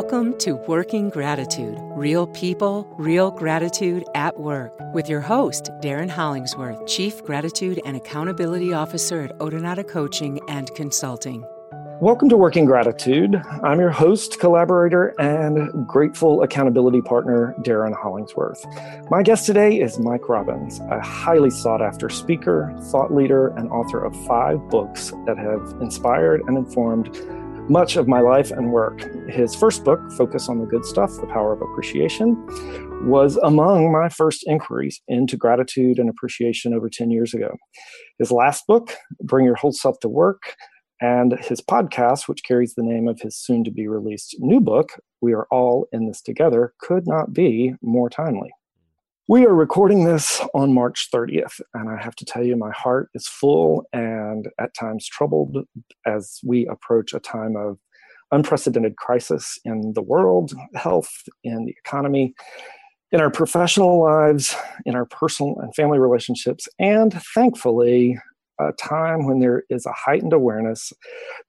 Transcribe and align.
Welcome 0.00 0.38
to 0.38 0.52
Working 0.52 1.10
Gratitude 1.10 1.76
Real 1.80 2.28
People, 2.28 2.86
Real 2.98 3.32
Gratitude 3.32 4.04
at 4.14 4.38
Work 4.38 4.72
with 4.94 5.08
your 5.08 5.20
host, 5.20 5.70
Darin 5.80 6.08
Hollingsworth, 6.08 6.86
Chief 6.86 7.20
Gratitude 7.24 7.80
and 7.84 7.96
Accountability 7.96 8.72
Officer 8.72 9.22
at 9.22 9.36
Odonata 9.38 9.86
Coaching 9.86 10.38
and 10.48 10.72
Consulting. 10.76 11.44
Welcome 12.00 12.28
to 12.28 12.36
Working 12.36 12.64
Gratitude. 12.64 13.42
I'm 13.64 13.80
your 13.80 13.90
host, 13.90 14.38
collaborator, 14.38 15.16
and 15.18 15.84
grateful 15.84 16.44
accountability 16.44 17.02
partner, 17.02 17.56
Darin 17.62 17.92
Hollingsworth. 17.92 18.64
My 19.10 19.24
guest 19.24 19.46
today 19.46 19.80
is 19.80 19.98
Mike 19.98 20.28
Robbins, 20.28 20.78
a 20.78 21.00
highly 21.00 21.50
sought 21.50 21.82
after 21.82 22.08
speaker, 22.08 22.72
thought 22.92 23.12
leader, 23.12 23.48
and 23.48 23.68
author 23.70 24.04
of 24.04 24.14
five 24.26 24.60
books 24.68 25.12
that 25.26 25.38
have 25.38 25.74
inspired 25.80 26.40
and 26.46 26.56
informed 26.56 27.08
much 27.68 27.96
of 27.96 28.08
my 28.08 28.20
life 28.20 28.50
and 28.50 28.72
work. 28.72 29.04
His 29.28 29.54
first 29.54 29.84
book, 29.84 30.00
Focus 30.12 30.48
on 30.48 30.58
the 30.58 30.66
Good 30.66 30.84
Stuff 30.84 31.16
The 31.20 31.26
Power 31.26 31.52
of 31.52 31.60
Appreciation, 31.60 32.36
was 33.06 33.36
among 33.38 33.92
my 33.92 34.08
first 34.08 34.44
inquiries 34.46 35.00
into 35.08 35.36
gratitude 35.36 35.98
and 35.98 36.08
appreciation 36.08 36.74
over 36.74 36.88
10 36.88 37.10
years 37.10 37.34
ago. 37.34 37.56
His 38.18 38.32
last 38.32 38.66
book, 38.66 38.94
Bring 39.22 39.44
Your 39.44 39.56
Whole 39.56 39.72
Self 39.72 40.00
to 40.00 40.08
Work, 40.08 40.56
and 41.00 41.38
his 41.40 41.60
podcast, 41.60 42.26
which 42.26 42.42
carries 42.44 42.74
the 42.74 42.82
name 42.82 43.06
of 43.06 43.20
his 43.20 43.36
soon 43.36 43.64
to 43.64 43.70
be 43.70 43.86
released 43.86 44.36
new 44.38 44.60
book, 44.60 44.92
We 45.20 45.32
Are 45.34 45.46
All 45.50 45.86
in 45.92 46.06
This 46.06 46.22
Together, 46.22 46.74
could 46.80 47.06
not 47.06 47.32
be 47.32 47.74
more 47.82 48.10
timely. 48.10 48.50
We 49.30 49.44
are 49.44 49.54
recording 49.54 50.04
this 50.04 50.40
on 50.54 50.72
March 50.72 51.08
30th, 51.12 51.60
and 51.74 51.90
I 51.90 52.02
have 52.02 52.14
to 52.14 52.24
tell 52.24 52.42
you, 52.42 52.56
my 52.56 52.70
heart 52.70 53.10
is 53.12 53.28
full 53.28 53.84
and 53.92 54.48
at 54.58 54.72
times 54.72 55.06
troubled 55.06 55.66
as 56.06 56.40
we 56.42 56.66
approach 56.66 57.12
a 57.12 57.20
time 57.20 57.54
of 57.54 57.76
unprecedented 58.32 58.96
crisis 58.96 59.58
in 59.66 59.92
the 59.94 60.00
world, 60.00 60.54
health, 60.74 61.10
in 61.44 61.66
the 61.66 61.74
economy, 61.84 62.32
in 63.12 63.20
our 63.20 63.30
professional 63.30 64.02
lives, 64.02 64.56
in 64.86 64.94
our 64.94 65.04
personal 65.04 65.58
and 65.60 65.74
family 65.74 65.98
relationships, 65.98 66.66
and 66.78 67.12
thankfully, 67.34 68.18
a 68.58 68.72
time 68.80 69.26
when 69.26 69.40
there 69.40 69.62
is 69.68 69.84
a 69.84 69.92
heightened 69.92 70.32
awareness 70.32 70.90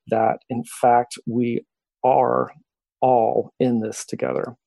that, 0.07 0.39
in 0.49 0.65
fact, 0.81 1.17
we 1.25 1.65
are 2.03 2.51
all 2.99 3.53
in 3.57 3.79
this 3.79 4.03
together 4.03 4.57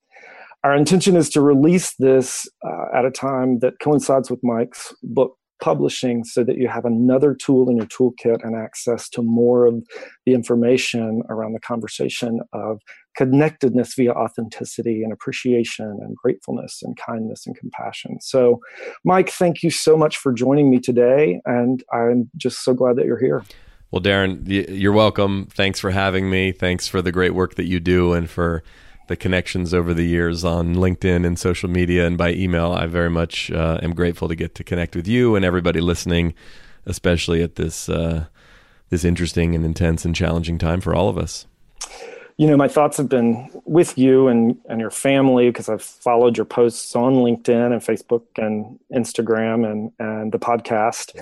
our 0.65 0.75
intention 0.75 1.17
is 1.17 1.29
to 1.31 1.41
release 1.41 1.95
this 1.99 2.49
uh, 2.65 2.97
at 2.97 3.05
a 3.05 3.11
time 3.11 3.59
that 3.61 3.81
coincides 3.81 4.31
with 4.31 4.41
Mike's 4.43 4.95
book 5.03 5.37
publishing 5.63 6.25
so 6.25 6.43
that 6.43 6.57
you 6.59 6.67
have 6.67 6.85
another 6.85 7.35
tool 7.35 7.71
in 7.71 7.77
your 7.77 7.87
toolkit 7.87 8.45
and 8.45 8.57
access 8.57 9.09
to 9.09 9.23
more 9.23 9.65
of 9.65 9.81
the 10.27 10.35
information 10.35 11.23
around 11.29 11.53
the 11.53 11.61
conversation 11.61 12.41
of 12.53 12.81
connectedness 13.17 13.95
via 13.95 14.13
authenticity 14.13 15.05
and 15.05 15.13
appreciation 15.13 15.99
and 16.03 16.17
gratefulness 16.17 16.81
and 16.83 16.97
kindness 16.97 17.47
and 17.47 17.57
compassion. 17.57 18.21
So, 18.21 18.61
Mike, 19.05 19.31
thank 19.31 19.63
you 19.63 19.71
so 19.71 19.97
much 19.97 20.17
for 20.17 20.33
joining 20.33 20.69
me 20.69 20.81
today. 20.81 21.41
And 21.45 21.85
I'm 21.93 22.29
just 22.37 22.65
so 22.65 22.75
glad 22.75 22.97
that 22.97 23.07
you're 23.07 23.21
here. 23.21 23.45
Well, 23.93 24.01
Darin, 24.01 24.43
you're 24.47 24.93
welcome. 24.93 25.47
Thanks 25.53 25.79
for 25.79 25.91
having 25.91 26.29
me. 26.29 26.51
Thanks 26.51 26.89
for 26.89 27.03
the 27.03 27.13
great 27.13 27.35
work 27.35 27.55
that 27.55 27.67
you 27.67 27.79
do 27.79 28.15
and 28.15 28.29
for 28.29 28.65
the 29.09 29.17
connections 29.17 29.75
over 29.75 29.93
the 29.93 30.07
years 30.07 30.45
on 30.45 30.75
LinkedIn 30.75 31.27
and 31.27 31.39
social 31.39 31.69
media 31.69 32.07
and 32.07 32.17
by 32.17 32.33
email. 32.33 32.73
I 32.73 32.87
very 32.87 33.11
much 33.11 33.51
uh, 33.51 33.79
am 33.83 33.95
grateful 33.95 34.29
to 34.29 34.35
get 34.35 34.55
to 34.57 34.65
connect 34.65 34.97
with 34.97 35.09
you 35.09 35.35
and 35.37 35.45
everybody 35.45 35.81
listening, 35.81 36.35
especially 36.87 37.43
at 37.43 37.57
this 37.57 37.89
uh, 37.89 38.27
this 38.91 39.05
interesting 39.05 39.55
and 39.55 39.65
intense 39.65 40.05
and 40.05 40.15
challenging 40.15 40.59
time 40.59 40.81
for 40.81 40.95
all 40.95 41.09
of 41.09 41.17
us. 41.17 41.47
You 42.37 42.47
know, 42.47 42.57
my 42.57 42.69
thoughts 42.69 42.97
have 42.97 43.09
been 43.09 43.51
with 43.65 43.97
you 43.97 44.29
and, 44.29 44.57
and 44.69 44.81
your 44.81 44.91
family 44.91 45.49
because 45.49 45.69
I've 45.69 45.83
followed 45.83 46.37
your 46.37 46.47
posts 46.47 46.97
on 46.97 47.15
LinkedIn 47.15 47.73
and 47.73 47.81
Facebook 47.81 48.23
and 48.37 48.79
Instagram 48.93 49.71
and, 49.71 49.93
and 49.99 50.33
the 50.33 50.39
podcast. 50.39 51.15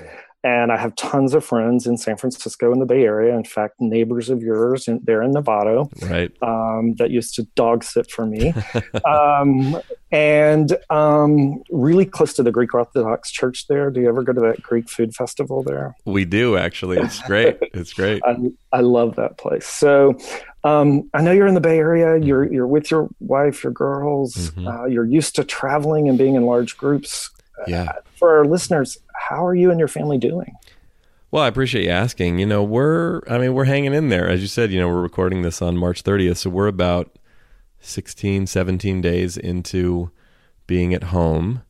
And 0.43 0.73
I 0.73 0.79
have 0.79 0.97
tons 0.97 1.35
of 1.35 1.45
friends 1.45 1.87
in 1.87 1.99
San 1.99 2.17
Francisco 2.17 2.73
and 2.73 2.81
the 2.81 2.87
Bay 2.87 3.05
Area. 3.05 3.37
In 3.37 3.45
fact, 3.45 3.75
neighbors 3.79 4.31
of 4.31 4.43
yours 4.43 4.89
in, 4.89 5.01
there 5.03 5.21
in 5.21 5.33
Novato, 5.33 5.91
right? 6.09 6.33
Um, 6.43 6.95
that 6.95 7.11
used 7.11 7.35
to 7.35 7.43
dog 7.57 7.85
sit 7.85 8.11
for 8.11 8.25
me, 8.25 8.55
um, 9.05 9.79
and 10.11 10.75
um, 10.89 11.63
really 11.71 12.07
close 12.07 12.33
to 12.35 12.43
the 12.43 12.51
Greek 12.51 12.73
Orthodox 12.73 13.31
Church. 13.31 13.67
There, 13.67 13.91
do 13.91 14.01
you 14.01 14.09
ever 14.09 14.23
go 14.23 14.33
to 14.33 14.41
that 14.41 14.63
Greek 14.63 14.89
food 14.89 15.15
festival 15.15 15.63
there? 15.63 15.95
We 16.07 16.25
do 16.25 16.57
actually. 16.57 16.99
It's 16.99 17.21
great. 17.21 17.59
It's 17.75 17.93
great. 17.93 18.23
I, 18.27 18.37
I 18.73 18.81
love 18.81 19.17
that 19.17 19.37
place. 19.37 19.67
So, 19.67 20.19
um, 20.65 21.11
I 21.13 21.21
know 21.21 21.33
you're 21.33 21.49
in 21.49 21.55
the 21.55 21.61
Bay 21.61 21.79
Area. 21.79 22.07
Mm-hmm. 22.07 22.23
You're 22.23 22.51
you're 22.51 22.67
with 22.67 22.91
your 22.91 23.11
wife, 23.21 23.63
your 23.63 23.75
girls. 23.75 24.35
Mm-hmm. 24.35 24.67
Uh, 24.67 24.87
you're 24.87 25.05
used 25.05 25.37
to 25.37 25.45
traveling 25.45 26.09
and 26.09 26.17
being 26.17 26.35
in 26.35 26.47
large 26.47 26.79
groups. 26.79 27.31
Yeah. 27.67 27.85
Uh, 27.85 27.93
for 28.17 28.39
our 28.39 28.45
listeners, 28.45 28.99
how 29.31 29.47
are 29.47 29.55
you 29.55 29.71
and 29.71 29.79
your 29.79 29.89
family 29.89 30.19
doing? 30.19 30.53
Well, 31.31 31.45
I 31.45 31.49
appreciate 31.49 31.85
you 31.85 31.91
asking. 31.91 32.41
You 32.41 32.47
know, 32.47 32.65
we're 32.65 33.21
I 33.31 33.39
mean, 33.39 33.55
we're 33.55 33.65
hanging 33.65 33.95
in 33.95 34.09
there. 34.09 34.29
As 34.29 34.41
you 34.43 34.49
said, 34.49 34.73
you 34.73 34.81
know, 34.81 34.89
we're 34.89 35.01
recording 35.01 35.43
this 35.43 35.63
on 35.63 35.77
March 35.77 36.03
30th, 36.03 36.39
so 36.39 36.51
we're 36.51 36.67
about 36.67 37.17
16, 37.79 38.49
17 38.49 39.01
days 39.01 39.37
into 39.37 40.11
being 40.67 40.93
at 40.93 41.05
home. 41.05 41.63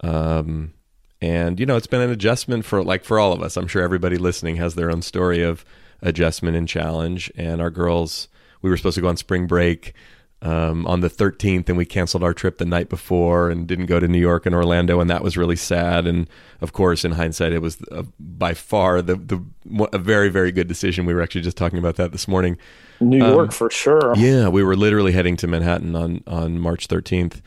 Um, 0.00 0.74
and 1.22 1.58
you 1.58 1.64
know, 1.64 1.76
it's 1.76 1.86
been 1.86 2.02
an 2.02 2.10
adjustment 2.10 2.66
for 2.66 2.84
like 2.84 3.04
for 3.04 3.18
all 3.18 3.32
of 3.32 3.42
us. 3.42 3.56
I'm 3.56 3.68
sure 3.68 3.82
everybody 3.82 4.18
listening 4.18 4.56
has 4.56 4.74
their 4.74 4.90
own 4.90 5.00
story 5.00 5.42
of 5.42 5.64
adjustment 6.02 6.56
and 6.56 6.68
challenge. 6.68 7.32
And 7.36 7.62
our 7.62 7.70
girls, 7.70 8.28
we 8.60 8.68
were 8.68 8.76
supposed 8.76 8.96
to 8.96 9.00
go 9.00 9.08
on 9.08 9.16
spring 9.16 9.46
break 9.46 9.94
um, 10.40 10.86
on 10.86 11.00
the 11.00 11.10
13th, 11.10 11.68
and 11.68 11.76
we 11.76 11.84
canceled 11.84 12.22
our 12.22 12.32
trip 12.32 12.58
the 12.58 12.64
night 12.64 12.88
before 12.88 13.50
and 13.50 13.66
didn't 13.66 13.86
go 13.86 13.98
to 13.98 14.06
New 14.06 14.20
York 14.20 14.46
and 14.46 14.54
Orlando, 14.54 15.00
and 15.00 15.10
that 15.10 15.22
was 15.22 15.36
really 15.36 15.56
sad. 15.56 16.06
And 16.06 16.28
of 16.60 16.72
course, 16.72 17.04
in 17.04 17.12
hindsight, 17.12 17.52
it 17.52 17.60
was 17.60 17.78
uh, 17.90 18.04
by 18.20 18.54
far 18.54 19.02
the 19.02 19.16
the 19.16 19.44
a 19.92 19.98
very 19.98 20.28
very 20.28 20.52
good 20.52 20.68
decision. 20.68 21.06
We 21.06 21.14
were 21.14 21.22
actually 21.22 21.40
just 21.40 21.56
talking 21.56 21.78
about 21.78 21.96
that 21.96 22.12
this 22.12 22.28
morning. 22.28 22.56
New 23.00 23.18
York 23.18 23.48
um, 23.48 23.50
for 23.50 23.70
sure. 23.70 24.14
Yeah, 24.16 24.48
we 24.48 24.62
were 24.62 24.76
literally 24.76 25.12
heading 25.12 25.36
to 25.38 25.46
Manhattan 25.46 25.96
on 25.96 26.22
on 26.26 26.58
March 26.60 26.86
13th, 26.86 27.40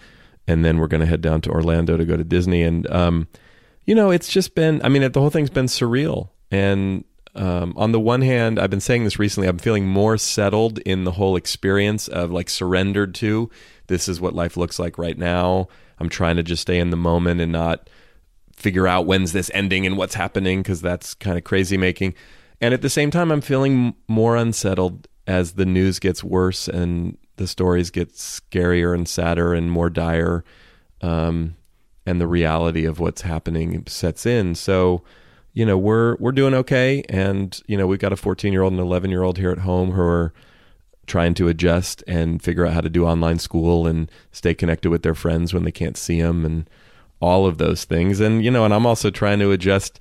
and 0.47 0.65
then 0.65 0.77
we're 0.77 0.87
going 0.87 1.01
to 1.01 1.07
head 1.07 1.21
down 1.21 1.41
to 1.41 1.49
Orlando 1.49 1.95
to 1.95 2.05
go 2.05 2.17
to 2.17 2.23
Disney. 2.23 2.61
And 2.61 2.89
um, 2.91 3.27
you 3.85 3.95
know, 3.95 4.11
it's 4.11 4.27
just 4.27 4.53
been. 4.53 4.81
I 4.83 4.89
mean, 4.89 5.09
the 5.09 5.19
whole 5.19 5.29
thing's 5.29 5.49
been 5.49 5.67
surreal, 5.67 6.29
and 6.51 7.05
um, 7.35 7.73
on 7.77 7.91
the 7.91 7.99
one 7.99 8.21
hand, 8.21 8.59
I've 8.59 8.69
been 8.69 8.81
saying 8.81 9.03
this 9.03 9.19
recently, 9.19 9.47
I'm 9.47 9.57
feeling 9.57 9.87
more 9.87 10.17
settled 10.17 10.79
in 10.79 11.03
the 11.05 11.11
whole 11.11 11.35
experience 11.35 12.07
of 12.07 12.31
like 12.31 12.49
surrendered 12.49 13.15
to 13.15 13.49
this 13.87 14.07
is 14.07 14.21
what 14.21 14.33
life 14.33 14.57
looks 14.57 14.79
like 14.79 14.97
right 14.97 15.17
now. 15.17 15.67
I'm 15.99 16.09
trying 16.09 16.37
to 16.37 16.43
just 16.43 16.61
stay 16.61 16.79
in 16.79 16.89
the 16.89 16.97
moment 16.97 17.41
and 17.41 17.51
not 17.51 17.89
figure 18.55 18.87
out 18.87 19.05
when's 19.05 19.33
this 19.33 19.51
ending 19.53 19.85
and 19.85 19.97
what's 19.97 20.15
happening 20.15 20.61
because 20.61 20.81
that's 20.81 21.13
kind 21.13 21.37
of 21.37 21.43
crazy 21.43 21.77
making. 21.77 22.15
And 22.59 22.73
at 22.73 22.81
the 22.81 22.89
same 22.89 23.11
time, 23.11 23.31
I'm 23.31 23.41
feeling 23.41 23.95
more 24.07 24.35
unsettled 24.35 25.07
as 25.27 25.53
the 25.53 25.65
news 25.65 25.99
gets 25.99 26.23
worse 26.23 26.67
and 26.67 27.17
the 27.37 27.47
stories 27.47 27.91
get 27.91 28.13
scarier 28.13 28.93
and 28.93 29.07
sadder 29.07 29.53
and 29.53 29.71
more 29.71 29.89
dire. 29.89 30.43
Um, 31.01 31.55
and 32.05 32.19
the 32.19 32.27
reality 32.27 32.85
of 32.85 32.99
what's 32.99 33.21
happening 33.21 33.83
sets 33.87 34.25
in. 34.25 34.55
So, 34.55 35.03
you 35.53 35.65
know 35.65 35.77
we're 35.77 36.15
we're 36.15 36.31
doing 36.31 36.53
okay. 36.53 37.03
And 37.09 37.59
you 37.67 37.77
know 37.77 37.87
we've 37.87 37.99
got 37.99 38.13
a 38.13 38.17
14 38.17 38.53
year 38.53 38.61
old 38.61 38.73
and 38.73 38.81
11 38.81 39.09
year 39.09 39.23
old 39.23 39.37
here 39.37 39.51
at 39.51 39.59
home 39.59 39.91
who 39.91 40.01
are 40.01 40.33
trying 41.07 41.33
to 41.33 41.47
adjust 41.47 42.03
and 42.07 42.41
figure 42.41 42.65
out 42.65 42.73
how 42.73 42.81
to 42.81 42.89
do 42.89 43.05
online 43.05 43.39
school 43.39 43.87
and 43.87 44.09
stay 44.31 44.53
connected 44.53 44.89
with 44.89 45.03
their 45.03 45.15
friends 45.15 45.53
when 45.53 45.63
they 45.63 45.71
can't 45.71 45.97
see 45.97 46.21
them 46.21 46.45
and 46.45 46.69
all 47.19 47.45
of 47.45 47.57
those 47.57 47.83
things. 47.83 48.19
And 48.19 48.43
you 48.43 48.51
know 48.51 48.65
and 48.65 48.73
I'm 48.73 48.85
also 48.85 49.09
trying 49.09 49.39
to 49.39 49.51
adjust 49.51 49.99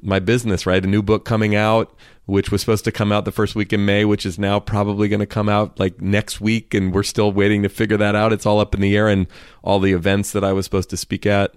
my 0.00 0.18
business 0.18 0.66
right? 0.66 0.84
A 0.84 0.88
new 0.88 1.02
book 1.02 1.24
coming 1.24 1.54
out 1.54 1.94
which 2.26 2.52
was 2.52 2.60
supposed 2.60 2.84
to 2.84 2.92
come 2.92 3.10
out 3.10 3.24
the 3.24 3.32
first 3.32 3.56
week 3.56 3.72
in 3.72 3.84
May 3.84 4.04
which 4.04 4.24
is 4.24 4.38
now 4.38 4.60
probably 4.60 5.08
going 5.08 5.20
to 5.20 5.26
come 5.26 5.48
out 5.48 5.80
like 5.80 6.00
next 6.00 6.40
week. 6.40 6.74
And 6.74 6.94
we're 6.94 7.02
still 7.02 7.32
waiting 7.32 7.62
to 7.64 7.68
figure 7.68 7.96
that 7.96 8.14
out. 8.14 8.32
It's 8.32 8.46
all 8.46 8.60
up 8.60 8.74
in 8.74 8.80
the 8.80 8.96
air 8.96 9.08
and 9.08 9.26
all 9.62 9.80
the 9.80 9.92
events 9.92 10.30
that 10.32 10.44
I 10.44 10.52
was 10.52 10.64
supposed 10.64 10.90
to 10.90 10.96
speak 10.96 11.26
at 11.26 11.54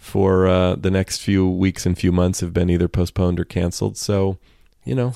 for 0.00 0.48
uh, 0.48 0.74
the 0.74 0.90
next 0.90 1.18
few 1.18 1.48
weeks 1.48 1.86
and 1.86 1.96
few 1.96 2.10
months 2.10 2.40
have 2.40 2.52
been 2.52 2.70
either 2.70 2.88
postponed 2.88 3.38
or 3.38 3.44
canceled. 3.44 3.96
So, 3.96 4.38
you 4.84 4.94
know, 4.94 5.12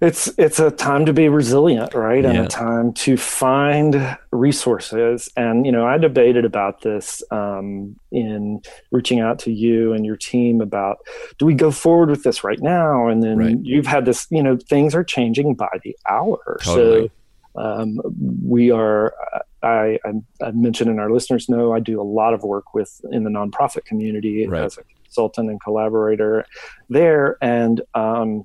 it's 0.00 0.26
it's 0.36 0.58
a 0.58 0.70
time 0.72 1.06
to 1.06 1.12
be 1.12 1.28
resilient, 1.28 1.94
right? 1.94 2.24
And 2.24 2.34
yeah. 2.34 2.44
a 2.44 2.48
time 2.48 2.92
to 2.94 3.16
find 3.16 4.18
resources. 4.32 5.30
And 5.36 5.64
you 5.64 5.72
know, 5.72 5.86
I 5.86 5.96
debated 5.96 6.44
about 6.44 6.82
this 6.82 7.22
um, 7.30 7.96
in 8.10 8.60
reaching 8.90 9.20
out 9.20 9.38
to 9.40 9.52
you 9.52 9.92
and 9.92 10.04
your 10.04 10.16
team 10.16 10.60
about 10.60 10.98
do 11.38 11.46
we 11.46 11.54
go 11.54 11.70
forward 11.70 12.10
with 12.10 12.24
this 12.24 12.42
right 12.42 12.60
now? 12.60 13.06
And 13.06 13.22
then 13.22 13.38
right. 13.38 13.56
you've 13.62 13.86
had 13.86 14.04
this, 14.04 14.26
you 14.30 14.42
know, 14.42 14.58
things 14.68 14.94
are 14.94 15.04
changing 15.04 15.54
by 15.54 15.70
the 15.84 15.96
hour. 16.08 16.58
Totally. 16.62 17.06
So 17.06 17.10
um, 17.56 18.00
we 18.42 18.70
are 18.70 19.14
I, 19.62 19.98
I, 20.04 20.12
I, 20.42 20.50
mentioned 20.50 20.90
and 20.90 21.00
our 21.00 21.10
listeners 21.10 21.48
know 21.48 21.72
I 21.72 21.80
do 21.80 22.00
a 22.00 22.02
lot 22.02 22.34
of 22.34 22.42
work 22.42 22.74
with 22.74 23.00
in 23.10 23.24
the 23.24 23.30
nonprofit 23.30 23.84
community 23.84 24.46
right. 24.46 24.64
as 24.64 24.76
a 24.76 24.82
consultant 25.04 25.50
and 25.50 25.60
collaborator 25.60 26.44
there. 26.88 27.38
And, 27.40 27.80
um, 27.94 28.44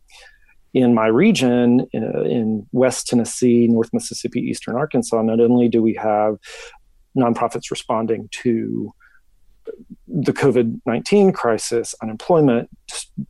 in 0.74 0.94
my 0.94 1.08
region, 1.08 1.88
in, 1.94 2.04
uh, 2.04 2.22
in 2.22 2.68
West 2.72 3.08
Tennessee, 3.08 3.68
North 3.68 3.90
Mississippi, 3.92 4.40
Eastern 4.40 4.76
Arkansas, 4.76 5.22
not 5.24 5.40
only 5.40 5.68
do 5.68 5.82
we 5.82 5.96
have 5.96 6.38
nonprofits 7.18 7.72
responding 7.72 8.30
to 8.44 8.94
the 10.08 10.32
COVID 10.32 10.80
19 10.86 11.32
crisis, 11.32 11.96
unemployment, 12.02 12.70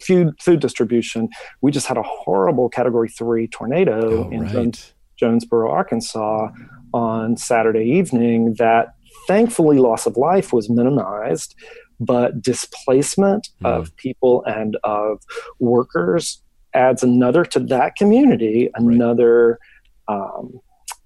food, 0.05 0.33
food 0.41 0.59
distribution, 0.59 1.29
we 1.61 1.71
just 1.71 1.87
had 1.87 1.97
a 1.97 2.03
horrible 2.03 2.69
category 2.69 3.09
three 3.09 3.47
tornado 3.47 4.25
Oh, 4.25 4.29
in 4.29 4.43
right. 4.43 4.93
Jones- 5.19 5.43
Jonesboro, 5.43 5.71
Arkansas 5.71 6.49
on 6.93 7.37
Saturday 7.37 7.83
evening 7.85 8.55
that 8.57 8.93
thankfully 9.27 9.77
loss 9.77 10.05
of 10.05 10.17
life 10.17 10.51
was 10.53 10.69
minimized, 10.69 11.55
but 11.99 12.41
displacement 12.41 13.49
Hmm. 13.59 13.65
of 13.65 13.95
people 13.97 14.43
and 14.45 14.77
of 14.83 15.19
workers 15.59 16.41
adds 16.73 17.03
another 17.03 17.43
to 17.45 17.59
that 17.59 17.95
community, 17.95 18.69
another 18.75 19.59
um, 20.07 20.59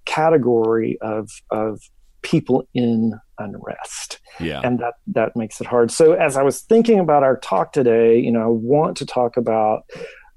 category 0.05 0.97
of, 1.01 1.29
of 1.49 1.81
people 2.21 2.65
in 2.73 3.19
unrest 3.39 4.19
Yeah. 4.39 4.61
and 4.63 4.79
that 4.79 4.93
that 5.07 5.35
makes 5.35 5.59
it 5.59 5.67
hard 5.67 5.91
so 5.91 6.13
as 6.13 6.37
i 6.37 6.41
was 6.43 6.61
thinking 6.61 6.99
about 6.99 7.23
our 7.23 7.35
talk 7.35 7.73
today 7.73 8.17
you 8.17 8.31
know 8.31 8.41
i 8.43 8.47
want 8.47 8.95
to 8.97 9.05
talk 9.05 9.35
about 9.35 9.83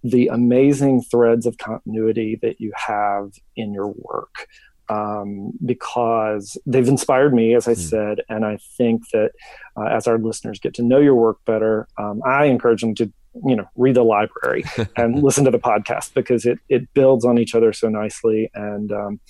the 0.05 0.29
amazing 0.29 1.03
threads 1.03 1.47
of 1.47 1.59
continuity 1.59 2.39
that 2.43 2.61
you 2.61 2.73
have 2.77 3.33
in 3.57 3.73
your 3.73 3.89
work 3.97 4.47
um, 4.89 5.51
because 5.65 6.57
they've 6.65 6.87
inspired 6.89 7.35
me 7.35 7.55
as 7.55 7.67
i 7.67 7.73
Hmm. 7.75 7.81
said 7.81 8.21
and 8.29 8.45
i 8.45 8.57
think 8.77 9.03
that 9.13 9.31
uh, 9.77 9.87
as 9.87 10.07
our 10.07 10.19
listeners 10.19 10.61
get 10.61 10.75
to 10.75 10.83
know 10.83 10.99
your 10.99 11.15
work 11.17 11.39
better 11.45 11.89
um, 11.99 12.21
i 12.25 12.45
encourage 12.45 12.83
them 12.83 12.95
to 12.95 13.13
you 13.45 13.57
know 13.57 13.67
read 13.75 13.97
the 13.97 14.05
library 14.05 14.65
and 14.97 15.23
listen 15.23 15.45
to 15.45 15.51
the 15.51 15.59
podcast 15.59 16.15
because 16.15 16.47
it 16.47 16.59
it 16.69 16.83
builds 16.95 17.25
on 17.25 17.37
each 17.39 17.55
other 17.55 17.73
so 17.73 17.89
nicely 17.89 18.49
and 18.55 18.93
um, 18.93 19.21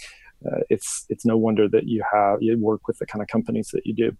uh, 0.46 0.58
it's 0.68 1.06
it's 1.08 1.24
no 1.24 1.36
wonder 1.36 1.66
that 1.68 1.88
you 1.88 2.04
have 2.12 2.42
you 2.42 2.58
work 2.58 2.86
with 2.86 2.98
the 2.98 3.06
kind 3.06 3.22
of 3.22 3.28
companies 3.28 3.70
that 3.72 3.86
you 3.86 3.94
do 3.94 4.14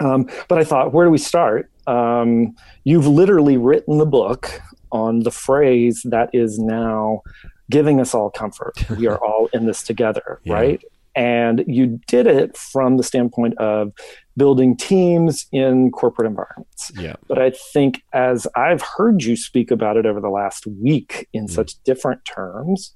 um, 0.00 0.28
but 0.48 0.58
I 0.58 0.64
thought, 0.64 0.92
where 0.92 1.06
do 1.06 1.10
we 1.10 1.18
start? 1.18 1.70
Um, 1.86 2.54
you've 2.84 3.06
literally 3.06 3.56
written 3.56 3.98
the 3.98 4.06
book 4.06 4.60
on 4.92 5.20
the 5.20 5.30
phrase 5.30 6.02
that 6.06 6.30
is 6.32 6.58
now 6.58 7.22
giving 7.70 8.00
us 8.00 8.14
all 8.14 8.30
comfort. 8.30 8.74
We 8.90 9.06
are 9.06 9.18
all 9.18 9.48
in 9.52 9.66
this 9.66 9.82
together, 9.82 10.40
Yeah. 10.44 10.54
right? 10.54 10.82
And 11.14 11.64
you 11.66 11.98
did 12.06 12.26
it 12.26 12.56
from 12.58 12.98
the 12.98 13.02
standpoint 13.02 13.56
of 13.58 13.92
building 14.36 14.76
teams 14.76 15.46
in 15.50 15.90
corporate 15.90 16.26
environments. 16.28 16.92
yeah. 16.94 17.14
But 17.26 17.38
I 17.40 17.52
think 17.72 18.02
as 18.12 18.46
I've 18.54 18.82
heard 18.82 19.22
you 19.24 19.34
speak 19.34 19.70
about 19.70 19.96
it 19.96 20.04
over 20.04 20.20
the 20.20 20.28
last 20.28 20.66
week 20.66 21.26
in 21.32 21.46
Mm. 21.46 21.50
such 21.50 21.82
different 21.84 22.20
terms, 22.26 22.92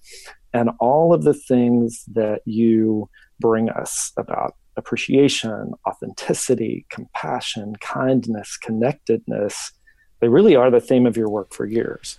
and 0.52 0.68
all 0.80 1.14
of 1.14 1.22
the 1.22 1.32
things 1.32 2.04
that 2.12 2.42
you 2.44 3.08
bring 3.40 3.70
us 3.70 4.12
about 4.18 4.54
appreciation, 4.76 5.72
authenticity, 5.86 6.86
compassion, 6.90 7.74
kindness, 7.80 8.56
connectedness, 8.56 9.72
they 10.20 10.28
really 10.28 10.56
are 10.56 10.70
the 10.70 10.80
theme 10.80 11.06
of 11.06 11.16
your 11.16 11.28
work 11.28 11.52
for 11.52 11.66
years. 11.66 12.18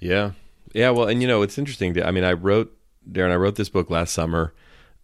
Yeah. 0.00 0.32
Yeah. 0.72 0.90
Well, 0.90 1.08
and 1.08 1.20
you 1.20 1.28
know, 1.28 1.42
it's 1.42 1.58
interesting. 1.58 2.02
I 2.02 2.10
mean, 2.10 2.24
I 2.24 2.32
wrote, 2.32 2.76
Darin, 3.10 3.32
I 3.32 3.36
wrote 3.36 3.56
this 3.56 3.68
book 3.68 3.90
last 3.90 4.12
summer. 4.12 4.54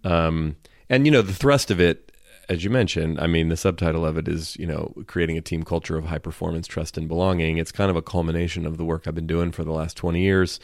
Um, 0.05 0.57
and, 0.89 1.05
you 1.05 1.11
know, 1.11 1.23
the 1.23 1.33
thrust 1.33 1.71
of 1.71 1.81
it, 1.81 2.13
as 2.49 2.63
you 2.63 2.71
mentioned, 2.71 3.19
I 3.19 3.27
mean, 3.27 3.49
the 3.49 3.57
subtitle 3.57 4.07
of 4.07 4.17
it 4.17 4.29
is, 4.29 4.57
you 4.57 4.67
know, 4.67 4.95
creating 5.07 5.37
a 5.37 5.41
team 5.41 5.65
culture 5.65 5.99
of 5.99 6.05
high 6.05 6.19
performance, 6.19 6.69
trust, 6.69 6.97
and 6.97 7.09
belonging. 7.09 7.59
It's 7.59 7.73
kind 7.73 7.91
of 7.91 7.97
a 7.97 8.03
culmination 8.03 8.67
of 8.67 8.77
the 8.77 8.85
work 8.85 9.09
I've 9.09 9.17
been 9.17 9.27
doing 9.27 9.51
for 9.51 9.65
the 9.65 9.73
last 9.73 9.97
20 9.97 10.21
years 10.21 10.61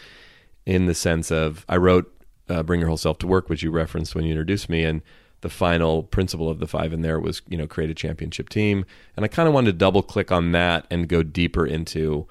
in 0.64 0.86
the 0.86 0.94
sense 0.94 1.32
of 1.32 1.66
I 1.68 1.76
wrote 1.76 2.12
uh, 2.48 2.62
Bring 2.62 2.78
Your 2.78 2.88
Whole 2.88 2.96
Self 2.96 3.18
to 3.18 3.26
Work, 3.26 3.48
which 3.48 3.64
you 3.64 3.72
referenced 3.72 4.14
when 4.14 4.24
you 4.24 4.30
introduced 4.30 4.68
me. 4.68 4.84
And 4.84 5.02
the 5.42 5.50
final 5.50 6.04
principle 6.04 6.48
of 6.48 6.60
the 6.60 6.66
five 6.66 6.92
in 6.92 7.02
there 7.02 7.20
was, 7.20 7.42
you 7.48 7.58
know, 7.58 7.66
create 7.66 7.90
a 7.90 7.94
championship 7.94 8.48
team. 8.48 8.84
And 9.16 9.24
I 9.24 9.28
kind 9.28 9.48
of 9.48 9.54
wanted 9.54 9.72
to 9.72 9.78
double 9.78 10.02
click 10.02 10.32
on 10.32 10.52
that 10.52 10.86
and 10.90 11.08
go 11.08 11.22
deeper 11.22 11.66
into, 11.66 12.26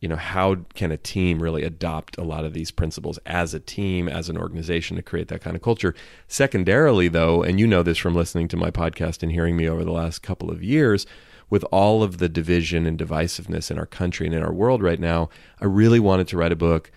you 0.00 0.08
know, 0.08 0.16
how 0.16 0.56
can 0.74 0.92
a 0.92 0.96
team 0.96 1.42
really 1.42 1.64
adopt 1.64 2.16
a 2.18 2.22
lot 2.22 2.44
of 2.44 2.54
these 2.54 2.70
principles 2.70 3.18
as 3.26 3.52
a 3.52 3.60
team, 3.60 4.08
as 4.08 4.28
an 4.28 4.38
organization 4.38 4.96
to 4.96 5.02
create 5.02 5.26
that 5.28 5.42
kind 5.42 5.56
of 5.56 5.62
culture? 5.62 5.94
Secondarily, 6.28 7.08
though, 7.08 7.42
and 7.42 7.58
you 7.58 7.66
know 7.66 7.82
this 7.82 7.98
from 7.98 8.14
listening 8.14 8.46
to 8.48 8.56
my 8.56 8.70
podcast 8.70 9.24
and 9.24 9.32
hearing 9.32 9.56
me 9.56 9.68
over 9.68 9.84
the 9.84 9.92
last 9.92 10.22
couple 10.22 10.50
of 10.50 10.62
years, 10.62 11.06
with 11.50 11.64
all 11.72 12.04
of 12.04 12.18
the 12.18 12.28
division 12.28 12.86
and 12.86 12.96
divisiveness 12.96 13.72
in 13.72 13.78
our 13.78 13.86
country 13.86 14.24
and 14.24 14.36
in 14.36 14.42
our 14.42 14.52
world 14.52 14.84
right 14.84 15.00
now, 15.00 15.28
I 15.60 15.64
really 15.64 15.98
wanted 15.98 16.28
to 16.28 16.36
write 16.36 16.52
a 16.52 16.56
book. 16.56 16.92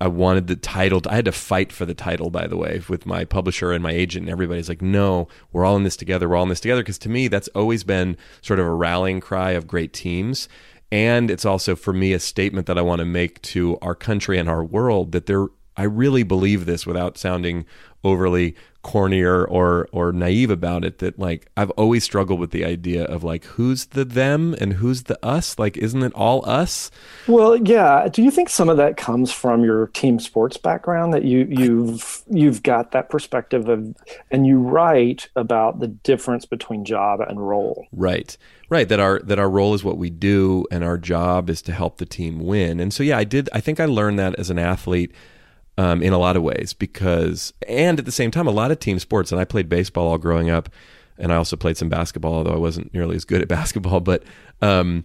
I 0.00 0.08
wanted 0.08 0.46
the 0.46 0.56
title. 0.56 1.02
I 1.08 1.16
had 1.16 1.26
to 1.26 1.32
fight 1.32 1.72
for 1.72 1.84
the 1.84 1.94
title, 1.94 2.30
by 2.30 2.46
the 2.46 2.56
way, 2.56 2.80
with 2.88 3.04
my 3.04 3.24
publisher 3.24 3.72
and 3.72 3.82
my 3.82 3.92
agent, 3.92 4.24
and 4.24 4.32
everybody's 4.32 4.68
like, 4.68 4.80
no, 4.80 5.28
we're 5.52 5.64
all 5.64 5.76
in 5.76 5.84
this 5.84 5.96
together. 5.96 6.28
We're 6.28 6.36
all 6.36 6.44
in 6.44 6.48
this 6.48 6.60
together. 6.60 6.82
Because 6.82 6.98
to 6.98 7.10
me, 7.10 7.28
that's 7.28 7.48
always 7.48 7.84
been 7.84 8.16
sort 8.40 8.58
of 8.58 8.66
a 8.66 8.74
rallying 8.74 9.20
cry 9.20 9.50
of 9.50 9.66
great 9.66 9.92
teams. 9.92 10.48
And 10.90 11.30
it's 11.30 11.44
also 11.44 11.76
for 11.76 11.92
me 11.92 12.12
a 12.12 12.18
statement 12.18 12.66
that 12.66 12.78
I 12.78 12.82
want 12.82 13.00
to 13.00 13.04
make 13.04 13.40
to 13.42 13.78
our 13.80 13.94
country 13.94 14.38
and 14.38 14.48
our 14.48 14.64
world 14.64 15.12
that 15.12 15.26
there 15.26 15.48
I 15.76 15.84
really 15.84 16.24
believe 16.24 16.66
this 16.66 16.86
without 16.86 17.16
sounding 17.16 17.64
overly 18.04 18.54
corny 18.82 19.20
or, 19.20 19.44
or 19.44 19.88
or 19.92 20.10
naive 20.10 20.50
about 20.50 20.84
it 20.84 20.98
that 20.98 21.18
like 21.18 21.50
I've 21.56 21.70
always 21.72 22.02
struggled 22.02 22.40
with 22.40 22.50
the 22.50 22.64
idea 22.64 23.04
of 23.04 23.22
like 23.22 23.44
who's 23.44 23.86
the 23.86 24.06
them 24.06 24.54
and 24.58 24.74
who's 24.74 25.02
the 25.02 25.18
us 25.24 25.58
like 25.58 25.76
isn't 25.76 26.02
it 26.02 26.12
all 26.14 26.48
us 26.48 26.90
Well, 27.26 27.56
yeah. 27.56 28.08
Do 28.08 28.22
you 28.22 28.30
think 28.30 28.48
some 28.48 28.70
of 28.70 28.78
that 28.78 28.96
comes 28.96 29.30
from 29.30 29.64
your 29.64 29.88
team 29.88 30.18
sports 30.18 30.56
background 30.56 31.12
that 31.12 31.24
you 31.24 31.46
you've 31.50 32.22
you've 32.30 32.62
got 32.62 32.92
that 32.92 33.10
perspective 33.10 33.68
of 33.68 33.94
and 34.30 34.46
you 34.46 34.58
write 34.58 35.28
about 35.36 35.80
the 35.80 35.88
difference 35.88 36.46
between 36.46 36.84
job 36.84 37.20
and 37.20 37.46
role? 37.46 37.86
Right. 37.92 38.36
Right. 38.70 38.88
That 38.88 39.00
our 39.00 39.20
that 39.20 39.38
our 39.38 39.50
role 39.50 39.74
is 39.74 39.84
what 39.84 39.98
we 39.98 40.08
do 40.08 40.64
and 40.70 40.82
our 40.82 40.96
job 40.96 41.50
is 41.50 41.60
to 41.62 41.72
help 41.72 41.98
the 41.98 42.06
team 42.06 42.40
win. 42.40 42.80
And 42.80 42.94
so 42.94 43.02
yeah, 43.02 43.18
I 43.18 43.24
did 43.24 43.50
I 43.52 43.60
think 43.60 43.78
I 43.78 43.84
learned 43.84 44.18
that 44.18 44.34
as 44.38 44.48
an 44.48 44.58
athlete 44.58 45.12
um, 45.78 46.02
in 46.02 46.12
a 46.12 46.18
lot 46.18 46.36
of 46.36 46.42
ways 46.42 46.72
because 46.72 47.52
and 47.68 47.98
at 47.98 48.04
the 48.04 48.12
same 48.12 48.30
time 48.30 48.46
a 48.46 48.52
lot 48.52 48.70
of 48.70 48.78
team 48.78 48.98
sports 48.98 49.32
and 49.32 49.40
I 49.40 49.44
played 49.44 49.68
baseball 49.68 50.08
all 50.08 50.18
growing 50.18 50.50
up 50.50 50.68
and 51.18 51.32
I 51.32 51.36
also 51.36 51.56
played 51.56 51.76
some 51.76 51.88
basketball 51.88 52.34
although 52.34 52.52
I 52.52 52.58
wasn't 52.58 52.92
nearly 52.92 53.16
as 53.16 53.24
good 53.24 53.40
at 53.40 53.48
basketball 53.58 54.00
but 54.00 54.22
um, 54.62 55.04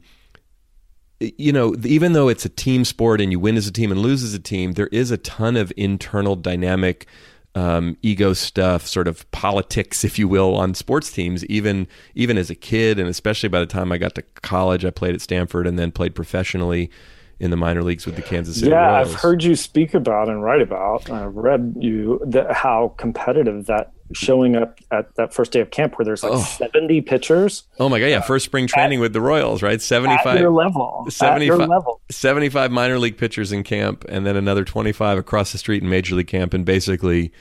you 1.19 1.53
know, 1.53 1.75
even 1.85 2.13
though 2.13 2.27
it's 2.27 2.45
a 2.45 2.49
team 2.49 2.83
sport 2.83 3.21
and 3.21 3.31
you 3.31 3.39
win 3.39 3.55
as 3.55 3.67
a 3.67 3.71
team 3.71 3.91
and 3.91 4.01
lose 4.01 4.23
as 4.23 4.33
a 4.33 4.39
team, 4.39 4.73
there 4.73 4.87
is 4.87 5.11
a 5.11 5.17
ton 5.17 5.55
of 5.55 5.71
internal 5.77 6.35
dynamic 6.35 7.07
um, 7.55 7.97
ego 8.01 8.33
stuff, 8.33 8.85
sort 8.85 9.07
of 9.07 9.29
politics, 9.31 10.03
if 10.03 10.19
you 10.19 10.27
will, 10.27 10.55
on 10.55 10.73
sports 10.73 11.11
teams. 11.11 11.45
Even 11.45 11.87
even 12.15 12.37
as 12.37 12.49
a 12.49 12.55
kid, 12.55 12.99
and 12.99 13.07
especially 13.07 13.49
by 13.49 13.59
the 13.59 13.65
time 13.65 13.91
I 13.91 13.97
got 13.97 14.15
to 14.15 14.21
college, 14.41 14.83
I 14.83 14.89
played 14.89 15.15
at 15.15 15.21
Stanford 15.21 15.67
and 15.67 15.79
then 15.79 15.91
played 15.91 16.15
professionally 16.15 16.89
in 17.39 17.51
the 17.51 17.57
minor 17.57 17.83
leagues 17.83 18.05
with 18.05 18.15
the 18.15 18.21
Kansas 18.21 18.55
City 18.59 18.71
yeah, 18.71 18.95
Royals. 18.95 19.13
I've 19.13 19.19
heard 19.19 19.43
you 19.43 19.55
speak 19.55 19.93
about 19.93 20.29
and 20.29 20.41
write 20.43 20.61
about. 20.61 21.09
I've 21.09 21.35
read 21.35 21.75
you 21.79 22.21
that 22.27 22.53
how 22.53 22.93
competitive 22.97 23.65
that 23.65 23.91
showing 24.13 24.55
up 24.55 24.79
at 24.91 25.13
that 25.15 25.33
first 25.33 25.51
day 25.51 25.59
of 25.61 25.71
camp 25.71 25.97
where 25.97 26.05
there's 26.05 26.21
like 26.23 26.33
Oh. 26.33 26.39
70 26.41 27.01
pitchers 27.01 27.63
Oh 27.79 27.89
my 27.89 27.99
god, 27.99 28.05
yeah, 28.05 28.21
first 28.21 28.45
spring 28.45 28.67
training 28.67 28.99
with 28.99 29.13
the 29.13 29.21
Royals, 29.21 29.63
right? 29.63 29.73
at 29.73 29.81
75 29.81 30.39
your 30.39 30.51
level. 30.51 31.05
At 31.07 31.13
75 31.13 31.47
your 31.59 31.67
level. 31.67 32.01
75 32.11 32.71
minor 32.71 32.99
league 32.99 33.17
pitchers 33.17 33.51
in 33.51 33.63
camp 33.63 34.05
and 34.07 34.25
then 34.25 34.35
another 34.35 34.63
25 34.63 35.17
across 35.17 35.51
the 35.51 35.57
street 35.57 35.81
in 35.81 35.89
major 35.89 36.15
league 36.15 36.27
camp 36.27 36.53
and 36.53 36.65
basically 36.65 37.31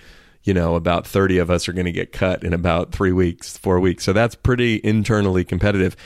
you 0.42 0.54
know 0.54 0.74
about 0.74 1.06
30 1.06 1.38
of 1.38 1.50
us 1.50 1.68
are 1.68 1.72
going 1.74 1.84
to 1.86 1.92
get 1.92 2.12
cut 2.12 2.42
in 2.44 2.52
about 2.54 2.92
3 2.92 3.12
weeks 3.12 3.56
4 3.58 3.78
weeks 3.78 4.02
so 4.04 4.12
that's 4.12 4.34
pretty 4.34 4.80
internally 4.82 5.44
competitive 5.44 5.96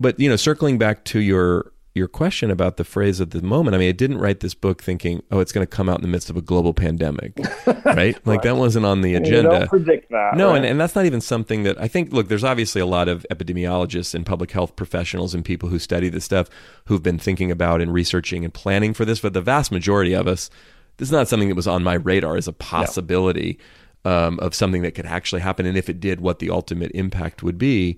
but 0.00 0.18
you 0.18 0.28
know 0.28 0.36
circling 0.36 0.76
back 0.76 1.04
to 1.04 1.20
your 1.20 1.72
your 1.94 2.08
question 2.08 2.50
about 2.50 2.76
the 2.76 2.84
phrase 2.84 3.20
at 3.20 3.30
the 3.30 3.40
moment 3.40 3.74
i 3.74 3.78
mean 3.78 3.88
i 3.88 3.92
didn't 3.92 4.18
write 4.18 4.40
this 4.40 4.52
book 4.54 4.82
thinking 4.82 5.22
oh 5.30 5.38
it's 5.38 5.52
going 5.52 5.64
to 5.64 5.70
come 5.70 5.88
out 5.88 5.96
in 5.96 6.02
the 6.02 6.08
midst 6.08 6.28
of 6.28 6.36
a 6.36 6.42
global 6.42 6.74
pandemic 6.74 7.32
right 7.84 8.18
like 8.26 8.42
that 8.42 8.56
wasn't 8.56 8.84
on 8.84 9.00
the 9.00 9.10
You 9.10 9.18
agenda 9.18 9.50
don't 9.60 9.68
predict 9.68 10.10
that. 10.10 10.36
no, 10.36 10.48
right? 10.48 10.56
and, 10.56 10.66
and 10.66 10.80
that's 10.80 10.94
not 10.94 11.06
even 11.06 11.20
something 11.20 11.62
that 11.62 11.80
I 11.80 11.86
think. 11.88 12.12
Look, 12.12 12.28
there's 12.28 12.44
obviously 12.44 12.80
a 12.80 12.86
lot 12.86 13.08
of 13.08 13.24
epidemiologists 13.30 14.14
and 14.14 14.26
public 14.26 14.50
health 14.50 14.74
professionals 14.76 15.34
and 15.34 15.44
people 15.44 15.68
who 15.68 15.78
study 15.78 16.08
this 16.08 16.24
stuff 16.24 16.48
who've 16.86 17.02
been 17.02 17.18
thinking 17.18 17.50
about 17.50 17.80
and 17.80 17.92
researching 17.92 18.44
and 18.44 18.52
planning 18.52 18.94
for 18.94 19.04
this. 19.04 19.20
But 19.20 19.32
the 19.34 19.40
vast 19.40 19.70
majority 19.70 20.14
of 20.14 20.26
us, 20.26 20.50
this 20.96 21.08
is 21.08 21.12
not 21.12 21.28
something 21.28 21.48
that 21.48 21.54
was 21.54 21.68
on 21.68 21.82
my 21.84 21.94
radar 21.94 22.36
as 22.36 22.48
a 22.48 22.52
possibility 22.52 23.58
um, 24.04 24.38
of 24.40 24.54
something 24.54 24.82
that 24.82 24.94
could 24.94 25.06
actually 25.06 25.42
happen. 25.42 25.66
And 25.66 25.76
if 25.76 25.88
it 25.88 26.00
did, 26.00 26.20
what 26.20 26.38
the 26.38 26.50
ultimate 26.50 26.90
impact 26.94 27.42
would 27.42 27.58
be. 27.58 27.96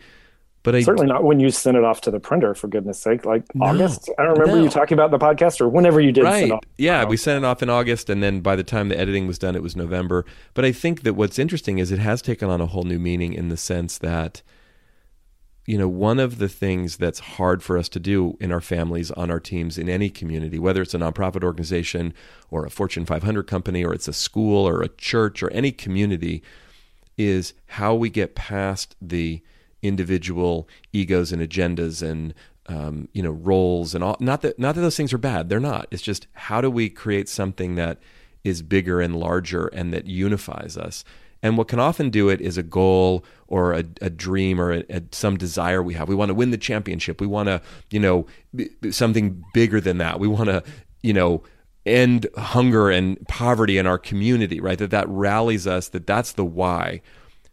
But 0.66 0.74
I 0.74 0.82
Certainly 0.82 1.06
not 1.06 1.22
when 1.22 1.38
you 1.38 1.50
sent 1.50 1.76
it 1.76 1.84
off 1.84 2.00
to 2.00 2.10
the 2.10 2.18
printer, 2.18 2.52
for 2.52 2.66
goodness 2.66 2.98
sake. 2.98 3.24
Like 3.24 3.44
No, 3.54 3.66
August. 3.66 4.10
I 4.18 4.24
don't 4.24 4.32
remember 4.32 4.56
no. 4.56 4.64
you 4.64 4.68
talking 4.68 4.98
about 4.98 5.12
the 5.12 5.18
podcast 5.18 5.60
or 5.60 5.68
whenever 5.68 6.00
you 6.00 6.10
did 6.10 6.24
send 6.24 6.50
right 6.50 6.50
off. 6.50 6.64
yeah 6.76 7.04
we 7.04 7.16
sent 7.16 7.44
it 7.44 7.46
off 7.46 7.62
in 7.62 7.70
august 7.70 8.10
and 8.10 8.20
then 8.20 8.40
by 8.40 8.56
the 8.56 8.64
time 8.64 8.88
the 8.88 8.98
editing 8.98 9.28
was 9.28 9.38
done 9.38 9.54
it 9.54 9.62
was 9.62 9.76
november 9.76 10.24
but 10.54 10.64
i 10.64 10.72
think 10.72 11.04
that 11.04 11.14
what's 11.14 11.38
interesting 11.38 11.78
is 11.78 11.92
it 11.92 12.00
has 12.00 12.20
taken 12.20 12.50
on 12.50 12.60
a 12.60 12.66
whole 12.66 12.82
new 12.82 12.98
meaning 12.98 13.32
in 13.32 13.48
the 13.48 13.56
sense 13.56 13.96
that 13.98 14.42
you 15.68 15.76
know, 15.76 15.88
one 15.88 16.20
of 16.20 16.38
the 16.38 16.48
things 16.48 16.96
that's 16.96 17.18
hard 17.18 17.60
for 17.60 17.76
us 17.76 17.88
to 17.88 17.98
do 17.98 18.36
in 18.38 18.52
our 18.52 18.60
families, 18.60 19.10
on 19.10 19.32
our 19.32 19.40
teams, 19.40 19.78
in 19.78 19.88
any 19.88 20.08
community, 20.08 20.60
whether 20.60 20.80
it's 20.80 20.94
a 20.94 20.98
nonprofit 20.98 21.42
organization 21.42 22.14
or 22.52 22.64
a 22.64 22.70
Fortune 22.70 23.04
500 23.04 23.48
company 23.48 23.84
or 23.84 23.92
it's 23.92 24.06
a 24.06 24.12
school 24.12 24.66
or 24.66 24.80
a 24.80 24.88
church 24.88 25.42
or 25.42 25.50
any 25.50 25.72
community, 25.72 26.40
is 27.18 27.52
how 27.66 27.96
we 27.96 28.10
get 28.10 28.36
past 28.36 28.94
the 29.02 29.42
individual 29.82 30.68
egos 30.92 31.32
and 31.32 31.42
agendas 31.42 32.02
and 32.02 32.34
um, 32.66 33.08
you 33.12 33.22
know 33.22 33.30
roles 33.30 33.94
and 33.94 34.02
all. 34.02 34.16
Not 34.20 34.42
that 34.42 34.58
not 34.58 34.74
that 34.74 34.80
those 34.80 34.96
things 34.96 35.12
are 35.12 35.18
bad; 35.18 35.48
they're 35.48 35.60
not. 35.60 35.86
It's 35.90 36.02
just 36.02 36.26
how 36.32 36.60
do 36.60 36.70
we 36.70 36.88
create 36.88 37.28
something 37.28 37.76
that 37.76 37.98
is 38.44 38.62
bigger 38.62 39.00
and 39.00 39.16
larger 39.16 39.66
and 39.68 39.92
that 39.92 40.06
unifies 40.06 40.76
us. 40.76 41.04
And 41.42 41.58
what 41.58 41.68
can 41.68 41.78
often 41.78 42.10
do 42.10 42.28
it 42.28 42.40
is 42.40 42.56
a 42.56 42.62
goal 42.62 43.24
or 43.46 43.72
a, 43.72 43.84
a 44.00 44.10
dream 44.10 44.60
or 44.60 44.72
a, 44.72 44.84
a, 44.88 45.02
some 45.12 45.36
desire 45.36 45.82
we 45.82 45.94
have. 45.94 46.08
We 46.08 46.14
want 46.14 46.30
to 46.30 46.34
win 46.34 46.50
the 46.50 46.58
championship. 46.58 47.20
We 47.20 47.26
want 47.26 47.48
to, 47.48 47.60
you 47.90 48.00
know, 48.00 48.26
something 48.90 49.44
bigger 49.52 49.80
than 49.80 49.98
that. 49.98 50.18
We 50.18 50.28
want 50.28 50.46
to, 50.46 50.62
you 51.02 51.12
know, 51.12 51.42
end 51.84 52.26
hunger 52.36 52.90
and 52.90 53.16
poverty 53.28 53.78
in 53.78 53.86
our 53.86 53.98
community, 53.98 54.60
right? 54.60 54.78
That 54.78 54.90
that 54.90 55.08
rallies 55.08 55.66
us. 55.66 55.88
That 55.88 56.06
that's 56.06 56.32
the 56.32 56.44
why. 56.44 57.02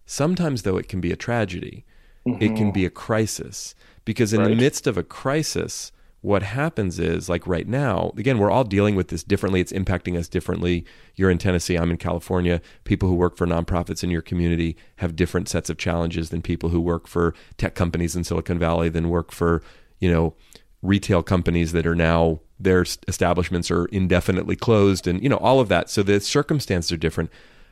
Sometimes, 0.06 0.64
though, 0.64 0.78
it 0.78 0.88
can 0.88 1.02
be 1.02 1.12
a 1.12 1.16
tragedy. 1.16 1.86
Mm-hmm. 2.28 2.42
It 2.42 2.48
can 2.48 2.58
mm-hmm. 2.58 2.72
be 2.72 2.86
a 2.86 2.90
crisis 2.90 3.76
because 4.06 4.34
in 4.34 4.42
right. 4.42 4.50
the 4.50 4.56
midst 4.56 4.88
of 4.88 4.98
a 4.98 5.04
crisis, 5.04 5.92
what 6.24 6.42
happens 6.42 7.00
is 7.00 7.28
like 7.28 7.46
right 7.46 7.68
now 7.68 8.14
again 8.18 8.40
we're 8.40 8.50
all 8.50 8.64
dealing 8.64 8.96
with 8.96 9.10
this 9.10 9.24
differently 9.24 9.60
it's 9.60 9.74
impacting 9.74 10.18
us 10.18 10.30
differently 10.30 10.86
you're 11.16 11.30
in 11.30 11.38
tennessee 11.38 11.76
i'm 11.76 11.92
in 11.92 11.98
california 11.98 12.62
people 12.86 13.10
who 13.10 13.16
work 13.16 13.36
for 13.36 13.46
nonprofits 13.46 14.06
in 14.06 14.10
your 14.10 14.22
community 14.22 14.78
have 14.98 15.18
different 15.18 15.50
sets 15.50 15.70
of 15.70 15.78
challenges 15.78 16.30
than 16.30 16.42
people 16.42 16.70
who 16.70 16.80
work 16.80 17.08
for 17.08 17.36
tech 17.58 17.76
companies 17.76 18.16
in 18.16 18.24
silicon 18.24 18.58
valley 18.58 18.88
than 18.88 19.10
work 19.10 19.34
for 19.34 19.62
you 20.00 20.10
know 20.10 20.34
retail 20.82 21.22
companies 21.22 21.74
that 21.74 21.86
are 21.86 21.96
now 21.96 22.40
their 22.58 22.86
establishments 23.10 23.70
are 23.70 23.86
indefinitely 23.88 24.56
closed 24.56 25.06
and 25.08 25.22
you 25.22 25.28
know 25.28 25.38
all 25.38 25.60
of 25.60 25.68
that 25.68 25.90
so 25.90 26.02
the 26.02 26.22
circumstances 26.22 26.92
are 26.92 26.98
different 26.98 27.30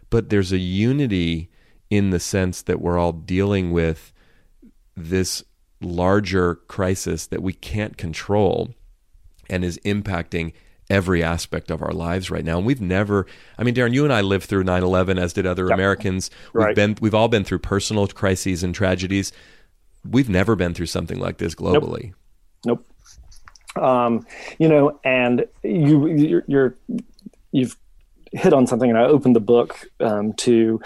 but 0.09 0.29
there's 0.29 0.51
a 0.51 0.57
unity 0.57 1.49
in 1.89 2.09
the 2.09 2.19
sense 2.19 2.61
that 2.61 2.81
we're 2.81 2.97
all 2.97 3.13
dealing 3.13 3.71
with 3.71 4.11
this 4.95 5.43
larger 5.81 6.55
crisis 6.55 7.27
that 7.27 7.41
we 7.41 7.53
can't 7.53 7.97
control 7.97 8.73
and 9.49 9.63
is 9.63 9.79
impacting 9.83 10.53
every 10.89 11.23
aspect 11.23 11.71
of 11.71 11.81
our 11.81 11.93
lives 11.93 12.29
right 12.29 12.43
now. 12.43 12.57
And 12.57 12.65
we've 12.65 12.81
never, 12.81 13.25
I 13.57 13.63
mean, 13.63 13.73
Darin, 13.73 13.93
you 13.93 14.03
and 14.03 14.13
I 14.13 14.21
lived 14.21 14.45
through 14.45 14.63
9 14.63 14.83
11, 14.83 15.17
as 15.17 15.33
did 15.33 15.45
other 15.45 15.67
yep. 15.67 15.73
Americans. 15.73 16.29
We've 16.53 16.65
right. 16.65 16.75
been, 16.75 16.97
we've 17.01 17.15
all 17.15 17.29
been 17.29 17.43
through 17.43 17.59
personal 17.59 18.07
crises 18.07 18.63
and 18.63 18.75
tragedies. 18.75 19.31
We've 20.09 20.29
never 20.29 20.55
been 20.55 20.73
through 20.73 20.87
something 20.87 21.19
like 21.19 21.37
this 21.37 21.55
globally. 21.55 22.13
Nope. 22.65 22.85
nope. 23.75 23.83
Um, 23.83 24.27
you 24.59 24.67
know, 24.67 24.99
and 25.05 25.45
you, 25.63 26.07
you're, 26.07 26.43
you're, 26.47 26.77
you've 27.51 27.77
hit 28.33 28.53
on 28.53 28.67
something, 28.67 28.89
and 28.89 28.99
I 28.99 29.03
opened 29.03 29.35
the 29.35 29.41
book 29.41 29.87
um, 30.01 30.33
to 30.33 30.81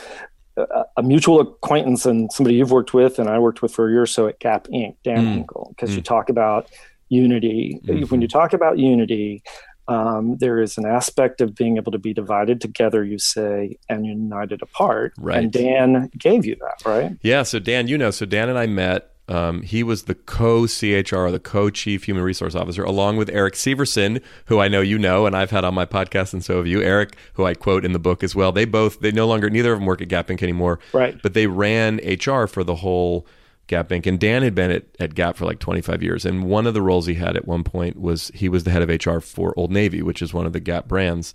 a, 0.58 1.04
mutual 1.04 1.40
acquaintance 1.42 2.06
and 2.06 2.32
somebody 2.32 2.56
you've 2.56 2.72
worked 2.72 2.94
with 2.94 3.20
and 3.20 3.30
I 3.30 3.40
worked 3.40 3.62
with 3.62 3.74
for 3.74 3.88
a 3.88 3.92
year 3.92 4.04
or 4.04 4.08
so 4.08 4.28
at 4.28 4.40
Gap 4.40 4.68
Inc. 4.68 4.96
Dan 5.04 5.26
mm. 5.26 5.46
Henkle, 5.46 5.70
because 5.70 5.92
mm. 5.92 5.96
you 5.96 6.02
talk 6.02 6.30
about 6.30 6.70
unity. 7.10 7.80
Mm-hmm. 7.86 8.06
When 8.06 8.22
you 8.22 8.28
talk 8.28 8.54
about 8.54 8.80
unity, 8.80 9.44
um, 9.88 10.38
there 10.38 10.60
is 10.62 10.78
an 10.78 10.86
aspect 10.86 11.42
of 11.42 11.54
being 11.54 11.78
able 11.78 11.92
to 11.92 12.00
be 12.00 12.14
divided 12.14 12.60
together, 12.60 13.04
you 13.04 13.20
say, 13.20 13.78
and 13.88 14.06
united 14.06 14.62
apart. 14.62 15.14
Right. 15.18 15.44
And 15.44 15.52
Dan 15.52 16.10
gave 16.18 16.46
you 16.46 16.56
that, 16.56 16.90
right? 16.90 17.18
Yeah. 17.22 17.44
So 17.44 17.60
Dan, 17.60 17.88
you 17.88 17.98
know, 17.98 18.12
so 18.12 18.26
Dan 18.26 18.50
and 18.50 18.58
I 18.58 18.66
met 18.66 19.12
um, 19.28 19.64
he 19.64 19.82
was 19.82 20.04
the 20.04 20.16
co 20.16 20.68
CHR, 20.68 21.32
the 21.32 21.42
co 21.44 21.70
chief 21.70 22.04
human 22.04 22.24
resource 22.24 22.54
officer, 22.54 22.84
along 22.84 23.18
with 23.18 23.30
Eric 23.30 23.56
Severson, 23.56 24.22
who 24.46 24.60
I 24.60 24.68
know 24.68 24.82
you 24.82 25.00
know, 25.00 25.26
and 25.26 25.36
I've 25.36 25.52
had 25.52 25.66
on 25.66 25.74
my 25.74 25.86
podcast, 25.86 26.34
and 26.34 26.44
so 26.44 26.58
have 26.58 26.68
you. 26.68 26.82
Eric, 26.82 27.16
who 27.34 27.46
I 27.46 27.56
quote 27.56 27.86
in 27.86 27.94
the 27.94 28.00
book 28.00 28.24
as 28.24 28.36
well. 28.36 28.52
They 28.52 28.66
both, 28.66 29.00
they 29.00 29.12
no 29.12 29.28
longer, 29.28 29.50
neither 29.50 29.74
of 29.74 29.80
them 29.80 29.88
work 29.88 30.02
at 30.02 30.10
Gap 30.10 30.28
Inc. 30.28 30.44
anymore. 30.44 30.80
Right. 30.94 31.20
But 31.22 31.34
they 31.34 31.48
ran 31.48 31.98
HR 31.98 32.46
for 32.46 32.64
the 32.64 32.76
whole 32.76 33.26
Gap 33.68 33.90
Inc. 33.90 34.06
And 34.06 34.20
Dan 34.20 34.44
had 34.44 34.54
been 34.54 34.70
at, 34.70 34.86
at 35.00 35.16
Gap 35.16 35.38
for 35.38 35.46
like 35.46 35.60
25 35.60 36.04
years. 36.04 36.24
And 36.24 36.44
one 36.44 36.68
of 36.68 36.76
the 36.76 36.82
roles 36.84 37.08
he 37.08 37.16
had 37.16 37.36
at 37.36 37.48
one 37.48 37.64
point 37.64 38.00
was 38.00 38.32
he 38.36 38.48
was 38.48 38.64
the 38.64 38.72
head 38.72 38.88
of 38.88 39.06
HR 39.06 39.20
for 39.20 39.54
Old 39.58 39.72
Navy, 39.72 40.04
which 40.04 40.22
is 40.22 40.34
one 40.34 40.46
of 40.46 40.54
the 40.54 40.60
Gap 40.60 40.88
brands. 40.88 41.34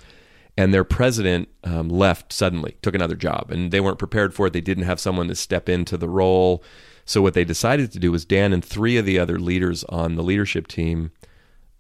And 0.57 0.73
their 0.73 0.85
president 0.85 1.49
um, 1.65 1.89
left 1.89 2.33
suddenly, 2.33 2.77
took 2.83 2.95
another 2.95 3.17
job, 3.17 3.51
and 3.51 3.73
they 3.73 3.81
weren't 3.81 3.99
prepared 3.99 4.35
for 4.35 4.47
it. 4.47 4.53
They 4.53 4.61
didn't 4.61 4.85
have 4.85 5.01
someone 5.01 5.27
to 5.29 5.35
step 5.35 5.69
into 5.69 5.97
the 5.97 6.09
role 6.09 6.63
so 7.11 7.21
what 7.21 7.35
they 7.35 7.43
decided 7.43 7.91
to 7.91 7.99
do 7.99 8.13
was 8.13 8.25
Dan 8.25 8.53
and 8.53 8.65
three 8.65 8.97
of 8.97 9.05
the 9.05 9.19
other 9.19 9.41
leaders 9.41 9.83
on 9.89 10.15
the 10.15 10.23
leadership 10.23 10.69
team, 10.69 11.11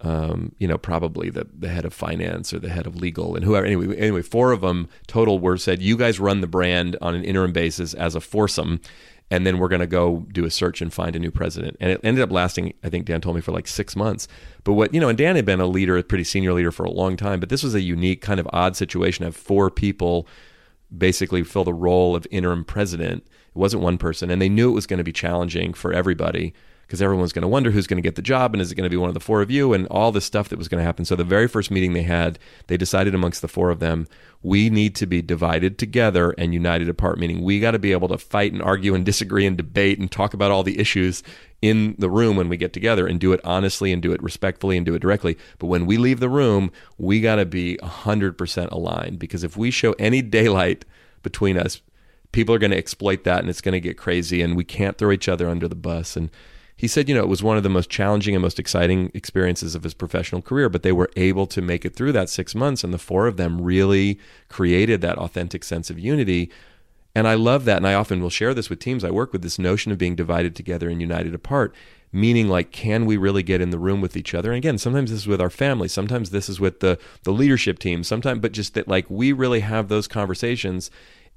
um, 0.01 0.57
you 0.59 0.67
know, 0.67 0.77
probably 0.77 1.31
the 1.31 1.47
the 1.57 1.69
head 1.69 1.85
of 1.85 1.95
finance 1.95 2.53
or 2.53 2.59
the 2.59 2.69
head 2.69 2.85
of 2.85 2.97
legal 2.97 3.37
and 3.37 3.45
whoever. 3.45 3.65
Anyway, 3.65 3.97
anyway, 3.97 4.23
four 4.23 4.51
of 4.51 4.61
them 4.61 4.89
total 5.07 5.39
were 5.39 5.57
said, 5.57 5.81
"You 5.81 5.97
guys 5.97 6.19
run 6.19 6.41
the 6.41 6.49
brand 6.49 6.97
on 7.01 7.15
an 7.15 7.23
interim 7.23 7.53
basis 7.53 7.95
as 7.95 8.17
a 8.17 8.21
foursome." 8.21 8.81
And 9.31 9.47
then 9.47 9.61
we're 9.61 9.69
going 9.69 9.79
to 9.79 9.87
go 9.87 10.27
do 10.33 10.45
a 10.45 10.51
search 10.51 10.83
and 10.83 10.93
find 10.93 11.15
a 11.15 11.21
new 11.21 11.31
president. 11.31 11.77
And 11.79 11.93
it 11.93 12.01
ended 12.03 12.25
up 12.25 12.33
lasting, 12.33 12.75
I 12.83 12.89
think 12.89 13.07
Dan 13.07 13.21
told 13.21 13.37
me, 13.37 13.41
for 13.41 13.53
like 13.53 13.69
six 13.69 13.95
months. 13.95 14.27
But 14.65 14.73
what, 14.73 14.93
you 14.93 14.99
know, 14.99 15.09
and 15.09 15.17
Dan 15.17 15.37
had 15.37 15.45
been 15.45 15.61
a 15.61 15.67
leader, 15.67 15.97
a 15.97 16.03
pretty 16.03 16.25
senior 16.25 16.53
leader 16.53 16.73
for 16.73 16.83
a 16.83 16.91
long 16.91 17.17
time. 17.17 17.39
But 17.39 17.49
this 17.49 17.63
was 17.63 17.77
a 17.77 17.81
unique, 17.81 18.23
kind 18.23 18.41
of 18.41 18.49
odd 18.53 18.75
situation. 18.75 19.25
Have 19.25 19.37
four 19.37 19.71
people 19.71 20.27
basically 20.99 21.45
fill 21.45 21.63
the 21.63 21.73
role 21.73 22.17
of 22.17 22.27
interim 22.33 22.65
president 22.65 23.25
it 23.54 23.59
wasn't 23.59 23.83
one 23.83 23.99
person, 23.99 24.30
and 24.30 24.40
they 24.40 24.49
knew 24.49 24.71
it 24.71 24.75
was 24.75 24.87
going 24.87 24.99
to 24.99 25.04
be 25.04 25.12
challenging 25.12 25.73
for 25.73 25.92
everybody 25.92 26.54
because 26.90 27.00
everyone's 27.00 27.33
going 27.33 27.42
to 27.42 27.49
wonder 27.49 27.71
who's 27.71 27.87
going 27.87 28.02
to 28.02 28.07
get 28.07 28.16
the 28.16 28.23
job 28.23 28.52
and 28.52 28.61
is 28.61 28.73
it 28.73 28.75
going 28.75 28.83
to 28.83 28.90
be 28.90 28.97
one 28.97 29.07
of 29.07 29.14
the 29.14 29.21
four 29.21 29.42
of 29.42 29.49
you 29.49 29.73
and 29.73 29.87
all 29.87 30.11
this 30.11 30.25
stuff 30.25 30.49
that 30.49 30.59
was 30.59 30.66
going 30.66 30.80
to 30.80 30.85
happen. 30.85 31.04
So 31.04 31.14
the 31.14 31.23
very 31.23 31.47
first 31.47 31.71
meeting 31.71 31.92
they 31.92 32.02
had, 32.02 32.37
they 32.66 32.76
decided 32.76 33.14
amongst 33.14 33.42
the 33.42 33.49
four 33.49 33.71
of 33.71 33.78
them, 33.78 34.09
we 34.42 34.71
need 34.71 34.97
to 34.97 35.07
be 35.07 35.23
divided 35.23 35.78
together 35.78 36.35
and 36.37 36.52
united 36.52 36.88
apart, 36.88 37.21
meaning 37.21 37.45
we 37.45 37.61
got 37.61 37.71
to 37.73 37.78
be 37.78 37.92
able 37.92 38.09
to 38.09 38.19
fight 38.19 38.52
and 38.52 38.61
argue 38.61 38.92
and 38.97 39.07
disagree 39.07 39.47
and 39.47 39.57
debate 39.57 40.00
and 40.00 40.11
talk 40.11 40.35
about 40.35 40.50
all 40.50 40.64
the 40.64 40.80
issues 40.80 41.23
in 41.62 41.95
the 41.97 42.11
room 42.11 42.35
when 42.35 42.49
we 42.49 42.57
get 42.57 42.73
together 42.73 43.07
and 43.07 43.21
do 43.21 43.33
it 43.33 43.40
honestly 43.45 43.92
and 43.92 44.02
do 44.02 44.12
it 44.12 44.21
respectfully 44.21 44.76
and 44.76 44.85
do 44.85 44.97
it 44.97 45.00
directly. 45.00 45.38
But 45.61 45.69
when 45.69 45.87
we 45.87 45.97
leave 45.97 46.19
the 46.19 46.28
room, 46.28 46.73
we 46.99 47.21
got 47.21 47.37
to 47.37 47.47
be 47.47 47.78
100% 47.85 48.73
aligned 48.73 49.21
because 49.21 49.45
if 49.45 49.57
we 49.57 49.71
show 49.71 49.92
any 49.92 50.23
daylight 50.23 50.85
between 51.23 51.57
us, 51.57 51.83
people 52.33 52.55
are 52.55 52.59
going 52.59 52.71
to 52.71 52.77
exploit 52.77 53.25
that 53.25 53.41
and 53.41 53.51
it's 53.51 53.61
going 53.61 53.73
to 53.73 53.81
get 53.81 53.97
crazy 53.97 54.43
and 54.43 54.57
we 54.57 54.65
can't 54.65 54.99
throw 54.99 55.13
each 55.13 55.29
other 55.29 55.49
under 55.49 55.69
the 55.69 55.75
bus. 55.75 56.17
And 56.17 56.31
he 56.77 56.89
said 56.89 57.09
you 57.09 57.15
know 57.15 57.21
it 57.21 57.29
was 57.29 57.43
one 57.43 57.59
of 57.59 57.63
the 57.63 57.69
most 57.69 57.91
challenging 57.91 58.35
and 58.35 58.41
most 58.41 58.59
exciting 58.59 59.11
experiences 59.13 59.75
of 59.75 59.83
his 59.83 59.93
professional 59.93 60.41
career 60.41 60.71
but 60.71 60.83
they 60.83 60.93
were 60.93 61.11
able 61.15 61.47
to 61.47 61.61
make 61.61 61.85
it 61.85 61.95
through 61.95 62.13
that 62.13 62.31
6 62.31 62.55
months 62.55 62.83
and 62.83 62.95
the 62.95 62.99
four 62.99 63.27
of 63.27 63.37
them 63.37 63.61
really 63.61 64.19
created 64.49 65.03
that 65.03 65.19
authentic 65.19 65.63
sense 65.63 65.91
of 65.91 65.99
unity. 65.99 66.51
And 67.15 67.29
I 67.29 67.35
love 67.35 67.65
that 67.67 67.77
and 67.77 67.87
I 67.87 67.95
often 67.95 68.23
will 68.23 68.31
share 68.31 68.55
this 68.55 68.71
with 68.71 68.79
teams. 68.79 69.05
I 69.05 69.11
work 69.11 69.33
with 69.33 69.43
this 69.43 69.59
notion 69.59 69.93
of 69.93 69.99
being 69.99 70.15
divided 70.15 70.57
together 70.57 70.89
and 70.89 71.01
united 71.01 71.35
apart 71.35 71.75
meaning 72.13 72.49
like 72.49 72.73
can 72.73 73.07
we 73.07 73.17
really 73.17 73.43
get 73.43 73.61
in 73.61 73.71
the 73.71 73.79
room 73.79 74.01
with 74.01 74.17
each 74.17 74.35
other? 74.35 74.51
And 74.51 74.59
again 74.59 74.79
sometimes 74.79 75.11
this 75.11 75.21
is 75.21 75.27
with 75.27 75.41
our 75.41 75.51
family 75.51 75.89
sometimes 75.89 76.31
this 76.31 76.49
is 76.49 76.59
with 76.59 76.81
the 76.81 76.99
the 77.25 77.33
leadership 77.33 77.79
team 77.79 78.03
sometimes 78.05 78.41
but 78.41 78.53
just 78.53 78.75
that 78.75 78.89
like 78.89 79.05
we 79.11 79.33
really 79.33 79.61
have 79.61 79.89
those 79.89 80.09
conversations 80.09 80.91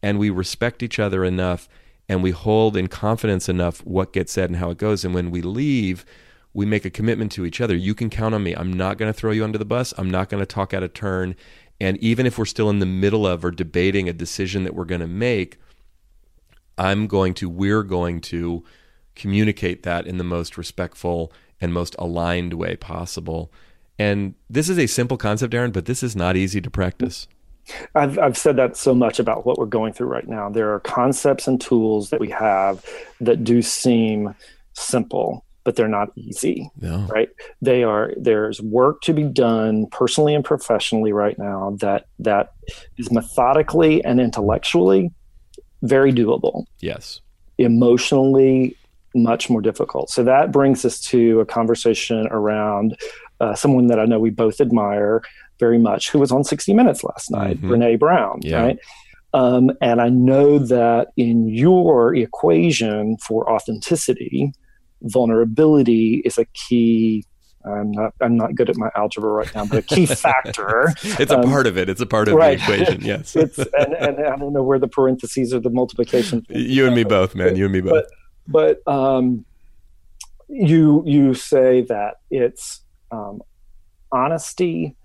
and 0.04 0.20
we 0.20 0.30
respect 0.30 0.84
each 0.84 1.00
other 1.00 1.24
enough 1.24 1.68
and 2.10 2.22
we 2.22 2.32
hold 2.32 2.76
in 2.76 2.88
confidence 2.88 3.48
enough 3.48 3.84
what 3.86 4.12
gets 4.12 4.34
said 4.34 4.50
and 4.50 4.60
how 4.60 4.70
it 4.70 4.78
goes. 4.78 5.06
And 5.06 5.16
when 5.16 5.32
we 5.32 5.42
leave, 5.42 6.06
we 6.54 6.66
make 6.66 6.84
a 6.84 6.90
commitment 6.90 7.32
to 7.32 7.46
each 7.46 7.62
other. 7.62 7.76
You 7.76 7.96
can 7.96 8.10
count 8.10 8.36
on 8.36 8.44
me. 8.44 8.54
I'm 8.54 8.74
not 8.74 8.98
going 8.98 9.12
to 9.12 9.18
throw 9.18 9.32
you 9.32 9.46
under 9.46 9.58
the 9.58 9.66
bus. 9.66 9.94
I'm 9.98 10.12
not 10.12 10.30
going 10.30 10.42
to 10.42 10.46
talk 10.46 10.74
out 10.74 10.84
of 10.84 10.94
turn. 10.94 11.36
And 11.80 11.98
even 11.98 12.26
if 12.26 12.38
we're 12.38 12.46
still 12.46 12.70
in 12.70 12.80
the 12.80 12.86
middle 12.86 13.26
of 13.26 13.44
or 13.44 13.50
debating 13.50 14.10
a 14.10 14.14
decision 14.14 14.66
that 14.66 14.76
we're 14.76 14.86
going 14.86 15.02
to 15.02 15.08
make, 15.08 15.58
I'm 16.78 17.08
going 17.08 17.34
to, 17.36 17.50
we're 17.50 17.84
going 17.84 18.20
to 18.22 18.64
communicate 19.16 19.84
that 19.84 20.06
in 20.06 20.18
the 20.18 20.24
most 20.24 20.58
respectful 20.58 21.32
and 21.62 21.74
most 21.74 21.96
aligned 21.98 22.54
way 22.54 22.76
possible. 22.76 23.52
And 23.98 24.36
this 24.50 24.68
is 24.68 24.78
a 24.78 24.88
simple 24.88 25.18
concept, 25.18 25.54
Aaron, 25.54 25.72
but 25.72 25.86
this 25.86 26.04
is 26.04 26.16
not 26.16 26.36
easy 26.36 26.60
to 26.60 26.70
practice. 26.70 27.28
I've, 27.96 28.20
I've 28.20 28.38
said 28.38 28.56
that 28.58 28.76
so 28.78 28.94
much 28.94 29.20
about 29.20 29.46
what 29.46 29.58
we're 29.58 29.66
going 29.66 29.94
through 29.94 30.08
right 30.08 30.28
now. 30.28 30.50
There 30.50 30.74
are 30.74 30.80
concepts 30.80 31.48
and 31.48 31.60
tools 31.60 32.10
that 32.10 32.20
we 32.20 32.30
have 32.30 32.86
that 33.22 33.44
do 33.44 33.62
seem 33.62 34.36
simple, 34.74 35.46
but 35.64 35.76
they're 35.76 35.88
not 35.88 36.10
easy. 36.16 36.70
No. 36.82 37.08
Right? 37.10 37.30
They 37.62 37.84
are. 37.84 38.14
There's 38.18 38.62
work 38.62 39.02
to 39.02 39.14
be 39.14 39.24
done 39.24 39.88
personally 39.88 40.36
and 40.36 40.44
professionally 40.44 41.14
right 41.14 41.38
now 41.38 41.78
that 41.80 42.08
that 42.20 42.54
is 42.98 43.12
methodically 43.12 44.04
and 44.04 44.20
intellectually 44.20 45.12
very 45.82 46.12
doable. 46.12 46.66
Yes. 46.80 47.22
Emotionally, 47.58 48.76
much 49.16 49.50
more 49.50 49.62
difficult. 49.62 50.10
So 50.10 50.24
that 50.24 50.52
brings 50.52 50.86
us 50.86 51.00
to 51.02 51.40
a 51.40 51.46
conversation 51.46 52.28
around 52.32 52.98
uh, 53.40 53.54
someone 53.54 53.88
that 53.88 54.00
I 54.00 54.06
know 54.06 54.20
we 54.20 54.30
both 54.30 54.62
admire, 54.62 55.22
very 55.64 55.78
much, 55.78 56.10
who 56.10 56.20
was 56.20 56.32
on 56.32 56.44
60 56.44 56.74
Minutes 56.74 57.04
last 57.04 57.32
night, 57.32 57.58
mm-hmm. 57.58 57.72
Brene 57.72 58.00
Brown, 58.00 58.40
yeah. 58.42 58.62
right? 58.64 58.80
Um, 59.34 59.72
and 59.82 60.02
I 60.02 60.10
know 60.10 60.60
that 60.60 61.08
in 61.16 61.48
your 61.48 62.14
equation 62.16 63.18
for 63.18 63.50
authenticity, 63.50 64.52
vulnerability 65.02 66.22
is 66.26 66.38
a 66.38 66.46
key 66.54 67.26
I'm 67.66 67.92
not 67.92 68.14
I'm 68.20 68.36
not 68.36 68.56
good 68.56 68.70
at 68.70 68.76
my 68.76 68.90
algebra 68.94 69.32
right 69.32 69.56
now, 69.56 69.66
but 69.66 69.78
a 69.78 69.82
key 69.82 70.06
factor. 70.26 70.94
it's 71.02 71.32
a 71.32 71.40
um, 71.40 71.50
part 71.50 71.66
of 71.66 71.78
it. 71.78 71.88
It's 71.88 72.02
a 72.02 72.06
part 72.06 72.28
of 72.28 72.36
right. 72.36 72.60
the 72.60 72.74
equation. 72.74 73.02
Yes. 73.12 73.38
it's 73.38 73.58
and, 73.58 73.94
and 73.94 74.20
I 74.20 74.36
don't 74.36 74.52
know 74.52 74.64
where 74.64 74.80
the 74.80 74.90
parentheses 74.90 75.54
or 75.54 75.62
the 75.62 75.70
multiplication. 75.70 76.46
You 76.50 76.86
and 76.86 76.94
me 76.94 77.06
both, 77.06 77.36
man. 77.36 77.56
You 77.56 77.66
and 77.66 77.74
me 77.74 77.80
both. 77.80 78.04
But, 78.48 78.84
but 78.86 78.92
um, 78.92 79.46
you 80.50 81.04
you 81.06 81.34
say 81.34 81.82
that 81.84 82.16
it's 82.30 82.82
um, 83.12 83.42
honesty 84.12 84.98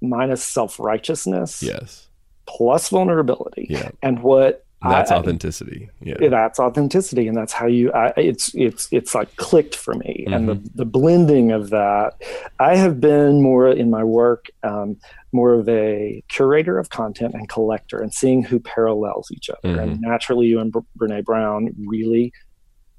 minus 0.00 0.44
self 0.44 0.78
righteousness. 0.78 1.62
Yes. 1.62 2.08
Plus 2.46 2.88
vulnerability. 2.88 3.66
Yeah. 3.68 3.90
And 4.02 4.22
what 4.22 4.66
that's 4.82 5.10
I, 5.10 5.16
authenticity. 5.16 5.88
Yeah, 6.00 6.28
that's 6.28 6.60
authenticity, 6.60 7.28
and 7.28 7.36
that's 7.36 7.52
how 7.52 7.66
you. 7.66 7.92
I, 7.92 8.12
it's 8.16 8.54
it's 8.54 8.88
it's 8.92 9.14
like 9.14 9.34
clicked 9.36 9.74
for 9.74 9.94
me, 9.94 10.24
mm-hmm. 10.26 10.34
and 10.34 10.48
the 10.48 10.70
the 10.74 10.84
blending 10.84 11.50
of 11.50 11.70
that. 11.70 12.22
I 12.60 12.76
have 12.76 13.00
been 13.00 13.42
more 13.42 13.68
in 13.68 13.90
my 13.90 14.04
work, 14.04 14.46
um, 14.62 14.98
more 15.32 15.54
of 15.54 15.68
a 15.68 16.22
curator 16.28 16.78
of 16.78 16.90
content 16.90 17.34
and 17.34 17.48
collector, 17.48 18.00
and 18.00 18.12
seeing 18.12 18.42
who 18.42 18.60
parallels 18.60 19.30
each 19.32 19.48
other. 19.48 19.60
Mm-hmm. 19.64 19.78
And 19.78 20.00
naturally, 20.02 20.46
you 20.46 20.60
and 20.60 20.72
Brene 20.98 21.24
Brown 21.24 21.74
really 21.86 22.32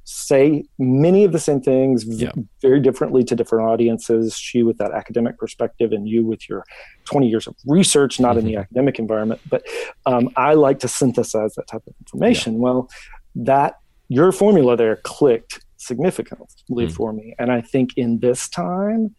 say 0.09 0.63
many 0.79 1.25
of 1.25 1.33
the 1.33 1.39
same 1.39 1.59
things 1.59 2.05
yeah. 2.05 2.31
very 2.61 2.79
differently 2.79 3.25
to 3.25 3.35
different 3.35 3.67
audiences. 3.67 4.37
She 4.37 4.63
with 4.63 4.77
that 4.77 4.91
academic 4.91 5.37
perspective, 5.37 5.91
and 5.91 6.07
you 6.07 6.25
with 6.25 6.47
your 6.47 6.63
20 7.05 7.27
years 7.27 7.45
of 7.45 7.55
research, 7.65 8.17
not 8.17 8.31
mm-hmm. 8.31 8.39
in 8.39 8.45
the 8.45 8.51
mm-hmm. 8.53 8.61
academic 8.61 8.99
environment. 8.99 9.41
But 9.49 9.63
um, 10.05 10.29
I 10.37 10.53
like 10.53 10.79
to 10.79 10.87
synthesize 10.87 11.55
that 11.55 11.67
type 11.67 11.83
of 11.85 11.93
information. 11.99 12.53
Yeah. 12.53 12.59
Well, 12.59 12.89
that 13.35 13.79
your 14.07 14.31
formula 14.31 14.77
there 14.77 14.95
clicked 14.95 15.59
significantly 15.75 16.85
mm-hmm. 16.85 16.93
for 16.93 17.11
me. 17.11 17.35
And 17.37 17.51
I 17.51 17.59
think 17.59 17.89
in 17.97 18.19
this 18.19 18.47
time, 18.47 19.13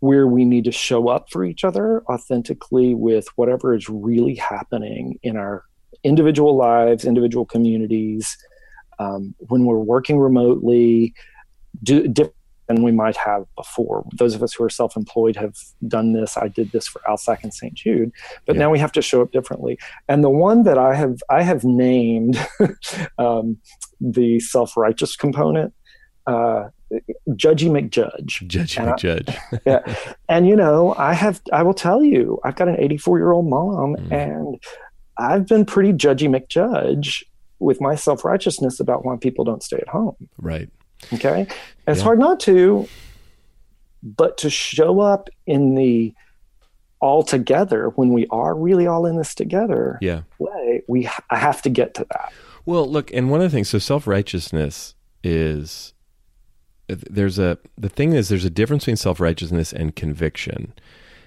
where 0.00 0.26
we 0.26 0.46
need 0.46 0.64
to 0.64 0.72
show 0.72 1.08
up 1.08 1.30
for 1.30 1.44
each 1.44 1.64
other 1.64 2.02
authentically 2.10 2.94
with 2.94 3.26
whatever 3.36 3.74
is 3.74 3.88
really 3.88 4.34
happening 4.34 5.18
in 5.22 5.36
our 5.36 5.64
individual 6.02 6.56
lives, 6.56 7.04
individual 7.04 7.44
communities, 7.44 8.36
um, 8.98 9.34
when 9.38 9.64
we're 9.64 9.78
working 9.78 10.18
remotely, 10.18 11.14
do, 11.82 12.06
different 12.08 12.34
than 12.68 12.82
we 12.82 12.92
might 12.92 13.16
have 13.16 13.44
before. 13.56 14.04
Those 14.14 14.34
of 14.34 14.42
us 14.42 14.54
who 14.54 14.64
are 14.64 14.70
self-employed 14.70 15.36
have 15.36 15.54
done 15.86 16.12
this. 16.12 16.36
I 16.36 16.48
did 16.48 16.72
this 16.72 16.86
for 16.86 17.00
ALSAC 17.06 17.42
and 17.42 17.52
St. 17.52 17.74
Jude, 17.74 18.10
but 18.46 18.56
yeah. 18.56 18.60
now 18.60 18.70
we 18.70 18.78
have 18.78 18.92
to 18.92 19.02
show 19.02 19.20
up 19.22 19.32
differently. 19.32 19.78
And 20.08 20.24
the 20.24 20.30
one 20.30 20.62
that 20.64 20.78
I 20.78 20.94
have 20.94 21.22
I 21.28 21.42
have 21.42 21.64
named 21.64 22.38
um, 23.18 23.58
the 24.00 24.40
self-righteous 24.40 25.16
component. 25.16 25.74
Uh, 26.26 26.68
Judgy 27.30 27.68
McJudge. 27.70 28.46
Judgy 28.48 28.78
and 28.78 28.92
McJudge. 28.92 29.36
I, 29.52 29.60
yeah. 29.66 29.96
And 30.28 30.46
you 30.46 30.56
know, 30.56 30.94
I 30.96 31.12
have 31.12 31.40
I 31.52 31.62
will 31.62 31.74
tell 31.74 32.02
you, 32.02 32.40
I've 32.44 32.56
got 32.56 32.68
an 32.68 32.76
84 32.78 33.18
year 33.18 33.32
old 33.32 33.48
mom 33.48 33.96
mm. 33.96 34.12
and 34.12 34.62
I've 35.18 35.46
been 35.46 35.64
pretty 35.64 35.92
judgy 35.92 36.28
McJudge 36.28 37.24
with 37.64 37.80
my 37.80 37.94
self 37.94 38.24
righteousness 38.24 38.78
about 38.78 39.04
why 39.04 39.16
people 39.16 39.44
don't 39.44 39.62
stay 39.62 39.78
at 39.78 39.88
home. 39.88 40.16
Right. 40.38 40.68
Okay. 41.12 41.40
And 41.40 41.48
yeah. 41.48 41.92
it's 41.92 42.02
hard 42.02 42.18
not 42.18 42.40
to, 42.40 42.88
but 44.02 44.38
to 44.38 44.50
show 44.50 45.00
up 45.00 45.28
in 45.46 45.74
the 45.74 46.14
all 47.00 47.22
together 47.22 47.88
when 47.96 48.12
we 48.12 48.26
are 48.30 48.54
really 48.54 48.86
all 48.86 49.04
in 49.04 49.16
this 49.16 49.34
together 49.34 49.98
yeah. 50.00 50.22
way, 50.38 50.82
we 50.88 51.08
I 51.30 51.36
have 51.36 51.60
to 51.62 51.70
get 51.70 51.94
to 51.94 52.06
that. 52.10 52.32
Well, 52.66 52.90
look, 52.90 53.12
and 53.12 53.30
one 53.30 53.40
of 53.40 53.50
the 53.50 53.54
things, 53.54 53.68
so 53.68 53.78
self 53.78 54.06
righteousness 54.06 54.94
is 55.22 55.94
there's 56.88 57.38
a 57.38 57.58
the 57.78 57.88
thing 57.88 58.12
is 58.12 58.28
there's 58.28 58.44
a 58.44 58.50
difference 58.50 58.84
between 58.84 58.96
self 58.96 59.20
righteousness 59.20 59.72
and 59.72 59.96
conviction. 59.96 60.72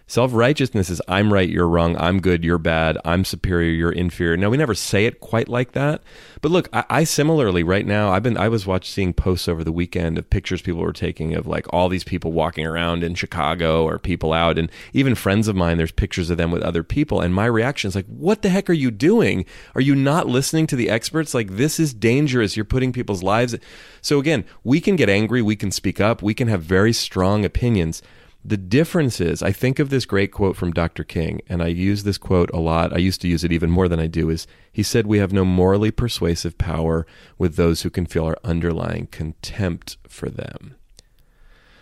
Self 0.09 0.33
righteousness 0.33 0.89
is 0.89 1.01
I'm 1.09 1.33
right, 1.33 1.49
you're 1.49 1.67
wrong, 1.67 1.97
I'm 1.97 2.21
good, 2.21 2.45
you're 2.45 2.57
bad, 2.57 2.97
I'm 3.03 3.25
superior, 3.25 3.71
you're 3.71 3.91
inferior. 3.91 4.37
Now 4.37 4.49
we 4.49 4.55
never 4.55 4.73
say 4.73 5.05
it 5.05 5.19
quite 5.19 5.49
like 5.49 5.73
that, 5.73 6.01
but 6.41 6.49
look, 6.49 6.69
I, 6.71 6.85
I, 6.89 7.03
similarly 7.03 7.61
right 7.61 7.85
now 7.85 8.11
I've 8.11 8.23
been 8.23 8.37
I 8.37 8.47
was 8.47 8.65
watching 8.65 8.89
seeing 8.89 9.13
posts 9.13 9.49
over 9.49 9.65
the 9.65 9.71
weekend 9.71 10.17
of 10.17 10.29
pictures 10.29 10.61
people 10.61 10.79
were 10.79 10.93
taking 10.93 11.35
of 11.35 11.45
like 11.45 11.65
all 11.73 11.89
these 11.89 12.05
people 12.05 12.31
walking 12.31 12.65
around 12.65 13.03
in 13.03 13.15
Chicago 13.15 13.83
or 13.83 13.99
people 13.99 14.31
out, 14.31 14.57
and 14.57 14.71
even 14.93 15.13
friends 15.13 15.49
of 15.49 15.57
mine. 15.57 15.77
There's 15.77 15.91
pictures 15.91 16.29
of 16.29 16.37
them 16.37 16.51
with 16.51 16.63
other 16.63 16.83
people, 16.83 17.19
and 17.19 17.35
my 17.35 17.45
reaction 17.45 17.89
is 17.89 17.95
like, 17.95 18.07
what 18.07 18.43
the 18.43 18.49
heck 18.49 18.69
are 18.69 18.73
you 18.73 18.91
doing? 18.91 19.45
Are 19.75 19.81
you 19.81 19.93
not 19.93 20.25
listening 20.25 20.67
to 20.67 20.77
the 20.77 20.89
experts? 20.89 21.33
Like 21.33 21.57
this 21.57 21.81
is 21.81 21.93
dangerous. 21.93 22.55
You're 22.55 22.63
putting 22.63 22.93
people's 22.93 23.23
lives. 23.23 23.57
So 24.01 24.19
again, 24.19 24.45
we 24.63 24.79
can 24.79 24.95
get 24.95 25.09
angry, 25.09 25.41
we 25.41 25.57
can 25.57 25.69
speak 25.69 25.99
up, 25.99 26.21
we 26.21 26.33
can 26.33 26.47
have 26.47 26.63
very 26.63 26.93
strong 26.93 27.43
opinions 27.43 28.01
the 28.47 28.57
difference 28.57 29.19
is, 29.19 29.43
I 29.43 29.51
think 29.51 29.77
of 29.77 29.89
this 29.89 30.05
great 30.05 30.31
quote 30.31 30.55
from 30.55 30.71
Dr. 30.71 31.03
King, 31.03 31.41
and 31.49 31.61
I 31.61 31.67
use 31.67 32.03
this 32.03 32.17
quote 32.17 32.49
a 32.53 32.59
lot. 32.59 32.93
I 32.93 32.97
used 32.97 33.19
to 33.21 33.27
use 33.27 33.43
it 33.43 33.51
even 33.51 33.69
more 33.69 33.89
than 33.89 33.99
I 33.99 34.07
do. 34.07 34.29
Is 34.29 34.47
he 34.71 34.83
said, 34.83 35.05
"We 35.05 35.17
have 35.17 35.33
no 35.33 35.43
morally 35.43 35.91
persuasive 35.91 36.57
power 36.57 37.05
with 37.37 37.57
those 37.57 37.81
who 37.81 37.89
can 37.89 38.05
feel 38.05 38.23
our 38.23 38.37
underlying 38.45 39.07
contempt 39.07 39.97
for 40.07 40.29
them." 40.29 40.75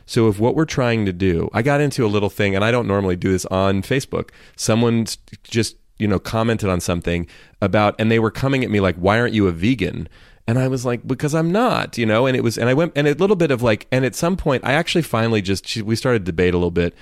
So 0.08 0.28
if 0.28 0.39
what 0.39 0.56
we're 0.56 0.65
trying 0.65 1.06
to 1.06 1.13
do, 1.13 1.49
I 1.54 1.62
got 1.62 1.82
into 1.82 2.04
a 2.04 2.08
little 2.08 2.32
thing, 2.32 2.56
and 2.56 2.65
I 2.65 2.71
don't 2.71 2.88
normally 2.88 3.15
do 3.15 3.32
this 3.32 3.45
on 3.47 3.84
Facebook. 3.84 4.30
Someone 4.56 5.06
just 5.43 5.78
you 5.99 6.08
know 6.08 6.19
commented 6.19 6.69
on 6.69 6.80
something 6.80 7.28
about, 7.62 7.93
and 7.99 8.10
they 8.10 8.19
were 8.19 8.32
coming 8.32 8.63
at 8.63 8.71
me 8.71 8.80
like, 8.80 8.95
"Why 8.95 9.19
aren't 9.19 9.36
you 9.36 9.47
a 9.47 9.51
vegan?" 9.51 10.10
And 10.47 10.60
I 10.60 10.67
was 10.67 10.86
like, 10.86 11.05
because 11.08 11.34
I'm 11.34 11.51
not, 11.51 11.97
you 11.97 12.05
know, 12.05 12.27
and 12.27 12.38
it 12.38 12.41
was, 12.43 12.58
and 12.58 12.69
I 12.69 12.73
went, 12.75 12.93
and 12.95 13.08
a 13.08 13.15
little 13.15 13.36
bit 13.36 13.49
of 13.49 13.63
like, 13.63 13.88
and 13.91 14.05
at 14.05 14.13
some 14.13 14.38
point, 14.38 14.63
I 14.63 14.73
actually 14.73 15.01
finally 15.01 15.41
just, 15.41 15.81
we 15.81 15.95
started 15.95 16.19
to 16.19 16.25
debate 16.25 16.53
a 16.53 16.58
little 16.58 16.71
bit. 16.71 16.93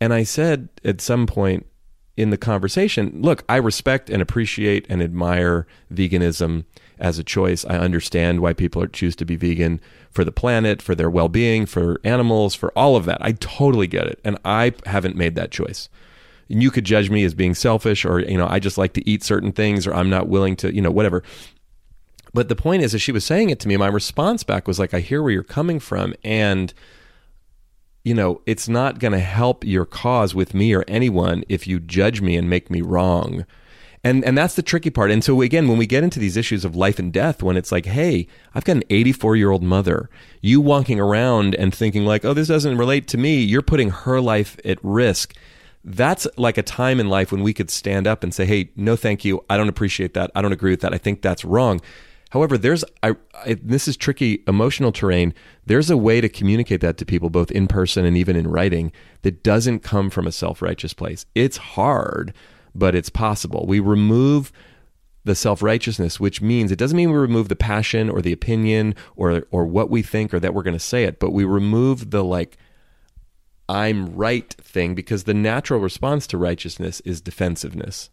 And 0.00 0.12
I 0.12 0.24
said 0.24 0.68
at 0.84 1.00
some 1.00 1.26
point 1.26 1.66
in 2.16 2.30
the 2.30 2.36
conversation, 2.36 3.22
look, 3.22 3.44
I 3.48 3.56
respect 3.56 4.10
and 4.10 4.20
appreciate 4.20 4.84
and 4.90 5.02
admire 5.02 5.66
veganism 5.92 6.64
as 6.98 7.18
a 7.18 7.24
choice. 7.24 7.64
I 7.64 7.78
understand 7.78 8.40
why 8.40 8.52
people 8.52 8.82
are, 8.82 8.86
choose 8.86 9.16
to 9.16 9.24
be 9.24 9.36
vegan 9.36 9.80
for 10.10 10.24
the 10.24 10.32
planet, 10.32 10.82
for 10.82 10.94
their 10.94 11.08
well 11.08 11.28
being, 11.28 11.64
for 11.64 11.98
animals, 12.04 12.54
for 12.54 12.70
all 12.76 12.96
of 12.96 13.06
that. 13.06 13.18
I 13.22 13.32
totally 13.32 13.86
get 13.86 14.06
it. 14.06 14.20
And 14.22 14.38
I 14.44 14.74
haven't 14.84 15.16
made 15.16 15.34
that 15.36 15.50
choice. 15.50 15.88
And 16.50 16.62
you 16.62 16.70
could 16.70 16.84
judge 16.84 17.08
me 17.08 17.24
as 17.24 17.32
being 17.32 17.54
selfish 17.54 18.04
or, 18.04 18.20
you 18.20 18.36
know, 18.36 18.46
I 18.46 18.58
just 18.58 18.76
like 18.76 18.92
to 18.94 19.08
eat 19.08 19.24
certain 19.24 19.52
things 19.52 19.86
or 19.86 19.94
I'm 19.94 20.10
not 20.10 20.28
willing 20.28 20.56
to, 20.56 20.74
you 20.74 20.82
know, 20.82 20.90
whatever. 20.90 21.22
But 22.34 22.48
the 22.48 22.56
point 22.56 22.82
is, 22.82 22.94
as 22.94 23.02
she 23.02 23.12
was 23.12 23.24
saying 23.24 23.50
it 23.50 23.60
to 23.60 23.68
me, 23.68 23.76
my 23.76 23.88
response 23.88 24.42
back 24.42 24.66
was 24.66 24.78
like, 24.78 24.94
I 24.94 25.00
hear 25.00 25.22
where 25.22 25.32
you're 25.32 25.42
coming 25.42 25.78
from. 25.78 26.14
And, 26.24 26.72
you 28.04 28.14
know, 28.14 28.40
it's 28.46 28.68
not 28.68 28.98
going 28.98 29.12
to 29.12 29.18
help 29.18 29.64
your 29.64 29.84
cause 29.84 30.34
with 30.34 30.54
me 30.54 30.72
or 30.74 30.84
anyone 30.88 31.44
if 31.48 31.66
you 31.66 31.78
judge 31.78 32.20
me 32.20 32.36
and 32.36 32.48
make 32.48 32.70
me 32.70 32.80
wrong. 32.80 33.44
And, 34.04 34.24
and 34.24 34.36
that's 34.36 34.54
the 34.54 34.62
tricky 34.62 34.90
part. 34.90 35.12
And 35.12 35.22
so 35.22 35.40
again, 35.42 35.68
when 35.68 35.78
we 35.78 35.86
get 35.86 36.02
into 36.02 36.18
these 36.18 36.36
issues 36.36 36.64
of 36.64 36.74
life 36.74 36.98
and 36.98 37.12
death, 37.12 37.42
when 37.42 37.56
it's 37.56 37.70
like, 37.70 37.86
hey, 37.86 38.26
I've 38.54 38.64
got 38.64 38.76
an 38.76 38.84
84 38.90 39.36
year 39.36 39.50
old 39.50 39.62
mother, 39.62 40.10
you 40.40 40.60
walking 40.60 40.98
around 40.98 41.54
and 41.54 41.72
thinking 41.72 42.04
like, 42.04 42.24
oh, 42.24 42.34
this 42.34 42.48
doesn't 42.48 42.78
relate 42.78 43.06
to 43.08 43.18
me, 43.18 43.40
you're 43.40 43.62
putting 43.62 43.90
her 43.90 44.20
life 44.20 44.58
at 44.64 44.78
risk. 44.82 45.36
That's 45.84 46.26
like 46.36 46.58
a 46.58 46.62
time 46.62 46.98
in 46.98 47.08
life 47.08 47.30
when 47.30 47.42
we 47.42 47.54
could 47.54 47.70
stand 47.70 48.06
up 48.06 48.24
and 48.24 48.34
say, 48.34 48.44
hey, 48.44 48.70
no, 48.74 48.96
thank 48.96 49.24
you. 49.24 49.44
I 49.48 49.56
don't 49.56 49.68
appreciate 49.68 50.14
that. 50.14 50.30
I 50.34 50.42
don't 50.42 50.52
agree 50.52 50.72
with 50.72 50.80
that. 50.80 50.94
I 50.94 50.98
think 50.98 51.22
that's 51.22 51.44
wrong. 51.44 51.80
However, 52.32 52.56
there's 52.56 52.82
I, 53.02 53.14
I, 53.44 53.58
this 53.62 53.86
is 53.86 53.94
tricky 53.94 54.42
emotional 54.48 54.90
terrain. 54.90 55.34
There's 55.66 55.90
a 55.90 55.98
way 55.98 56.22
to 56.22 56.30
communicate 56.30 56.80
that 56.80 56.96
to 56.96 57.04
people 57.04 57.28
both 57.28 57.50
in 57.50 57.66
person 57.66 58.06
and 58.06 58.16
even 58.16 58.36
in 58.36 58.48
writing 58.48 58.90
that 59.20 59.42
doesn't 59.42 59.80
come 59.80 60.08
from 60.08 60.26
a 60.26 60.32
self-righteous 60.32 60.94
place. 60.94 61.26
It's 61.34 61.58
hard, 61.58 62.32
but 62.74 62.94
it's 62.94 63.10
possible. 63.10 63.66
We 63.66 63.80
remove 63.80 64.50
the 65.24 65.34
self-righteousness, 65.34 66.18
which 66.18 66.40
means 66.40 66.72
it 66.72 66.78
doesn't 66.78 66.96
mean 66.96 67.10
we 67.10 67.18
remove 67.18 67.50
the 67.50 67.54
passion 67.54 68.08
or 68.08 68.22
the 68.22 68.32
opinion 68.32 68.94
or 69.14 69.44
or 69.50 69.66
what 69.66 69.90
we 69.90 70.00
think 70.00 70.32
or 70.32 70.40
that 70.40 70.54
we're 70.54 70.62
going 70.62 70.72
to 70.72 70.80
say 70.80 71.04
it, 71.04 71.20
but 71.20 71.32
we 71.32 71.44
remove 71.44 72.12
the 72.12 72.24
like 72.24 72.56
I'm 73.68 74.16
right 74.16 74.50
thing 74.54 74.94
because 74.94 75.24
the 75.24 75.34
natural 75.34 75.80
response 75.80 76.26
to 76.28 76.38
righteousness 76.38 77.00
is 77.00 77.20
defensiveness. 77.20 78.08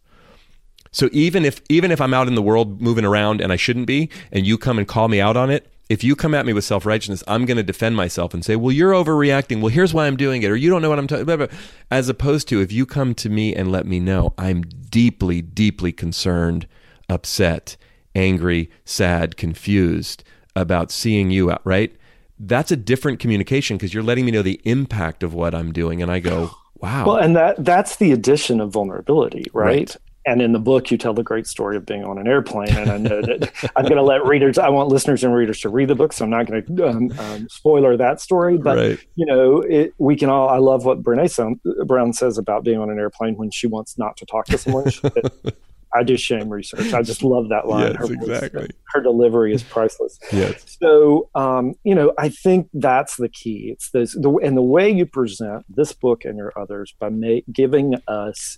So 0.92 1.08
even 1.12 1.44
if 1.44 1.60
even 1.68 1.90
if 1.90 2.00
I'm 2.00 2.14
out 2.14 2.28
in 2.28 2.34
the 2.34 2.42
world 2.42 2.80
moving 2.80 3.04
around 3.04 3.40
and 3.40 3.52
I 3.52 3.56
shouldn't 3.56 3.86
be, 3.86 4.10
and 4.32 4.46
you 4.46 4.58
come 4.58 4.78
and 4.78 4.86
call 4.86 5.08
me 5.08 5.20
out 5.20 5.36
on 5.36 5.50
it, 5.50 5.70
if 5.88 6.04
you 6.04 6.14
come 6.14 6.34
at 6.34 6.46
me 6.46 6.52
with 6.52 6.64
self 6.64 6.86
righteousness, 6.86 7.24
I'm 7.26 7.44
going 7.46 7.56
to 7.56 7.62
defend 7.62 7.96
myself 7.96 8.34
and 8.34 8.44
say, 8.44 8.56
"Well, 8.56 8.72
you're 8.72 8.92
overreacting. 8.92 9.60
Well, 9.60 9.70
here's 9.70 9.92
why 9.92 10.06
I'm 10.06 10.16
doing 10.16 10.42
it, 10.42 10.50
or 10.50 10.56
you 10.56 10.70
don't 10.70 10.82
know 10.82 10.88
what 10.88 10.98
I'm 10.98 11.06
talking 11.06 11.28
about." 11.28 11.50
As 11.90 12.08
opposed 12.08 12.48
to 12.48 12.60
if 12.60 12.72
you 12.72 12.86
come 12.86 13.14
to 13.16 13.28
me 13.28 13.54
and 13.54 13.70
let 13.70 13.86
me 13.86 14.00
know, 14.00 14.32
I'm 14.38 14.62
deeply, 14.62 15.42
deeply 15.42 15.92
concerned, 15.92 16.66
upset, 17.08 17.76
angry, 18.14 18.70
sad, 18.84 19.36
confused 19.36 20.24
about 20.56 20.90
seeing 20.90 21.30
you 21.30 21.50
out. 21.50 21.62
Right? 21.64 21.94
That's 22.38 22.70
a 22.70 22.76
different 22.76 23.20
communication 23.20 23.76
because 23.76 23.92
you're 23.92 24.02
letting 24.02 24.24
me 24.24 24.30
know 24.30 24.42
the 24.42 24.60
impact 24.64 25.22
of 25.22 25.34
what 25.34 25.54
I'm 25.54 25.72
doing, 25.72 26.02
and 26.02 26.10
I 26.10 26.20
go, 26.20 26.50
"Wow." 26.76 27.06
Well, 27.06 27.16
and 27.16 27.36
that 27.36 27.64
that's 27.64 27.96
the 27.96 28.12
addition 28.12 28.60
of 28.60 28.70
vulnerability, 28.70 29.44
right? 29.52 29.66
right 29.66 29.96
and 30.30 30.40
in 30.40 30.52
the 30.52 30.60
book, 30.60 30.92
you 30.92 30.96
tell 30.96 31.12
the 31.12 31.24
great 31.24 31.48
story 31.48 31.76
of 31.76 31.84
being 31.84 32.04
on 32.04 32.16
an 32.16 32.28
airplane. 32.28 32.72
And 32.76 32.88
I 32.88 32.98
know 32.98 33.20
that 33.20 33.50
I'm 33.76 33.82
going 33.82 33.96
to 33.96 34.02
let 34.02 34.24
readers, 34.24 34.58
I 34.58 34.68
want 34.68 34.88
listeners 34.88 35.24
and 35.24 35.34
readers 35.34 35.60
to 35.62 35.68
read 35.68 35.88
the 35.88 35.96
book, 35.96 36.12
so 36.12 36.24
I'm 36.24 36.30
not 36.30 36.46
going 36.46 36.64
to 36.64 36.88
um, 36.88 37.12
um, 37.18 37.48
spoiler 37.48 37.96
that 37.96 38.20
story. 38.20 38.56
But, 38.56 38.78
right. 38.78 38.98
you 39.16 39.26
know, 39.26 39.60
it, 39.62 39.92
we 39.98 40.14
can 40.14 40.28
all, 40.28 40.48
I 40.48 40.58
love 40.58 40.84
what 40.84 41.02
Brene 41.02 41.58
Brown 41.84 42.12
says 42.12 42.38
about 42.38 42.62
being 42.62 42.78
on 42.78 42.90
an 42.90 42.98
airplane 43.00 43.34
when 43.36 43.50
she 43.50 43.66
wants 43.66 43.98
not 43.98 44.16
to 44.18 44.26
talk 44.26 44.46
to 44.46 44.58
someone. 44.58 44.92
I 45.92 46.04
do 46.04 46.16
shame 46.16 46.48
research. 46.48 46.94
I 46.94 47.02
just 47.02 47.24
love 47.24 47.48
that 47.48 47.66
line. 47.66 47.94
Yes, 47.94 48.08
her, 48.08 48.14
exactly. 48.14 48.60
Voice, 48.60 48.70
her 48.92 49.00
delivery 49.00 49.52
is 49.52 49.64
priceless. 49.64 50.16
yes. 50.32 50.76
So, 50.80 51.28
um, 51.34 51.74
you 51.82 51.96
know, 51.96 52.12
I 52.16 52.28
think 52.28 52.68
that's 52.72 53.16
the 53.16 53.28
key. 53.28 53.70
It's 53.72 53.90
this, 53.90 54.14
the, 54.14 54.30
and 54.44 54.56
the 54.56 54.62
way 54.62 54.88
you 54.88 55.06
present 55.06 55.64
this 55.68 55.92
book 55.92 56.24
and 56.24 56.36
your 56.38 56.52
others 56.56 56.94
by 57.00 57.08
ma- 57.08 57.40
giving 57.52 57.96
us, 58.06 58.56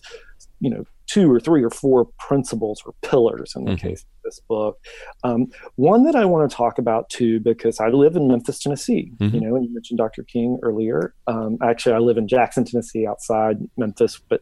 you 0.61 0.69
know, 0.69 0.85
two 1.13 1.31
or 1.31 1.39
three 1.39 1.63
or 1.63 1.69
four 1.69 2.09
principles 2.19 2.83
or 2.87 2.95
pillars 3.03 3.53
in 3.55 3.65
the 3.65 3.73
mm-hmm. 3.73 3.89
case 3.89 4.01
of 4.01 4.07
this 4.25 4.41
book. 4.49 4.79
Um, 5.25 5.49
one 5.77 6.05
that 6.05 6.17
I 6.17 6.25
want 6.25 6.51
to 6.51 6.57
talk 6.57 6.79
about 6.79 7.11
too, 7.11 7.39
because 7.41 7.81
I 7.81 7.89
live 7.89 8.17
in 8.17 8.29
Memphis, 8.29 8.61
Tennessee. 8.61 9.13
Mm-hmm. 9.19 9.35
You 9.35 9.41
know, 9.43 9.57
and 9.57 9.67
you 9.67 9.75
mentioned 9.75 9.99
Dr. 9.99 10.23
King 10.23 10.59
earlier. 10.63 11.15
Um, 11.27 11.59
actually, 11.63 11.95
I 11.95 11.99
live 11.99 12.17
in 12.17 12.29
Jackson, 12.29 12.65
Tennessee, 12.65 13.07
outside 13.07 13.59
Memphis, 13.77 14.21
but 14.27 14.41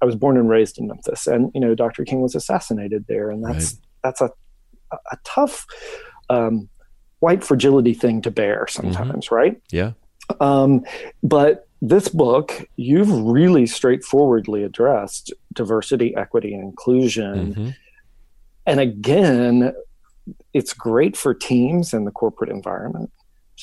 I 0.00 0.04
was 0.04 0.14
born 0.14 0.36
and 0.36 0.48
raised 0.48 0.78
in 0.78 0.86
Memphis. 0.86 1.26
And 1.26 1.50
you 1.54 1.60
know, 1.60 1.74
Dr. 1.74 2.04
King 2.04 2.20
was 2.20 2.36
assassinated 2.36 3.06
there, 3.08 3.28
and 3.28 3.44
that's 3.44 3.72
right. 3.72 3.82
that's 4.04 4.20
a 4.20 4.30
a 4.92 5.16
tough 5.24 5.66
um, 6.30 6.68
white 7.18 7.42
fragility 7.42 7.94
thing 7.94 8.22
to 8.22 8.30
bear 8.30 8.66
sometimes, 8.68 9.26
mm-hmm. 9.26 9.34
right? 9.34 9.62
Yeah. 9.72 9.92
Um, 10.38 10.84
but 11.24 11.66
this 11.82 12.08
book, 12.08 12.64
you've 12.76 13.10
really 13.10 13.66
straightforwardly 13.66 14.62
addressed 14.62 15.32
diversity, 15.52 16.14
equity, 16.14 16.54
and 16.54 16.62
inclusion. 16.62 17.54
Mm-hmm. 17.54 17.68
And 18.66 18.80
again, 18.80 19.74
it's 20.54 20.72
great 20.72 21.16
for 21.16 21.34
teams 21.34 21.92
in 21.92 22.04
the 22.04 22.12
corporate 22.12 22.50
environment. 22.50 23.10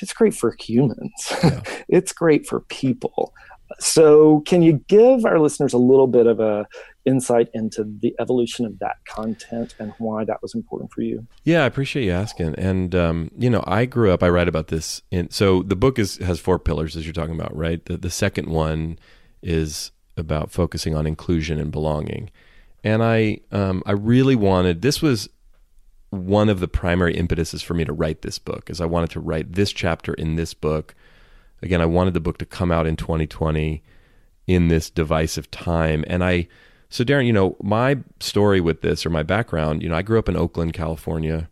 It's 0.01 0.11
great 0.11 0.33
for 0.33 0.55
humans. 0.59 1.13
Yeah. 1.41 1.61
it's 1.87 2.11
great 2.11 2.45
for 2.45 2.59
people. 2.59 3.33
So, 3.79 4.41
can 4.41 4.61
you 4.61 4.83
give 4.87 5.25
our 5.25 5.39
listeners 5.39 5.73
a 5.73 5.77
little 5.77 6.07
bit 6.07 6.25
of 6.25 6.39
a 6.39 6.67
insight 7.05 7.49
into 7.53 7.83
the 7.83 8.15
evolution 8.19 8.65
of 8.65 8.79
that 8.79 8.97
content 9.05 9.75
and 9.79 9.93
why 9.99 10.25
that 10.25 10.41
was 10.41 10.55
important 10.55 10.91
for 10.91 11.01
you? 11.01 11.25
Yeah, 11.43 11.63
I 11.63 11.65
appreciate 11.65 12.05
you 12.05 12.11
asking. 12.11 12.55
And 12.55 12.95
um, 12.95 13.31
you 13.37 13.49
know, 13.49 13.63
I 13.67 13.85
grew 13.85 14.11
up. 14.11 14.23
I 14.23 14.29
write 14.29 14.47
about 14.47 14.67
this 14.67 15.01
in. 15.11 15.29
So 15.29 15.61
the 15.63 15.75
book 15.75 15.99
is 15.99 16.17
has 16.17 16.39
four 16.39 16.59
pillars, 16.59 16.95
as 16.95 17.05
you're 17.05 17.13
talking 17.13 17.35
about, 17.35 17.55
right? 17.55 17.83
The, 17.85 17.97
the 17.97 18.09
second 18.09 18.49
one 18.49 18.97
is 19.41 19.91
about 20.17 20.51
focusing 20.51 20.95
on 20.95 21.07
inclusion 21.07 21.59
and 21.59 21.71
belonging. 21.71 22.29
And 22.83 23.03
I, 23.03 23.39
um, 23.51 23.83
I 23.85 23.91
really 23.91 24.35
wanted. 24.35 24.81
This 24.81 25.01
was 25.01 25.29
one 26.11 26.49
of 26.49 26.59
the 26.59 26.67
primary 26.67 27.15
impetuses 27.15 27.61
for 27.61 27.73
me 27.73 27.85
to 27.85 27.93
write 27.93 28.21
this 28.21 28.39
book, 28.39 28.69
is 28.69 28.81
I 28.81 28.85
wanted 28.85 29.11
to 29.11 29.19
write 29.19 29.53
this 29.53 29.71
chapter 29.71 30.13
in 30.13 30.35
this 30.35 30.53
book 30.53 30.95
again, 31.61 31.81
I 31.81 31.85
wanted 31.85 32.13
the 32.13 32.19
book 32.19 32.37
to 32.39 32.45
come 32.45 32.71
out 32.71 32.87
in 32.87 32.95
2020 32.95 33.83
in 34.47 34.67
this 34.67 34.89
divisive 34.89 35.49
time. 35.51 36.03
And 36.07 36.23
I, 36.23 36.47
so 36.89 37.03
Darin, 37.03 37.27
you 37.27 37.33
know, 37.33 37.55
my 37.61 37.97
story 38.19 38.59
with 38.59 38.81
this 38.81 39.05
or 39.05 39.09
my 39.09 39.23
background, 39.23 39.83
you 39.83 39.89
know, 39.89 39.95
I 39.95 40.01
grew 40.01 40.19
up 40.19 40.29
in 40.29 40.35
Oakland, 40.35 40.73
California. 40.73 41.49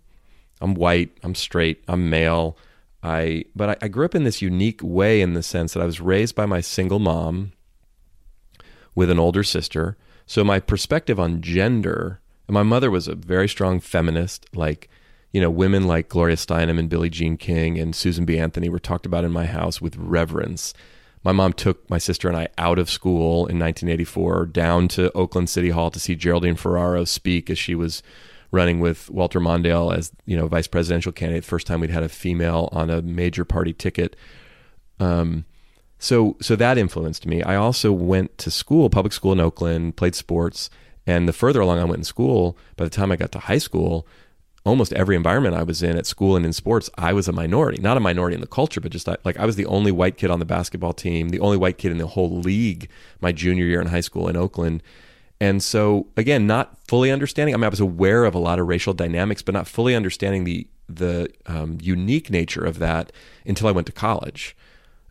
I'm 0.60 0.74
white, 0.74 1.16
I'm 1.24 1.36
straight, 1.36 1.84
I'm 1.88 2.10
male. 2.10 2.58
I, 3.04 3.46
but 3.56 3.70
I, 3.70 3.86
I 3.86 3.88
grew 3.88 4.06
up 4.06 4.16
in 4.16 4.24
this 4.24 4.42
unique 4.42 4.82
way 4.82 5.22
in 5.22 5.34
the 5.34 5.44
sense 5.44 5.74
that 5.74 5.84
I 5.84 5.86
was 5.86 6.02
raised 6.02 6.36
by 6.36 6.48
my 6.48 6.62
single 6.62 7.00
mom 7.00 7.54
with 8.96 9.12
an 9.12 9.20
older 9.20 9.44
sister. 9.44 9.96
So 10.26 10.44
my 10.44 10.60
perspective 10.60 11.20
on 11.20 11.42
gender, 11.42 12.20
and 12.48 12.54
my 12.56 12.64
mother 12.64 12.90
was 12.90 13.08
a 13.08 13.16
very 13.16 13.48
strong 13.48 13.80
feminist, 13.80 14.48
like 14.56 14.90
you 15.32 15.42
know, 15.42 15.50
women 15.50 15.88
like 15.88 16.10
Gloria 16.10 16.36
Steinem 16.36 16.80
and 16.80 16.90
Billie 16.90 17.10
Jean 17.10 17.38
King 17.38 17.78
and 17.78 17.96
Susan 17.96 18.26
B. 18.26 18.40
Anthony 18.40 18.70
were 18.70 18.80
talked 18.80 19.06
about 19.06 19.24
in 19.24 19.32
my 19.32 19.46
house 19.46 19.82
with 19.82 19.96
reverence. 19.98 20.74
My 21.24 21.32
mom 21.32 21.54
took 21.54 21.90
my 21.90 21.98
sister 21.98 22.28
and 22.28 22.38
I 22.38 22.48
out 22.58 22.80
of 22.80 22.90
school 22.90 23.48
in 23.48 23.60
1984 23.60 24.46
down 24.48 24.88
to 24.90 25.12
Oakland 25.12 25.50
City 25.50 25.70
Hall 25.72 25.92
to 25.92 26.00
see 26.00 26.16
Geraldine 26.16 26.56
Ferraro 26.56 27.04
speak 27.04 27.50
as 27.50 27.60
she 27.60 27.76
was 27.76 28.02
running 28.52 28.80
with 28.80 29.10
Walter 29.10 29.40
Mondale 29.40 29.96
as 29.96 30.12
you 30.26 30.38
know 30.38 30.48
vice 30.48 30.68
presidential 30.68 31.12
candidate. 31.12 31.44
First 31.44 31.68
time 31.68 31.82
we'd 31.82 31.90
had 31.90 32.04
a 32.04 32.10
female 32.10 32.70
on 32.72 32.90
a 32.90 33.02
major 33.02 33.44
party 33.44 33.74
ticket. 33.74 34.16
Um, 35.00 35.46
so 36.00 36.38
so 36.42 36.56
that 36.56 36.78
influenced 36.78 37.26
me. 37.26 37.44
I 37.44 37.56
also 37.56 37.92
went 37.92 38.38
to 38.40 38.52
school, 38.52 38.90
public 38.90 39.14
school 39.14 39.34
in 39.34 39.40
Oakland, 39.40 39.98
played 39.98 40.16
sports, 40.16 40.70
and 41.06 41.28
the 41.28 41.34
further 41.34 41.62
along 41.62 41.80
I 41.80 41.84
went 41.84 41.98
in 41.98 42.04
school, 42.04 42.58
by 42.76 42.86
the 42.86 42.90
time 42.90 43.12
I 43.12 43.16
got 43.16 43.32
to 43.34 43.40
high 43.40 43.58
school, 43.58 44.08
almost 44.68 44.94
every 44.94 45.16
environment 45.16 45.56
I 45.56 45.64
was 45.64 45.82
in 45.84 45.98
at 45.98 46.06
school 46.06 46.36
and 46.36 46.46
in 46.46 46.54
sports, 46.54 46.90
I 46.98 47.14
was 47.14 47.28
a 47.28 47.32
minority. 47.32 47.82
Not 47.82 47.98
a 47.98 48.02
minority 48.02 48.36
in 48.36 48.42
the 48.42 48.48
culture, 48.48 48.82
but 48.82 48.92
just 48.92 49.08
like 49.08 49.38
I 49.38 49.46
was 49.46 49.56
the 49.56 49.66
only 49.66 49.92
white 49.92 50.18
kid 50.18 50.32
on 50.32 50.40
the 50.40 50.46
basketball 50.46 50.94
team, 50.94 51.30
the 51.30 51.40
only 51.40 51.58
white 51.58 51.78
kid 51.78 51.92
in 51.92 51.98
the 51.98 52.08
whole 52.08 52.40
league 52.40 52.90
my 53.22 53.32
junior 53.32 53.66
year 53.66 53.82
in 53.82 53.88
high 53.88 54.02
school 54.02 54.28
in 54.28 54.36
Oakland. 54.36 54.84
And 55.40 55.62
so 55.62 56.08
again, 56.18 56.48
not 56.48 56.78
fully 56.88 57.12
understanding. 57.12 57.54
I 57.54 57.58
mean, 57.58 57.66
I 57.66 57.70
was 57.70 57.80
aware 57.80 58.26
of 58.26 58.34
a 58.34 58.40
lot 58.40 58.60
of 58.60 58.68
racial 58.68 58.94
dynamics, 58.94 59.42
but 59.42 59.54
not 59.54 59.68
fully 59.68 59.96
understanding 59.96 60.44
the 60.44 60.68
the 60.90 61.30
um, 61.48 61.78
unique 61.82 62.30
nature 62.30 62.64
of 62.64 62.80
that 62.80 63.12
until 63.46 63.68
I 63.68 63.72
went 63.72 63.88
to 63.88 63.94
college 63.94 64.56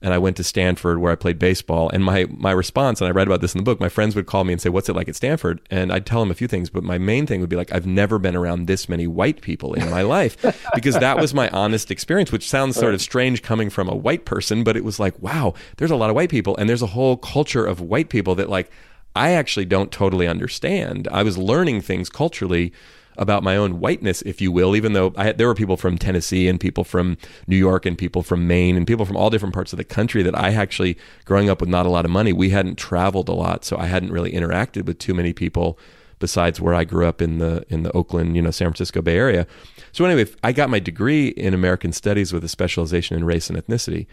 and 0.06 0.14
I 0.14 0.18
went 0.18 0.36
to 0.36 0.44
Stanford 0.44 0.98
where 0.98 1.10
I 1.10 1.16
played 1.16 1.36
baseball. 1.36 1.90
And 1.90 2.04
my 2.04 2.26
my 2.30 2.52
response, 2.52 3.00
and 3.00 3.08
I 3.08 3.10
read 3.10 3.26
about 3.26 3.40
this 3.40 3.56
in 3.56 3.58
the 3.58 3.64
book, 3.64 3.80
my 3.80 3.88
friends 3.88 4.14
would 4.14 4.26
call 4.26 4.44
me 4.44 4.52
and 4.52 4.62
say, 4.62 4.68
"What's 4.68 4.88
it 4.88 4.94
like 4.94 5.08
at 5.08 5.16
Stanford?" 5.16 5.60
And 5.68 5.92
I'd 5.92 6.06
tell 6.06 6.20
them 6.20 6.30
a 6.30 6.34
few 6.34 6.46
things, 6.46 6.70
but 6.70 6.84
my 6.84 6.96
main 6.96 7.26
thing 7.26 7.40
would 7.40 7.50
be 7.50 7.56
like, 7.56 7.74
"I've 7.74 7.86
never 7.86 8.20
been 8.20 8.36
around 8.36 8.68
this 8.68 8.88
many 8.88 9.08
white 9.08 9.40
people 9.40 9.74
in 9.74 9.90
my 9.90 10.02
life," 10.02 10.36
because 10.76 10.94
that 11.00 11.18
was 11.18 11.34
my 11.34 11.48
honest 11.48 11.90
experience. 11.90 12.30
Which 12.30 12.48
sounds 12.48 12.76
sort 12.76 12.94
of 12.94 13.02
strange 13.02 13.42
coming 13.42 13.68
from 13.68 13.88
a 13.88 13.96
white 13.96 14.24
person, 14.24 14.62
but 14.62 14.76
it 14.76 14.84
was 14.84 15.00
like, 15.00 15.20
wow, 15.20 15.54
there's 15.78 15.90
a 15.90 15.96
lot 15.96 16.08
of 16.08 16.14
white 16.14 16.30
people, 16.30 16.56
and 16.56 16.68
there's 16.68 16.82
a 16.82 16.86
whole 16.86 17.16
culture 17.16 17.66
of 17.66 17.80
white 17.80 18.08
people 18.08 18.36
that 18.36 18.48
like 18.48 18.70
I 19.16 19.30
actually 19.32 19.66
don't 19.66 19.90
totally 19.90 20.28
understand. 20.28 21.08
I 21.10 21.24
was 21.24 21.36
learning 21.36 21.80
things 21.80 22.08
culturally 22.08 22.72
about 23.18 23.42
my 23.42 23.57
own 23.57 23.81
whiteness, 23.81 24.22
if 24.22 24.40
you 24.40 24.52
will, 24.52 24.76
even 24.76 24.92
though 24.92 25.12
I, 25.16 25.33
there 25.33 25.46
were 25.46 25.55
people 25.55 25.76
from 25.76 25.98
Tennessee 25.98 26.48
and 26.48 26.59
people 26.61 26.85
from 26.85 27.16
New 27.46 27.57
York 27.57 27.87
and 27.87 27.96
people 27.96 28.22
from 28.22 28.46
Maine 28.46 28.76
and 28.76 28.87
people 28.87 29.05
from 29.05 29.16
all 29.16 29.31
different 29.31 29.55
parts 29.55 29.72
of 29.72 29.76
the 29.76 29.85
country 29.85 30.22
that 30.22 30.38
I 30.38 30.52
actually, 30.52 30.98
growing 31.24 31.50
up 31.50 31.61
with 31.61 31.68
not 31.68 31.87
a 31.87 31.90
lot 31.90 32.05
of 32.05 32.11
money, 32.11 32.33
we 32.33 32.50
hadn't 32.50 32.76
traveled 32.76 33.29
a 33.29 33.33
lot. 33.33 33.64
So 33.64 33.76
I 33.76 33.87
hadn't 33.87 34.12
really 34.12 34.33
interacted 34.33 34.87
with 34.87 34.98
too 34.98 35.14
many 35.14 35.33
people 35.33 35.79
besides 36.18 36.61
where 36.61 36.74
I 36.74 36.85
grew 36.85 37.07
up 37.07 37.20
in 37.20 37.38
the 37.38 37.64
in 37.68 37.83
the 37.83 37.92
Oakland, 37.92 38.37
you 38.37 38.42
know, 38.42 38.50
San 38.50 38.68
Francisco 38.68 39.02
Bay 39.02 39.16
Area. 39.16 39.46
So 39.92 40.05
anyway, 40.05 40.31
I 40.42 40.52
got 40.52 40.70
my 40.70 40.79
degree 40.79 41.29
in 41.29 41.55
American 41.55 41.92
Studies 41.92 42.33
with 42.33 42.44
a 42.44 42.48
specialization 42.48 43.16
in 43.16 43.24
race 43.24 43.50
and 43.50 43.59
ethnicity. 43.59 44.07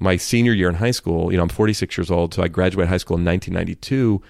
My 0.00 0.16
senior 0.16 0.52
year 0.52 0.68
in 0.68 0.76
high 0.76 0.92
school, 0.92 1.32
you 1.32 1.36
know, 1.36 1.42
I'm 1.42 1.48
46 1.48 1.98
years 1.98 2.10
old, 2.10 2.34
so 2.34 2.42
I 2.42 2.48
graduated 2.48 2.88
high 2.88 2.98
school 2.98 3.16
in 3.16 3.24
1992 3.24 4.22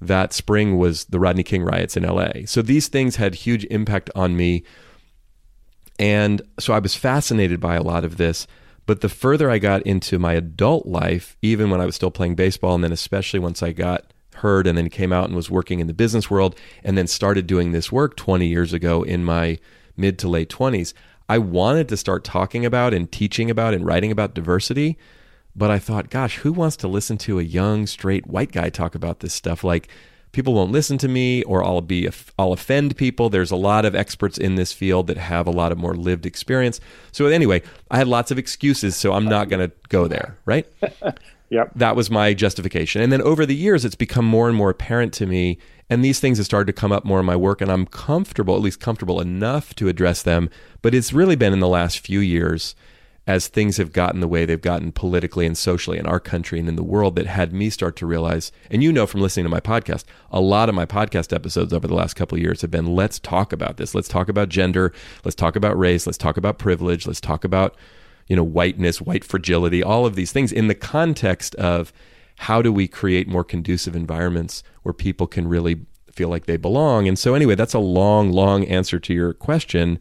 that 0.00 0.32
spring 0.32 0.76
was 0.76 1.04
the 1.06 1.18
Rodney 1.18 1.42
King 1.42 1.62
riots 1.62 1.96
in 1.96 2.02
LA. 2.02 2.44
So 2.46 2.62
these 2.62 2.88
things 2.88 3.16
had 3.16 3.34
huge 3.34 3.64
impact 3.66 4.10
on 4.14 4.36
me. 4.36 4.64
And 5.98 6.42
so 6.58 6.74
I 6.74 6.78
was 6.78 6.94
fascinated 6.94 7.60
by 7.60 7.76
a 7.76 7.82
lot 7.82 8.04
of 8.04 8.16
this. 8.16 8.46
But 8.84 9.00
the 9.00 9.08
further 9.08 9.50
I 9.50 9.58
got 9.58 9.82
into 9.82 10.18
my 10.18 10.34
adult 10.34 10.86
life, 10.86 11.36
even 11.42 11.70
when 11.70 11.80
I 11.80 11.86
was 11.86 11.96
still 11.96 12.10
playing 12.10 12.36
baseball, 12.36 12.74
and 12.74 12.84
then 12.84 12.92
especially 12.92 13.40
once 13.40 13.62
I 13.62 13.72
got 13.72 14.12
heard 14.36 14.66
and 14.66 14.76
then 14.76 14.90
came 14.90 15.12
out 15.12 15.26
and 15.26 15.34
was 15.34 15.50
working 15.50 15.80
in 15.80 15.86
the 15.86 15.94
business 15.94 16.30
world, 16.30 16.56
and 16.84 16.96
then 16.96 17.06
started 17.06 17.46
doing 17.46 17.72
this 17.72 17.90
work 17.90 18.16
20 18.16 18.46
years 18.46 18.72
ago 18.72 19.02
in 19.02 19.24
my 19.24 19.58
mid 19.96 20.18
to 20.20 20.28
late 20.28 20.50
20s, 20.50 20.92
I 21.28 21.38
wanted 21.38 21.88
to 21.88 21.96
start 21.96 22.22
talking 22.22 22.64
about 22.64 22.94
and 22.94 23.10
teaching 23.10 23.50
about 23.50 23.74
and 23.74 23.84
writing 23.84 24.12
about 24.12 24.34
diversity 24.34 24.96
but 25.56 25.70
I 25.70 25.78
thought, 25.78 26.10
gosh, 26.10 26.36
who 26.38 26.52
wants 26.52 26.76
to 26.78 26.88
listen 26.88 27.16
to 27.18 27.38
a 27.38 27.42
young, 27.42 27.86
straight 27.86 28.26
white 28.26 28.52
guy 28.52 28.68
talk 28.68 28.94
about 28.94 29.20
this 29.20 29.32
stuff? 29.32 29.64
Like, 29.64 29.88
people 30.36 30.52
won't 30.52 30.70
listen 30.70 30.98
to 30.98 31.08
me 31.08 31.42
or 31.44 31.64
I'll 31.64 31.80
be 31.80 32.06
I'll 32.38 32.52
offend 32.52 32.98
people. 32.98 33.30
There's 33.30 33.50
a 33.50 33.56
lot 33.56 33.86
of 33.86 33.94
experts 33.94 34.36
in 34.36 34.56
this 34.56 34.70
field 34.70 35.06
that 35.06 35.16
have 35.16 35.46
a 35.46 35.50
lot 35.50 35.72
of 35.72 35.78
more 35.78 35.94
lived 35.94 36.26
experience. 36.26 36.78
So 37.10 37.26
anyway, 37.26 37.62
I 37.90 37.96
had 37.96 38.06
lots 38.06 38.30
of 38.30 38.36
excuses, 38.36 38.96
so 38.96 39.14
I'm 39.14 39.24
not 39.24 39.48
going 39.48 39.66
to 39.66 39.74
go 39.88 40.06
there, 40.06 40.36
right? 40.44 40.66
yep. 41.48 41.70
That 41.74 41.96
was 41.96 42.10
my 42.10 42.34
justification. 42.34 43.00
And 43.00 43.10
then 43.10 43.22
over 43.22 43.46
the 43.46 43.56
years 43.56 43.86
it's 43.86 43.94
become 43.94 44.26
more 44.26 44.46
and 44.46 44.56
more 44.56 44.68
apparent 44.68 45.14
to 45.14 45.26
me 45.26 45.56
and 45.88 46.04
these 46.04 46.20
things 46.20 46.36
have 46.36 46.44
started 46.44 46.66
to 46.66 46.78
come 46.78 46.92
up 46.92 47.06
more 47.06 47.20
in 47.20 47.26
my 47.26 47.36
work 47.36 47.62
and 47.62 47.72
I'm 47.72 47.86
comfortable, 47.86 48.56
at 48.56 48.60
least 48.60 48.78
comfortable 48.78 49.22
enough 49.22 49.74
to 49.76 49.88
address 49.88 50.22
them, 50.22 50.50
but 50.82 50.94
it's 50.94 51.14
really 51.14 51.36
been 51.36 51.54
in 51.54 51.60
the 51.60 51.68
last 51.68 52.00
few 52.00 52.20
years 52.20 52.74
as 53.26 53.48
things 53.48 53.76
have 53.76 53.92
gotten 53.92 54.20
the 54.20 54.28
way 54.28 54.44
they've 54.44 54.60
gotten 54.60 54.92
politically 54.92 55.46
and 55.46 55.58
socially 55.58 55.98
in 55.98 56.06
our 56.06 56.20
country 56.20 56.60
and 56.60 56.68
in 56.68 56.76
the 56.76 56.82
world 56.82 57.16
that 57.16 57.26
had 57.26 57.52
me 57.52 57.68
start 57.68 57.96
to 57.96 58.06
realize 58.06 58.52
and 58.70 58.82
you 58.82 58.92
know 58.92 59.06
from 59.06 59.20
listening 59.20 59.44
to 59.44 59.50
my 59.50 59.60
podcast 59.60 60.04
a 60.30 60.40
lot 60.40 60.68
of 60.68 60.74
my 60.74 60.86
podcast 60.86 61.32
episodes 61.32 61.72
over 61.72 61.88
the 61.88 61.94
last 61.94 62.14
couple 62.14 62.36
of 62.36 62.42
years 62.42 62.60
have 62.62 62.70
been 62.70 62.94
let's 62.94 63.18
talk 63.18 63.52
about 63.52 63.76
this 63.76 63.94
let's 63.94 64.08
talk 64.08 64.28
about 64.28 64.48
gender 64.48 64.92
let's 65.24 65.34
talk 65.34 65.56
about 65.56 65.78
race 65.78 66.06
let's 66.06 66.18
talk 66.18 66.36
about 66.36 66.58
privilege 66.58 67.06
let's 67.06 67.20
talk 67.20 67.44
about 67.44 67.76
you 68.28 68.36
know 68.36 68.44
whiteness 68.44 69.00
white 69.00 69.24
fragility 69.24 69.82
all 69.82 70.06
of 70.06 70.14
these 70.14 70.32
things 70.32 70.52
in 70.52 70.68
the 70.68 70.74
context 70.74 71.54
of 71.56 71.92
how 72.40 72.60
do 72.60 72.72
we 72.72 72.86
create 72.86 73.26
more 73.26 73.44
conducive 73.44 73.96
environments 73.96 74.62
where 74.82 74.92
people 74.92 75.26
can 75.26 75.48
really 75.48 75.86
feel 76.16 76.28
like 76.28 76.46
they 76.46 76.56
belong. 76.56 77.06
And 77.06 77.18
so, 77.18 77.34
anyway, 77.34 77.54
that's 77.54 77.74
a 77.74 77.78
long, 77.78 78.32
long 78.32 78.64
answer 78.64 78.98
to 78.98 79.14
your 79.14 79.34
question. 79.34 80.00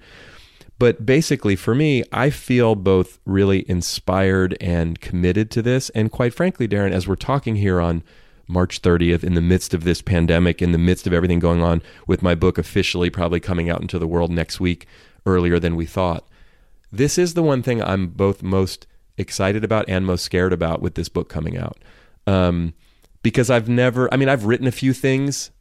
But 0.78 1.06
basically, 1.06 1.56
for 1.56 1.74
me, 1.74 2.04
I 2.12 2.30
feel 2.30 2.76
both 2.76 3.20
really 3.26 3.70
inspired 3.70 4.58
and 4.60 5.00
committed 5.00 5.50
to 5.52 5.62
this. 5.62 5.90
And 5.92 6.12
quite 6.12 6.34
frankly, 6.34 6.68
Darin, 6.68 6.94
as 6.94 7.08
we're 7.08 7.16
talking 7.16 7.56
here 7.56 7.80
on 7.80 8.04
March 8.48 8.82
30th, 8.82 9.24
in 9.24 9.36
the 9.36 9.42
midst 9.42 9.74
of 9.74 9.86
this 9.86 10.02
pandemic, 10.02 10.62
in 10.62 10.74
the 10.74 10.78
midst 10.78 11.08
of 11.08 11.14
everything 11.14 11.40
going 11.40 11.62
on, 11.62 11.82
with 12.08 12.22
my 12.22 12.36
book 12.36 12.58
officially 12.58 13.10
probably 13.10 13.40
coming 13.40 13.70
out 13.70 13.82
into 13.82 13.98
the 13.98 14.08
world 14.08 14.32
next 14.32 14.60
week, 14.60 14.86
earlier 15.26 15.60
than 15.60 15.76
we 15.76 15.86
thought, 15.86 16.28
this 16.92 17.18
is 17.18 17.34
the 17.34 17.44
one 17.44 17.64
thing 17.64 17.82
I'm 17.82 18.08
both 18.08 18.44
most 18.44 18.86
excited 19.18 19.64
about 19.64 19.88
and 19.90 20.06
most 20.06 20.24
scared 20.24 20.54
about 20.54 20.82
with 20.82 20.96
this 20.96 21.10
book 21.10 21.30
coming 21.30 21.58
out. 21.58 21.78
Um, 22.28 22.74
because 23.24 23.50
I've 23.50 23.70
never, 23.70 24.14
I 24.14 24.18
mean, 24.18 24.30
I've 24.30 24.46
written 24.46 24.68
a 24.68 24.72
few 24.72 24.94
things 24.94 25.52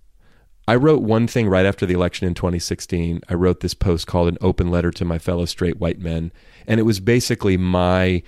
I 0.66 0.77
wrote 0.77 1.03
one 1.03 1.27
thing 1.27 1.48
right 1.48 1.66
after 1.66 1.85
the 1.85 1.94
election 1.94 2.27
in 2.27 2.35
2016. 2.35 3.20
I 3.29 3.35
wrote 3.35 3.61
this 3.61 3.74
post 3.74 4.07
called 4.07 4.29
An 4.29 4.38
Open 4.40 4.70
Letter 4.70 4.90
to 4.92 5.05
My 5.05 5.18
Fellow 5.18 5.44
Straight 5.44 5.79
White 5.79 5.98
Men. 5.98 6.33
And 6.66 6.81
it 6.81 6.85
was 6.85 7.00
basically 7.00 7.57
my 7.59 8.22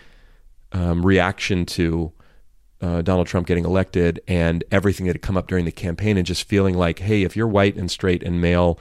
um, 0.72 1.04
reaction 1.04 1.64
to 1.66 2.12
uh, 2.82 3.00
Donald 3.00 3.26
Trump 3.26 3.46
getting 3.46 3.64
elected 3.64 4.20
and 4.28 4.62
everything 4.70 5.06
that 5.06 5.14
had 5.14 5.22
come 5.22 5.38
up 5.38 5.46
during 5.46 5.64
the 5.64 5.72
campaign, 5.72 6.18
and 6.18 6.26
just 6.26 6.46
feeling 6.46 6.76
like, 6.76 6.98
hey, 6.98 7.22
if 7.22 7.34
you're 7.36 7.48
white 7.48 7.76
and 7.76 7.90
straight 7.90 8.22
and 8.22 8.40
male 8.40 8.78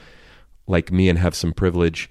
like 0.68 0.92
me 0.92 1.08
and 1.08 1.20
have 1.20 1.34
some 1.34 1.54
privilege, 1.54 2.10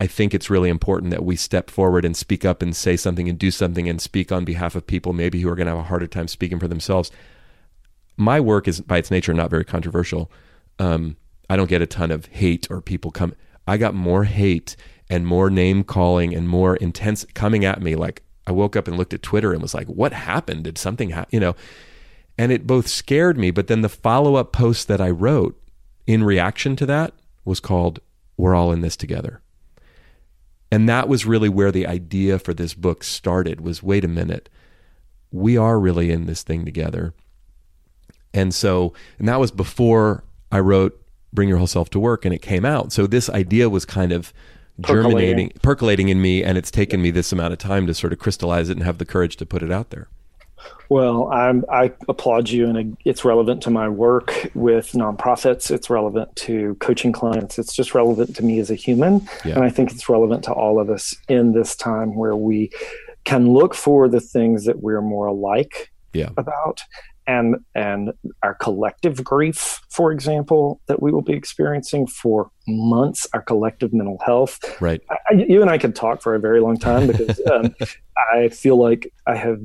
I 0.00 0.06
think 0.06 0.34
it's 0.34 0.50
really 0.50 0.68
important 0.68 1.10
that 1.10 1.24
we 1.24 1.34
step 1.34 1.68
forward 1.68 2.04
and 2.04 2.16
speak 2.16 2.44
up 2.44 2.62
and 2.62 2.76
say 2.76 2.96
something 2.96 3.28
and 3.28 3.36
do 3.36 3.50
something 3.50 3.88
and 3.88 4.00
speak 4.00 4.30
on 4.30 4.44
behalf 4.44 4.76
of 4.76 4.86
people 4.86 5.12
maybe 5.12 5.40
who 5.40 5.48
are 5.48 5.56
going 5.56 5.66
to 5.66 5.72
have 5.72 5.80
a 5.80 5.88
harder 5.88 6.06
time 6.06 6.28
speaking 6.28 6.60
for 6.60 6.68
themselves. 6.68 7.10
My 8.16 8.38
work 8.38 8.68
is, 8.68 8.80
by 8.80 8.98
its 8.98 9.10
nature, 9.10 9.34
not 9.34 9.50
very 9.50 9.64
controversial 9.64 10.30
um, 10.78 11.16
I 11.48 11.56
don't 11.56 11.70
get 11.70 11.82
a 11.82 11.86
ton 11.86 12.10
of 12.10 12.26
hate 12.26 12.66
or 12.70 12.80
people 12.80 13.10
come. 13.10 13.34
I 13.66 13.76
got 13.76 13.94
more 13.94 14.24
hate 14.24 14.76
and 15.08 15.26
more 15.26 15.50
name 15.50 15.84
calling 15.84 16.34
and 16.34 16.48
more 16.48 16.76
intense 16.76 17.24
coming 17.34 17.64
at 17.64 17.80
me. 17.80 17.94
Like 17.94 18.22
I 18.46 18.52
woke 18.52 18.76
up 18.76 18.88
and 18.88 18.96
looked 18.96 19.14
at 19.14 19.22
Twitter 19.22 19.52
and 19.52 19.62
was 19.62 19.74
like, 19.74 19.86
"What 19.86 20.12
happened? 20.12 20.64
Did 20.64 20.78
something 20.78 21.10
happen?" 21.10 21.30
You 21.32 21.40
know, 21.40 21.56
and 22.38 22.52
it 22.52 22.66
both 22.66 22.88
scared 22.88 23.38
me, 23.38 23.50
but 23.50 23.66
then 23.66 23.82
the 23.82 23.88
follow 23.88 24.36
up 24.36 24.52
post 24.52 24.88
that 24.88 25.00
I 25.00 25.10
wrote 25.10 25.60
in 26.06 26.24
reaction 26.24 26.76
to 26.76 26.86
that 26.86 27.14
was 27.44 27.60
called 27.60 28.00
"We're 28.36 28.54
all 28.54 28.72
in 28.72 28.80
this 28.80 28.96
together." 28.96 29.40
And 30.70 30.88
that 30.88 31.08
was 31.08 31.26
really 31.26 31.48
where 31.48 31.70
the 31.70 31.86
idea 31.86 32.38
for 32.38 32.52
this 32.52 32.74
book 32.74 33.04
started 33.04 33.60
was 33.60 33.82
wait 33.82 34.04
a 34.04 34.08
minute. 34.08 34.48
We 35.30 35.56
are 35.56 35.78
really 35.78 36.10
in 36.10 36.26
this 36.26 36.42
thing 36.42 36.64
together. 36.64 37.14
And 38.34 38.54
so, 38.54 38.92
and 39.18 39.28
that 39.28 39.40
was 39.40 39.50
before 39.50 40.24
I 40.56 40.60
wrote 40.60 40.98
Bring 41.34 41.50
Your 41.50 41.58
Whole 41.58 41.66
Self 41.66 41.90
to 41.90 42.00
Work 42.00 42.24
and 42.24 42.32
it 42.32 42.40
came 42.40 42.64
out. 42.64 42.90
So 42.90 43.06
this 43.06 43.28
idea 43.28 43.68
was 43.68 43.84
kind 43.84 44.10
of 44.10 44.32
germinating, 44.80 45.50
percolating. 45.50 45.60
percolating 45.60 46.08
in 46.08 46.22
me, 46.22 46.42
and 46.42 46.56
it's 46.56 46.70
taken 46.70 47.02
me 47.02 47.10
this 47.10 47.30
amount 47.30 47.52
of 47.52 47.58
time 47.58 47.86
to 47.88 47.92
sort 47.92 48.14
of 48.14 48.18
crystallize 48.18 48.70
it 48.70 48.78
and 48.78 48.82
have 48.82 48.96
the 48.96 49.04
courage 49.04 49.36
to 49.36 49.44
put 49.44 49.62
it 49.62 49.70
out 49.70 49.90
there. 49.90 50.08
Well, 50.88 51.30
I'm, 51.30 51.62
i 51.70 51.92
applaud 52.08 52.48
you, 52.48 52.66
and 52.70 52.96
it's 53.04 53.22
relevant 53.22 53.62
to 53.64 53.70
my 53.70 53.86
work 53.86 54.50
with 54.54 54.92
nonprofits. 54.92 55.70
It's 55.70 55.90
relevant 55.90 56.34
to 56.36 56.74
coaching 56.76 57.12
clients. 57.12 57.58
It's 57.58 57.74
just 57.74 57.94
relevant 57.94 58.34
to 58.36 58.42
me 58.42 58.58
as 58.58 58.70
a 58.70 58.74
human, 58.74 59.28
yeah. 59.44 59.56
and 59.56 59.64
I 59.64 59.68
think 59.68 59.92
it's 59.92 60.08
relevant 60.08 60.42
to 60.44 60.52
all 60.52 60.80
of 60.80 60.88
us 60.88 61.14
in 61.28 61.52
this 61.52 61.76
time 61.76 62.14
where 62.14 62.36
we 62.36 62.70
can 63.24 63.52
look 63.52 63.74
for 63.74 64.08
the 64.08 64.20
things 64.20 64.64
that 64.64 64.82
we're 64.82 65.02
more 65.02 65.26
alike 65.26 65.92
yeah. 66.14 66.30
about 66.38 66.82
and 67.26 67.56
and 67.74 68.12
our 68.42 68.54
collective 68.54 69.22
grief 69.24 69.80
for 69.90 70.12
example 70.12 70.80
that 70.86 71.02
we 71.02 71.10
will 71.10 71.22
be 71.22 71.32
experiencing 71.32 72.06
for 72.06 72.50
months 72.68 73.26
our 73.32 73.42
collective 73.42 73.92
mental 73.92 74.18
health. 74.24 74.58
Right. 74.80 75.00
I, 75.10 75.34
you 75.34 75.60
and 75.62 75.70
i 75.70 75.78
could 75.78 75.94
talk 75.94 76.22
for 76.22 76.34
a 76.34 76.40
very 76.40 76.60
long 76.60 76.76
time 76.76 77.06
because 77.06 77.40
um, 77.50 77.74
i 78.34 78.48
feel 78.48 78.76
like 78.76 79.12
i 79.26 79.34
have 79.34 79.60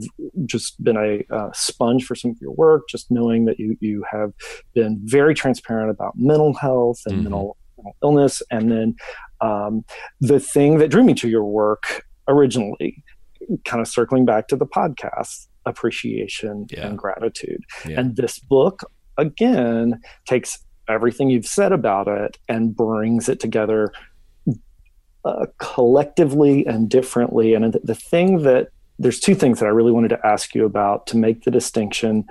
just 0.46 0.82
been 0.84 0.98
a 0.98 1.24
uh, 1.34 1.52
sponge 1.54 2.06
for 2.06 2.16
some 2.16 2.32
of 2.32 2.38
your 2.42 2.52
work 2.52 2.84
just 2.90 3.10
knowing 3.12 3.46
that 3.46 3.60
you 3.60 3.78
you 3.80 4.04
have 4.12 4.34
been 4.74 5.00
very 5.04 5.34
transparent 5.34 5.90
about 5.90 6.14
mental 6.18 6.54
health 6.54 7.02
and 7.06 7.16
mm-hmm. 7.16 7.24
mental, 7.24 7.58
mental, 7.78 7.96
illness. 8.04 8.42
And 8.52 8.72
then 8.72 8.96
um, 9.42 9.84
the 10.20 10.40
thing 10.40 10.78
that 10.78 10.90
drew 10.90 11.04
me 11.04 11.14
to 11.16 11.30
your 11.30 11.44
work 11.44 12.06
originally 12.28 13.04
kind 13.66 13.82
of 13.82 13.88
circling 13.88 14.26
back 14.26 14.48
to 14.48 14.56
the 14.56 14.66
podcast 14.66 15.48
appreciation 15.66 16.68
yeah. 16.72 16.88
and 16.88 16.98
gratitude. 16.98 17.64
Yeah. 17.88 18.00
And 18.00 18.16
this 18.16 18.40
book, 18.40 18.82
again, 19.18 20.02
takes 20.26 20.60
everything 20.88 21.30
you've 21.30 21.46
said 21.46 21.72
about 21.72 22.08
it 22.08 22.38
and 22.50 22.76
brings 22.76 23.30
it 23.30 23.40
together 23.40 23.94
uh, 25.26 25.46
collectively 25.60 26.66
and 26.66 26.90
differently. 26.90 27.54
And 27.54 27.78
the 27.84 27.96
thing 27.96 28.44
that 28.44 28.70
there's 29.00 29.20
two 29.20 29.36
things 29.36 29.60
that 29.60 29.66
I 29.66 29.70
really 29.70 29.92
wanted 29.92 30.10
to 30.10 30.26
ask 30.26 30.54
you 30.54 30.66
about 30.66 31.08
to 31.08 31.18
make 31.18 31.44
the 31.44 31.52
distinction 31.52 32.24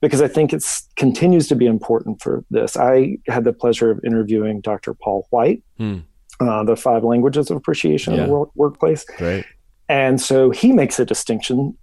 because 0.00 0.20
I 0.20 0.28
think 0.28 0.52
it 0.52 0.64
continues 0.96 1.46
to 1.48 1.54
be 1.54 1.66
important 1.66 2.20
for 2.20 2.44
this. 2.50 2.76
I 2.76 3.18
had 3.28 3.44
the 3.44 3.52
pleasure 3.52 3.90
of 3.90 4.00
interviewing 4.04 4.60
Dr. 4.60 4.94
Paul 4.94 5.26
White, 5.30 5.62
hmm. 5.78 5.98
uh, 6.40 6.64
the 6.64 6.76
five 6.76 7.04
languages 7.04 7.50
of 7.50 7.56
appreciation 7.56 8.14
yeah. 8.14 8.22
in 8.22 8.26
the 8.28 8.34
work- 8.34 8.56
workplace. 8.56 9.04
Right. 9.20 9.44
And 9.88 10.20
so 10.20 10.50
he 10.50 10.72
makes 10.72 10.98
a 10.98 11.04
distinction 11.04 11.76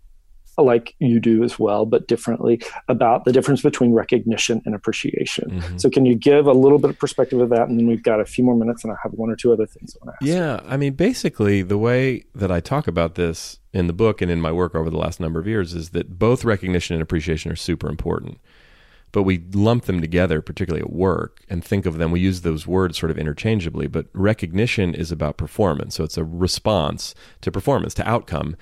like 0.62 0.96
you 1.00 1.20
do 1.20 1.44
as 1.44 1.58
well, 1.58 1.86
but 1.86 2.08
differently 2.08 2.62
about 2.88 3.26
the 3.26 3.32
difference 3.32 3.62
between 3.62 3.94
recognition 3.94 4.62
and 4.66 4.76
appreciation. 4.76 5.50
Mm-hmm. 5.50 5.78
So, 5.78 5.90
can 5.90 6.06
you 6.06 6.16
give 6.16 6.46
a 6.46 6.54
little 6.54 6.80
bit 6.80 6.90
of 6.90 7.00
perspective 7.00 7.40
of 7.40 7.50
that? 7.50 7.68
And 7.68 7.80
then 7.80 7.88
we've 7.88 8.04
got 8.04 8.20
a 8.20 8.26
few 8.26 8.44
more 8.44 8.56
minutes, 8.56 8.84
and 8.84 8.94
I 8.94 8.96
have 9.04 9.14
one 9.14 9.30
or 9.30 9.36
two 9.36 9.52
other 9.52 9.66
things 9.66 9.96
I 9.96 10.06
want 10.06 10.18
to 10.20 10.26
ask. 10.26 10.38
Yeah. 10.38 10.60
I 10.72 10.78
mean, 10.78 10.94
basically, 10.94 11.62
the 11.62 11.78
way 11.78 12.26
that 12.36 12.52
I 12.52 12.60
talk 12.60 12.88
about 12.88 13.16
this 13.16 13.60
in 13.74 13.88
the 13.88 13.94
book 13.94 14.22
and 14.22 14.30
in 14.30 14.40
my 14.40 14.52
work 14.52 14.76
over 14.76 14.90
the 14.90 14.98
last 14.98 15.20
number 15.20 15.40
of 15.40 15.48
years 15.48 15.74
is 15.74 15.90
that 15.90 16.20
both 16.20 16.46
recognition 16.46 16.94
and 16.94 17.02
appreciation 17.02 17.52
are 17.52 17.56
super 17.56 17.90
important. 17.90 18.40
But 19.12 19.24
we 19.24 19.44
lump 19.54 19.86
them 19.86 20.02
together, 20.02 20.42
particularly 20.42 20.84
at 20.84 20.92
work, 20.92 21.44
and 21.48 21.64
think 21.64 21.86
of 21.86 22.00
them. 22.00 22.10
We 22.12 22.20
use 22.20 22.42
those 22.42 22.66
words 22.66 22.98
sort 22.98 23.12
of 23.12 23.18
interchangeably, 23.18 23.86
but 23.88 24.08
recognition 24.14 24.96
is 24.96 25.12
about 25.12 25.38
performance. 25.38 25.96
So 25.96 26.04
it's 26.04 26.18
a 26.18 26.24
response 26.24 27.14
to 27.42 27.52
performance, 27.52 27.94
to 27.96 28.10
outcome 28.10 28.56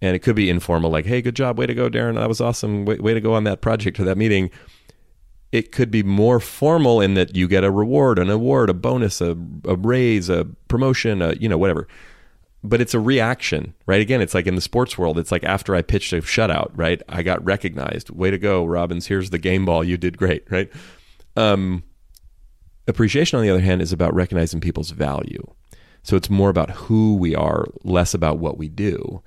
and 0.00 0.14
it 0.14 0.20
could 0.20 0.36
be 0.36 0.50
informal 0.50 0.90
like 0.90 1.06
hey 1.06 1.20
good 1.20 1.36
job 1.36 1.58
way 1.58 1.66
to 1.66 1.74
go 1.74 1.88
darin. 1.88 2.16
That 2.16 2.28
was 2.28 2.40
awesome. 2.40 2.84
Way, 2.84 2.96
way 2.96 3.14
to 3.14 3.20
go 3.20 3.34
on 3.34 3.44
that 3.44 3.60
project 3.60 3.98
or 3.98 4.04
that 4.04 4.18
meeting. 4.18 4.50
It 5.50 5.72
could 5.72 5.90
be 5.90 6.02
more 6.02 6.40
formal 6.40 7.00
in 7.00 7.14
that 7.14 7.34
you 7.34 7.48
get 7.48 7.64
a 7.64 7.70
reward 7.70 8.18
an 8.18 8.30
award 8.30 8.70
a 8.70 8.74
bonus 8.74 9.20
a, 9.20 9.36
a 9.64 9.76
raise 9.76 10.28
a 10.28 10.46
promotion 10.68 11.22
a, 11.22 11.34
you 11.34 11.48
know 11.48 11.58
whatever. 11.58 11.88
But 12.64 12.80
it's 12.80 12.94
a 12.94 13.00
reaction 13.00 13.74
right? 13.86 14.00
Again 14.00 14.20
it's 14.20 14.34
like 14.34 14.46
in 14.46 14.54
the 14.54 14.60
sports 14.60 14.98
world 14.98 15.18
it's 15.18 15.32
like 15.32 15.44
after 15.44 15.74
i 15.74 15.82
pitched 15.82 16.12
a 16.12 16.20
shutout 16.20 16.70
right? 16.74 17.02
I 17.08 17.22
got 17.22 17.44
recognized. 17.44 18.10
Way 18.10 18.30
to 18.30 18.38
go 18.38 18.64
robbins. 18.64 19.06
Here's 19.06 19.30
the 19.30 19.38
game 19.38 19.64
ball. 19.64 19.82
You 19.82 19.96
did 19.96 20.18
great 20.18 20.44
right? 20.50 20.70
Um, 21.36 21.84
appreciation 22.88 23.38
on 23.38 23.44
the 23.44 23.50
other 23.50 23.60
hand 23.60 23.80
is 23.80 23.92
about 23.92 24.14
recognizing 24.14 24.60
people's 24.60 24.90
value. 24.90 25.46
So 26.02 26.16
it's 26.16 26.30
more 26.30 26.50
about 26.50 26.70
who 26.70 27.16
we 27.16 27.34
are 27.34 27.66
less 27.84 28.14
about 28.14 28.38
what 28.38 28.58
we 28.58 28.68
do 28.68 29.22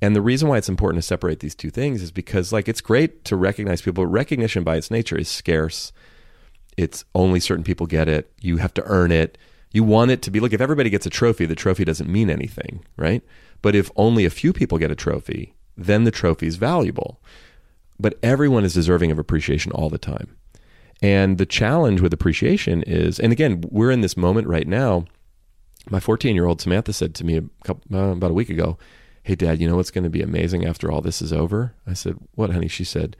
and 0.00 0.14
the 0.14 0.22
reason 0.22 0.48
why 0.48 0.58
it's 0.58 0.68
important 0.68 1.02
to 1.02 1.06
separate 1.06 1.40
these 1.40 1.54
two 1.54 1.70
things 1.70 2.02
is 2.02 2.10
because, 2.12 2.52
like, 2.52 2.68
it's 2.68 2.80
great 2.80 3.24
to 3.24 3.36
recognize 3.36 3.82
people. 3.82 4.04
But 4.04 4.10
recognition 4.10 4.62
by 4.62 4.76
its 4.76 4.90
nature 4.90 5.18
is 5.18 5.28
scarce. 5.28 5.92
It's 6.76 7.04
only 7.14 7.40
certain 7.40 7.64
people 7.64 7.86
get 7.86 8.08
it. 8.08 8.32
You 8.40 8.58
have 8.58 8.74
to 8.74 8.84
earn 8.84 9.10
it. 9.10 9.36
You 9.72 9.82
want 9.82 10.12
it 10.12 10.22
to 10.22 10.30
be, 10.30 10.40
look, 10.40 10.52
if 10.52 10.60
everybody 10.60 10.88
gets 10.88 11.06
a 11.06 11.10
trophy, 11.10 11.44
the 11.44 11.56
trophy 11.56 11.84
doesn't 11.84 12.10
mean 12.10 12.30
anything, 12.30 12.84
right? 12.96 13.22
But 13.60 13.74
if 13.74 13.90
only 13.96 14.24
a 14.24 14.30
few 14.30 14.52
people 14.52 14.78
get 14.78 14.90
a 14.90 14.96
trophy, 14.96 15.54
then 15.76 16.04
the 16.04 16.10
trophy 16.10 16.46
is 16.46 16.56
valuable. 16.56 17.20
But 17.98 18.18
everyone 18.22 18.64
is 18.64 18.74
deserving 18.74 19.10
of 19.10 19.18
appreciation 19.18 19.72
all 19.72 19.90
the 19.90 19.98
time. 19.98 20.36
And 21.02 21.38
the 21.38 21.46
challenge 21.46 22.00
with 22.00 22.12
appreciation 22.12 22.82
is, 22.84 23.18
and 23.18 23.32
again, 23.32 23.64
we're 23.68 23.90
in 23.90 24.00
this 24.00 24.16
moment 24.16 24.46
right 24.46 24.66
now. 24.66 25.04
My 25.90 26.00
14 26.00 26.34
year 26.34 26.46
old 26.46 26.60
Samantha 26.60 26.92
said 26.92 27.14
to 27.16 27.24
me 27.24 27.36
a 27.36 27.42
couple, 27.64 27.82
uh, 27.92 28.12
about 28.12 28.30
a 28.30 28.34
week 28.34 28.50
ago, 28.50 28.78
Hey, 29.28 29.34
dad, 29.34 29.60
you 29.60 29.68
know 29.68 29.76
what's 29.76 29.90
going 29.90 30.04
to 30.04 30.10
be 30.10 30.22
amazing 30.22 30.64
after 30.64 30.90
all 30.90 31.02
this 31.02 31.20
is 31.20 31.34
over? 31.34 31.74
I 31.86 31.92
said, 31.92 32.16
What, 32.34 32.48
honey? 32.48 32.66
She 32.66 32.82
said, 32.82 33.14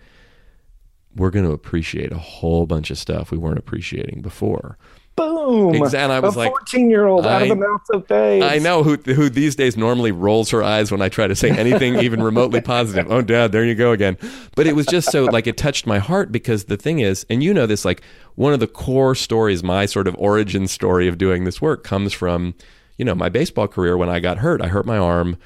We're 1.14 1.28
going 1.28 1.44
to 1.44 1.52
appreciate 1.52 2.12
a 2.12 2.18
whole 2.18 2.64
bunch 2.64 2.90
of 2.90 2.96
stuff 2.96 3.30
we 3.30 3.36
weren't 3.36 3.58
appreciating 3.58 4.22
before. 4.22 4.78
Boom! 5.16 5.74
And 5.74 5.94
I 5.94 6.20
was 6.20 6.34
a 6.34 6.38
like, 6.38 6.50
fourteen-year-old 6.50 7.26
out 7.26 7.42
of 7.42 7.48
the 7.48 7.56
mouth 7.56 7.82
of 7.92 8.08
babes. 8.08 8.42
I 8.46 8.58
know 8.58 8.82
who 8.82 8.96
who 8.96 9.28
these 9.28 9.54
days 9.54 9.76
normally 9.76 10.10
rolls 10.10 10.48
her 10.48 10.62
eyes 10.62 10.90
when 10.90 11.02
I 11.02 11.10
try 11.10 11.26
to 11.26 11.36
say 11.36 11.50
anything 11.50 11.96
even 11.98 12.22
remotely 12.22 12.62
positive. 12.62 13.12
Oh, 13.12 13.20
Dad, 13.20 13.52
there 13.52 13.66
you 13.66 13.74
go 13.74 13.92
again. 13.92 14.16
But 14.56 14.66
it 14.66 14.74
was 14.74 14.86
just 14.86 15.12
so 15.12 15.26
like 15.26 15.46
it 15.46 15.58
touched 15.58 15.86
my 15.86 15.98
heart 15.98 16.32
because 16.32 16.64
the 16.64 16.78
thing 16.78 17.00
is, 17.00 17.26
and 17.28 17.42
you 17.42 17.52
know 17.52 17.66
this, 17.66 17.84
like 17.84 18.00
one 18.34 18.54
of 18.54 18.60
the 18.60 18.66
core 18.66 19.14
stories, 19.14 19.62
my 19.62 19.84
sort 19.84 20.08
of 20.08 20.16
origin 20.18 20.68
story 20.68 21.06
of 21.06 21.18
doing 21.18 21.44
this 21.44 21.60
work 21.60 21.84
comes 21.84 22.14
from, 22.14 22.54
you 22.96 23.04
know, 23.04 23.14
my 23.14 23.28
baseball 23.28 23.68
career. 23.68 23.98
When 23.98 24.08
I 24.08 24.20
got 24.20 24.38
hurt, 24.38 24.62
I 24.62 24.68
hurt 24.68 24.86
my 24.86 24.96
arm 24.96 25.36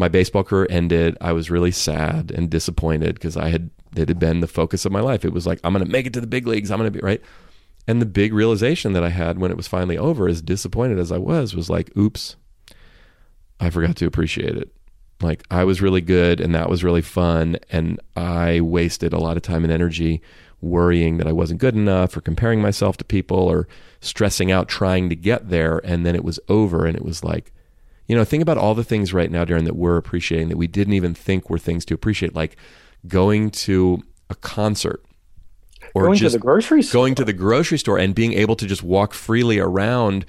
my 0.00 0.08
baseball 0.08 0.42
career 0.42 0.66
ended. 0.68 1.16
I 1.20 1.32
was 1.32 1.50
really 1.50 1.70
sad 1.70 2.32
and 2.32 2.50
disappointed 2.50 3.14
because 3.14 3.36
I 3.36 3.50
had 3.50 3.70
it 3.94 4.08
had 4.08 4.18
been 4.18 4.40
the 4.40 4.46
focus 4.46 4.84
of 4.84 4.92
my 4.92 5.00
life. 5.00 5.24
It 5.24 5.32
was 5.32 5.46
like 5.46 5.60
I'm 5.62 5.72
going 5.72 5.84
to 5.84 5.90
make 5.90 6.06
it 6.06 6.12
to 6.14 6.20
the 6.20 6.26
big 6.26 6.46
leagues. 6.46 6.70
I'm 6.70 6.78
going 6.78 6.92
to 6.92 6.98
be 6.98 7.04
right. 7.04 7.22
And 7.86 8.00
the 8.00 8.06
big 8.06 8.32
realization 8.32 8.92
that 8.94 9.04
I 9.04 9.08
had 9.10 9.38
when 9.38 9.50
it 9.50 9.56
was 9.56 9.68
finally 9.68 9.98
over, 9.98 10.28
as 10.28 10.42
disappointed 10.42 10.98
as 10.98 11.12
I 11.12 11.18
was, 11.18 11.54
was 11.54 11.70
like, 11.70 11.96
oops, 11.96 12.36
I 13.58 13.70
forgot 13.70 13.96
to 13.96 14.06
appreciate 14.06 14.56
it. 14.56 14.72
Like 15.20 15.44
I 15.50 15.64
was 15.64 15.82
really 15.82 16.00
good 16.00 16.40
and 16.40 16.54
that 16.54 16.70
was 16.70 16.84
really 16.84 17.02
fun. 17.02 17.56
And 17.70 18.00
I 18.16 18.60
wasted 18.60 19.12
a 19.12 19.18
lot 19.18 19.36
of 19.36 19.42
time 19.42 19.64
and 19.64 19.72
energy 19.72 20.22
worrying 20.62 21.16
that 21.18 21.26
I 21.26 21.32
wasn't 21.32 21.60
good 21.60 21.74
enough 21.74 22.16
or 22.16 22.20
comparing 22.20 22.60
myself 22.62 22.96
to 22.98 23.04
people 23.04 23.38
or 23.38 23.66
stressing 24.00 24.50
out 24.50 24.68
trying 24.68 25.08
to 25.08 25.16
get 25.16 25.48
there. 25.48 25.78
And 25.84 26.06
then 26.06 26.14
it 26.14 26.24
was 26.24 26.40
over 26.48 26.86
and 26.86 26.96
it 26.96 27.04
was 27.04 27.24
like, 27.24 27.52
you 28.10 28.16
know, 28.16 28.24
think 28.24 28.42
about 28.42 28.58
all 28.58 28.74
the 28.74 28.82
things 28.82 29.14
right 29.14 29.30
now, 29.30 29.44
Darin, 29.44 29.66
that 29.66 29.76
we're 29.76 29.96
appreciating 29.96 30.48
that 30.48 30.56
we 30.56 30.66
didn't 30.66 30.94
even 30.94 31.14
think 31.14 31.48
were 31.48 31.58
things 31.58 31.84
to 31.84 31.94
appreciate, 31.94 32.34
like 32.34 32.56
going 33.06 33.52
to 33.52 34.02
a 34.28 34.34
concert 34.34 35.04
or 35.94 36.06
going 36.06 36.18
just 36.18 36.32
to 36.32 36.38
the 36.38 36.42
grocery 36.42 36.82
store. 36.82 37.02
going 37.02 37.14
to 37.14 37.24
the 37.24 37.32
grocery 37.32 37.78
store 37.78 37.98
and 37.98 38.12
being 38.12 38.32
able 38.32 38.56
to 38.56 38.66
just 38.66 38.82
walk 38.82 39.14
freely 39.14 39.60
around 39.60 40.26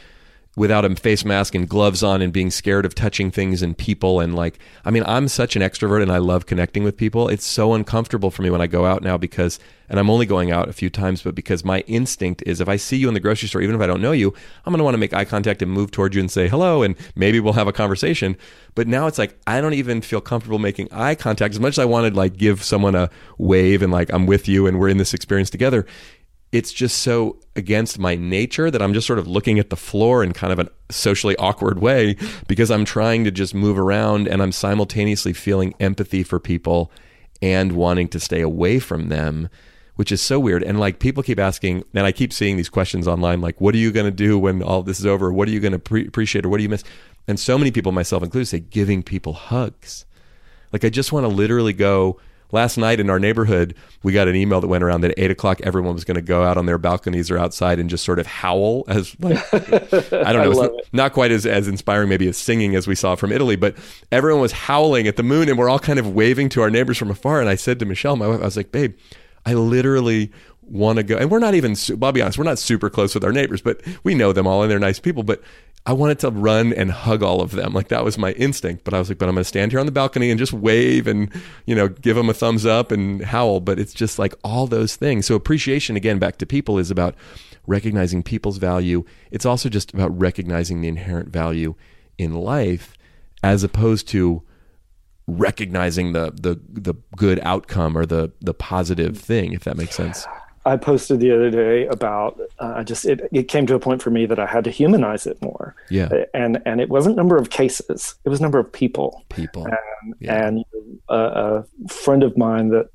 without 0.62 0.86
a 0.86 0.96
face 0.96 1.26
mask 1.26 1.56
and 1.56 1.68
gloves 1.68 2.04
on 2.04 2.22
and 2.22 2.32
being 2.32 2.52
scared 2.52 2.86
of 2.86 2.94
touching 2.94 3.32
things 3.32 3.64
and 3.64 3.76
people 3.80 4.20
and 4.20 4.36
like 4.36 4.60
I 4.86 4.92
mean 4.92 5.04
I'm 5.08 5.28
such 5.28 5.56
an 5.56 5.64
extrovert 5.64 6.04
and 6.04 6.12
I 6.12 6.20
love 6.20 6.46
connecting 6.46 6.84
with 6.84 6.98
people. 6.98 7.30
It's 7.30 7.48
so 7.48 7.74
uncomfortable 7.74 8.30
for 8.30 8.44
me 8.44 8.52
when 8.52 8.62
I 8.62 8.68
go 8.68 8.86
out 8.86 9.02
now 9.02 9.18
because 9.18 9.58
and 9.90 10.00
I'm 10.00 10.08
only 10.08 10.28
going 10.28 10.52
out 10.52 10.70
a 10.70 10.74
few 10.74 10.92
times 10.92 11.24
but 11.24 11.34
because 11.34 11.66
my 11.66 11.80
instinct 11.88 12.44
is 12.46 12.62
if 12.62 12.70
I 12.70 12.76
see 12.76 12.98
you 12.98 13.08
in 13.08 13.16
the 13.16 13.20
grocery 13.20 13.50
store 13.50 13.64
even 13.64 13.74
if 13.74 13.82
I 13.82 13.88
don't 13.88 14.04
know 14.04 14.12
you, 14.12 14.36
I'm 14.64 14.72
going 14.72 14.78
to 14.78 14.84
want 14.84 14.94
to 14.94 15.00
make 15.00 15.16
eye 15.16 15.26
contact 15.26 15.64
and 15.64 15.72
move 15.72 15.90
towards 15.90 16.16
you 16.16 16.22
and 16.22 16.30
say 16.30 16.48
hello 16.48 16.84
and 16.84 16.96
maybe 17.16 17.40
we'll 17.40 17.54
have 17.54 17.68
a 17.68 17.74
conversation. 17.74 18.38
But 18.76 18.88
now 18.88 19.08
it's 19.08 19.18
like 19.18 19.40
I 19.48 19.62
don't 19.62 19.74
even 19.74 20.04
feel 20.04 20.22
comfortable 20.22 20.60
making 20.60 20.90
eye 20.92 21.16
contact 21.16 21.56
as 21.56 21.60
much 21.60 21.74
as 21.74 21.80
I 21.80 21.86
wanted 21.86 22.16
like 22.16 22.38
give 22.38 22.62
someone 22.62 22.94
a 22.94 23.10
wave 23.40 23.82
and 23.82 23.92
like 23.92 24.14
I'm 24.14 24.28
with 24.28 24.48
you 24.48 24.68
and 24.68 24.80
we're 24.80 24.90
in 24.90 24.98
this 24.98 25.16
experience 25.16 25.50
together 25.50 25.88
it's 26.52 26.74
just 26.74 27.00
so 27.00 27.38
against 27.56 27.98
my 27.98 28.16
nature 28.16 28.70
that 28.70 28.82
I'm 28.82 28.94
just 28.94 29.08
sort 29.08 29.20
of 29.20 29.28
looking 29.28 29.60
at 29.60 29.70
the 29.70 29.76
floor 29.76 30.24
in 30.24 30.34
kind 30.34 30.52
of 30.52 30.60
a 30.60 30.70
socially 30.92 31.36
awkward 31.38 31.80
way 31.80 32.18
because 32.48 32.70
I'm 32.70 32.86
trying 32.86 33.24
to 33.24 33.32
just 33.32 33.54
move 33.56 33.80
around 33.80 34.28
and 34.28 34.42
I'm 34.42 34.52
simultaneously 34.52 35.34
feeling 35.34 35.74
empathy 35.80 36.24
for 36.24 36.40
people 36.40 36.92
and 37.42 37.72
wanting 37.74 38.08
to 38.10 38.20
stay 38.20 38.42
away 38.42 38.80
from 38.80 39.10
them, 39.10 39.50
which 39.96 40.12
is 40.12 40.22
so 40.22 40.40
weird. 40.40 40.64
And 40.64 40.80
like 40.80 41.00
people 41.00 41.24
keep 41.24 41.40
asking, 41.40 41.84
and 41.94 42.06
I 42.06 42.12
keep 42.12 42.34
seeing 42.34 42.58
these 42.58 42.70
questions 42.70 43.08
online 43.08 43.42
like, 43.42 43.60
what 43.60 43.74
are 43.74 43.80
you 43.80 43.92
going 43.92 44.06
to 44.06 44.12
do 44.12 44.38
when 44.38 44.62
all 44.62 44.84
this 44.84 45.00
is 45.00 45.06
over? 45.06 45.32
What 45.32 45.48
are 45.48 45.52
you 45.52 45.60
going 45.60 45.72
to 45.74 45.80
pre- 45.80 46.08
appreciate 46.08 46.46
or 46.46 46.50
what 46.50 46.58
do 46.58 46.64
you 46.64 46.70
miss? 46.70 46.84
And 47.28 47.40
so 47.40 47.58
many 47.58 47.72
people, 47.72 47.92
myself 47.92 48.24
included, 48.24 48.48
say 48.48 48.60
giving 48.60 49.04
people 49.04 49.34
hugs. 49.34 50.06
Like 50.74 50.84
I 50.84 50.90
just 50.90 51.12
want 51.12 51.24
to 51.24 51.30
literally 51.30 51.74
go, 51.74 52.20
last 52.52 52.78
night 52.78 53.00
in 53.00 53.10
our 53.10 53.20
neighborhood, 53.20 53.76
we 54.04 54.14
got 54.14 54.28
an 54.28 54.36
email 54.36 54.62
that 54.62 54.68
went 54.68 54.84
around 54.84 55.02
that 55.02 55.12
at 55.12 55.20
eight 55.20 55.32
o'clock 55.32 55.62
everyone 55.62 55.94
was 55.94 56.04
going 56.04 56.16
to 56.16 56.22
go 56.22 56.44
out 56.44 56.58
on 56.58 56.66
their 56.66 56.78
balconies 56.78 57.30
or 57.32 57.38
outside 57.38 57.80
and 57.80 57.90
just 57.90 58.04
sort 58.04 58.20
of 58.20 58.28
howl 58.28 58.84
as 58.88 59.16
like 59.20 59.38
I 59.54 60.34
don't 60.34 60.54
know, 60.54 60.62
I 60.62 60.66
it's 60.66 60.94
not 60.94 61.14
quite 61.14 61.32
as 61.32 61.46
as 61.46 61.68
inspiring 61.68 62.10
maybe 62.10 62.28
as 62.28 62.38
singing 62.38 62.76
as 62.76 62.88
we 62.88 62.96
saw 62.96 63.16
from 63.16 63.32
Italy, 63.32 63.56
but 63.56 63.76
everyone 64.12 64.42
was 64.42 64.52
howling 64.52 65.08
at 65.08 65.16
the 65.16 65.24
moon 65.24 65.50
and 65.50 65.58
we're 65.58 65.70
all 65.70 65.80
kind 65.80 66.00
of 66.00 66.14
waving 66.14 66.50
to 66.50 66.62
our 66.62 66.70
neighbors 66.70 66.98
from 66.98 67.12
afar. 67.12 67.40
And 67.40 67.50
I 67.50 67.56
said 67.56 67.80
to 67.80 67.86
Michelle, 67.86 68.16
my 68.16 68.28
wife, 68.28 68.42
I 68.42 68.46
was 68.46 68.58
like, 68.58 68.72
babe, 68.72 68.96
I 69.46 69.54
literally 69.54 70.32
want 70.72 70.98
to 70.98 71.04
go, 71.04 71.18
and 71.18 71.30
we're 71.30 71.40
not 71.40 71.54
even. 71.54 71.76
I'll 72.02 72.12
be 72.12 72.22
honest, 72.22 72.38
we're 72.38 72.44
not 72.46 72.60
super 72.60 72.90
close 72.90 73.14
with 73.14 73.24
our 73.24 73.32
neighbors, 73.32 73.62
but 73.62 73.82
we 74.04 74.16
know 74.16 74.34
them 74.34 74.48
all 74.48 74.62
and 74.62 74.72
they're 74.72 74.80
nice 74.80 75.00
people. 75.00 75.24
But 75.24 75.42
I 75.86 75.94
wanted 75.94 76.20
to 76.20 76.30
run 76.30 76.74
and 76.74 76.92
hug 76.92 77.24
all 77.24 77.42
of 77.42 77.52
them. 77.52 77.74
Like 77.74 77.88
that 77.88 78.04
was 78.04 78.18
my 78.18 78.34
instinct. 78.34 78.84
But 78.84 78.94
I 78.94 79.00
was 79.00 79.10
like, 79.10 79.18
but 79.18 79.28
I'm 79.28 79.36
going 79.36 79.42
to 79.42 79.48
stand 79.48 79.72
here 79.72 79.80
on 79.80 79.88
the 79.88 79.92
balcony 79.92 80.30
and 80.30 80.38
just 80.38 80.54
wave 80.54 81.08
and, 81.08 81.32
you 81.66 81.74
know, 81.74 81.88
give 81.88 82.16
them 82.16 82.30
a 82.30 82.34
thumbs 82.34 82.66
up 82.66 82.92
and 82.92 83.24
howl. 83.24 83.60
But 83.62 83.80
it's 83.80 83.94
just 83.94 84.20
like 84.20 84.36
all 84.44 84.68
those 84.68 84.96
things. 84.96 85.26
So 85.26 85.36
appreciation, 85.36 85.96
again, 85.96 86.20
back 86.20 86.38
to 86.38 86.46
people 86.46 86.78
is 86.78 86.92
about 86.92 87.16
recognizing 87.66 88.22
people's 88.22 88.58
value. 88.58 89.04
It's 89.32 89.46
also 89.46 89.70
just 89.70 89.94
about 89.94 90.18
recognizing 90.18 90.82
the 90.82 90.88
inherent 90.88 91.30
value 91.30 91.74
in 92.18 92.36
life 92.36 92.96
as 93.44 93.64
opposed 93.64 94.08
to 94.10 94.44
recognizing 95.28 96.14
the 96.14 96.32
the 96.32 96.60
the 96.68 96.94
good 97.16 97.40
outcome 97.44 97.98
or 97.98 98.06
the 98.06 98.32
the 98.42 98.54
positive 98.54 99.18
thing 99.18 99.54
if 99.54 99.64
that 99.64 99.78
makes 99.78 99.96
sense 99.96 100.26
I 100.66 100.78
posted 100.78 101.20
the 101.20 101.32
other 101.32 101.50
day 101.50 101.88
about 101.88 102.40
uh, 102.60 102.74
I 102.78 102.84
just 102.84 103.06
it, 103.06 103.28
it 103.32 103.48
came 103.48 103.66
to 103.68 103.76
a 103.76 103.80
point 103.80 104.02
for 104.02 104.12
me 104.12 104.26
that 104.28 104.40
I 104.40 104.46
had 104.46 104.64
to 104.66 104.70
humanize 104.72 105.26
it 105.26 105.42
more. 105.42 105.76
Yeah. 105.90 106.10
And 106.34 106.62
and 106.66 106.80
it 106.80 106.90
wasn't 106.90 107.16
number 107.16 107.38
of 107.38 107.50
cases; 107.50 108.16
it 108.26 108.30
was 108.30 108.40
number 108.40 108.60
of 108.60 108.72
people. 108.72 109.24
People. 109.30 109.66
And, 109.66 110.16
yeah. 110.20 110.48
and 110.48 110.66
a, 111.10 111.16
a, 111.16 111.66
friend 111.88 112.24
of 112.24 112.38
mine 112.38 112.70
that 112.70 112.90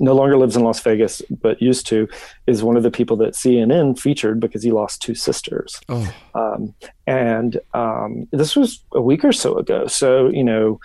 no 0.00 0.12
longer 0.12 0.36
lives 0.36 0.56
in 0.56 0.64
Las 0.64 0.80
Vegas 0.80 1.22
but 1.40 1.62
used 1.62 1.86
to 1.86 2.08
is 2.46 2.62
one 2.62 2.76
of 2.76 2.82
the 2.82 2.90
people 2.90 3.16
that 3.18 3.34
CNN 3.34 3.98
featured 3.98 4.40
because 4.40 4.62
he 4.62 4.72
lost 4.72 5.00
two 5.00 5.14
sisters. 5.14 5.80
Oh. 5.88 6.14
Um, 6.34 6.74
and 7.06 7.58
um, 7.74 8.28
this 8.32 8.54
was 8.54 8.82
a 8.92 9.00
week 9.00 9.24
or 9.24 9.32
so 9.32 9.56
ago. 9.56 9.86
So 9.86 10.28
you 10.28 10.44
know 10.44 10.78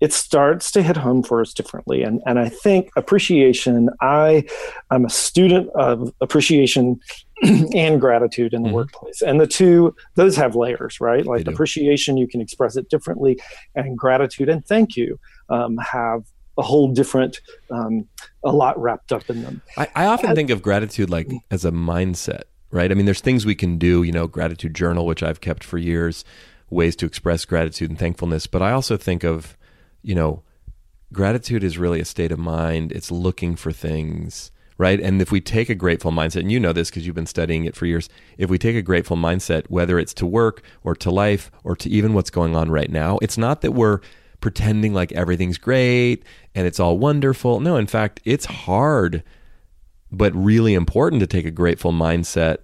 it 0.00 0.12
starts 0.12 0.70
to 0.72 0.82
hit 0.82 0.96
home 0.96 1.22
for 1.22 1.40
us 1.40 1.52
differently. 1.52 2.02
And, 2.02 2.22
and 2.24 2.38
I 2.38 2.48
think 2.48 2.90
appreciation, 2.96 3.90
I, 4.00 4.44
I'm 4.90 5.04
a 5.04 5.10
student 5.10 5.68
of 5.70 6.12
appreciation 6.20 7.00
and 7.42 8.00
gratitude 8.00 8.54
in 8.54 8.62
the 8.62 8.68
mm-hmm. 8.68 8.76
workplace. 8.76 9.22
And 9.22 9.40
the 9.40 9.46
two, 9.46 9.94
those 10.14 10.36
have 10.36 10.56
layers, 10.56 11.00
right? 11.00 11.24
Like 11.26 11.46
appreciation, 11.46 12.16
you 12.16 12.26
can 12.26 12.40
express 12.40 12.76
it 12.76 12.88
differently, 12.88 13.38
and 13.74 13.96
gratitude 13.96 14.48
and 14.48 14.64
thank 14.64 14.96
you 14.96 15.18
um, 15.50 15.76
have 15.78 16.24
a 16.58 16.62
whole 16.62 16.92
different, 16.92 17.40
um, 17.70 18.06
a 18.44 18.52
lot 18.52 18.78
wrapped 18.80 19.12
up 19.12 19.28
in 19.30 19.42
them. 19.42 19.62
I, 19.76 19.88
I 19.94 20.06
often 20.06 20.30
and, 20.30 20.36
think 20.36 20.50
of 20.50 20.62
gratitude 20.62 21.08
like 21.08 21.30
as 21.50 21.64
a 21.64 21.70
mindset, 21.70 22.42
right? 22.70 22.90
I 22.90 22.94
mean, 22.94 23.06
there's 23.06 23.20
things 23.20 23.46
we 23.46 23.54
can 23.54 23.78
do, 23.78 24.02
you 24.02 24.12
know, 24.12 24.26
gratitude 24.26 24.74
journal, 24.74 25.06
which 25.06 25.22
I've 25.22 25.40
kept 25.40 25.64
for 25.64 25.78
years, 25.78 26.24
ways 26.68 26.96
to 26.96 27.06
express 27.06 27.44
gratitude 27.44 27.90
and 27.90 27.98
thankfulness. 27.98 28.46
But 28.46 28.62
I 28.62 28.72
also 28.72 28.96
think 28.96 29.24
of 29.24 29.56
you 30.02 30.14
know, 30.14 30.42
gratitude 31.12 31.64
is 31.64 31.78
really 31.78 32.00
a 32.00 32.04
state 32.04 32.32
of 32.32 32.38
mind. 32.38 32.92
It's 32.92 33.10
looking 33.10 33.56
for 33.56 33.72
things, 33.72 34.50
right? 34.78 35.00
And 35.00 35.20
if 35.20 35.32
we 35.32 35.40
take 35.40 35.68
a 35.68 35.74
grateful 35.74 36.12
mindset, 36.12 36.40
and 36.40 36.52
you 36.52 36.60
know 36.60 36.72
this 36.72 36.90
because 36.90 37.06
you've 37.06 37.16
been 37.16 37.26
studying 37.26 37.64
it 37.64 37.76
for 37.76 37.86
years, 37.86 38.08
if 38.38 38.50
we 38.50 38.58
take 38.58 38.76
a 38.76 38.82
grateful 38.82 39.16
mindset, 39.16 39.68
whether 39.68 39.98
it's 39.98 40.14
to 40.14 40.26
work 40.26 40.62
or 40.82 40.94
to 40.96 41.10
life 41.10 41.50
or 41.64 41.76
to 41.76 41.90
even 41.90 42.14
what's 42.14 42.30
going 42.30 42.54
on 42.56 42.70
right 42.70 42.90
now, 42.90 43.18
it's 43.22 43.38
not 43.38 43.60
that 43.62 43.72
we're 43.72 44.00
pretending 44.40 44.94
like 44.94 45.12
everything's 45.12 45.58
great 45.58 46.24
and 46.54 46.66
it's 46.66 46.80
all 46.80 46.98
wonderful. 46.98 47.60
No, 47.60 47.76
in 47.76 47.86
fact, 47.86 48.20
it's 48.24 48.46
hard, 48.46 49.22
but 50.10 50.34
really 50.34 50.74
important 50.74 51.20
to 51.20 51.26
take 51.26 51.46
a 51.46 51.50
grateful 51.50 51.92
mindset 51.92 52.58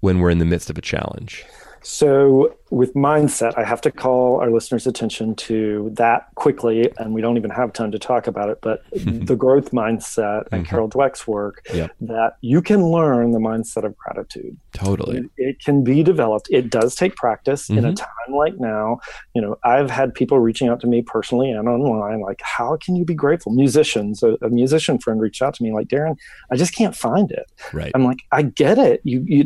when 0.00 0.18
we're 0.18 0.30
in 0.30 0.38
the 0.38 0.44
midst 0.44 0.68
of 0.68 0.76
a 0.76 0.82
challenge. 0.82 1.44
So, 1.82 2.56
with 2.72 2.94
mindset, 2.94 3.52
I 3.58 3.64
have 3.64 3.82
to 3.82 3.92
call 3.92 4.40
our 4.40 4.50
listeners' 4.50 4.86
attention 4.86 5.34
to 5.36 5.90
that 5.92 6.34
quickly, 6.36 6.90
and 6.96 7.12
we 7.12 7.20
don't 7.20 7.36
even 7.36 7.50
have 7.50 7.74
time 7.74 7.92
to 7.92 7.98
talk 7.98 8.26
about 8.26 8.48
it. 8.48 8.60
But 8.62 8.82
the 8.92 9.36
growth 9.36 9.72
mindset 9.72 10.48
and 10.50 10.62
mm-hmm. 10.62 10.70
Carol 10.70 10.88
Dweck's 10.88 11.28
work 11.28 11.66
yep. 11.72 11.90
that 12.00 12.38
you 12.40 12.62
can 12.62 12.86
learn 12.86 13.32
the 13.32 13.38
mindset 13.38 13.84
of 13.84 13.94
gratitude. 13.98 14.56
Totally, 14.72 15.18
it, 15.18 15.30
it 15.36 15.60
can 15.60 15.84
be 15.84 16.02
developed. 16.02 16.48
It 16.50 16.70
does 16.70 16.94
take 16.94 17.14
practice 17.14 17.68
mm-hmm. 17.68 17.78
in 17.78 17.84
a 17.84 17.88
mm-hmm. 17.88 17.96
time 17.96 18.34
like 18.34 18.58
now. 18.58 19.00
You 19.34 19.42
know, 19.42 19.58
I've 19.64 19.90
had 19.90 20.14
people 20.14 20.38
reaching 20.38 20.68
out 20.68 20.80
to 20.80 20.86
me 20.86 21.02
personally 21.02 21.50
and 21.50 21.68
online, 21.68 22.22
like, 22.22 22.40
"How 22.42 22.78
can 22.78 22.96
you 22.96 23.04
be 23.04 23.14
grateful?" 23.14 23.52
Musicians, 23.52 24.22
a, 24.22 24.38
a 24.40 24.48
musician 24.48 24.98
friend 24.98 25.20
reached 25.20 25.42
out 25.42 25.52
to 25.54 25.62
me, 25.62 25.72
like, 25.72 25.88
"Darin, 25.88 26.16
I 26.50 26.56
just 26.56 26.74
can't 26.74 26.96
find 26.96 27.30
it." 27.32 27.52
Right. 27.74 27.92
I'm 27.94 28.04
like, 28.04 28.20
"I 28.32 28.40
get 28.40 28.78
it. 28.78 29.02
You 29.04 29.22
you 29.26 29.44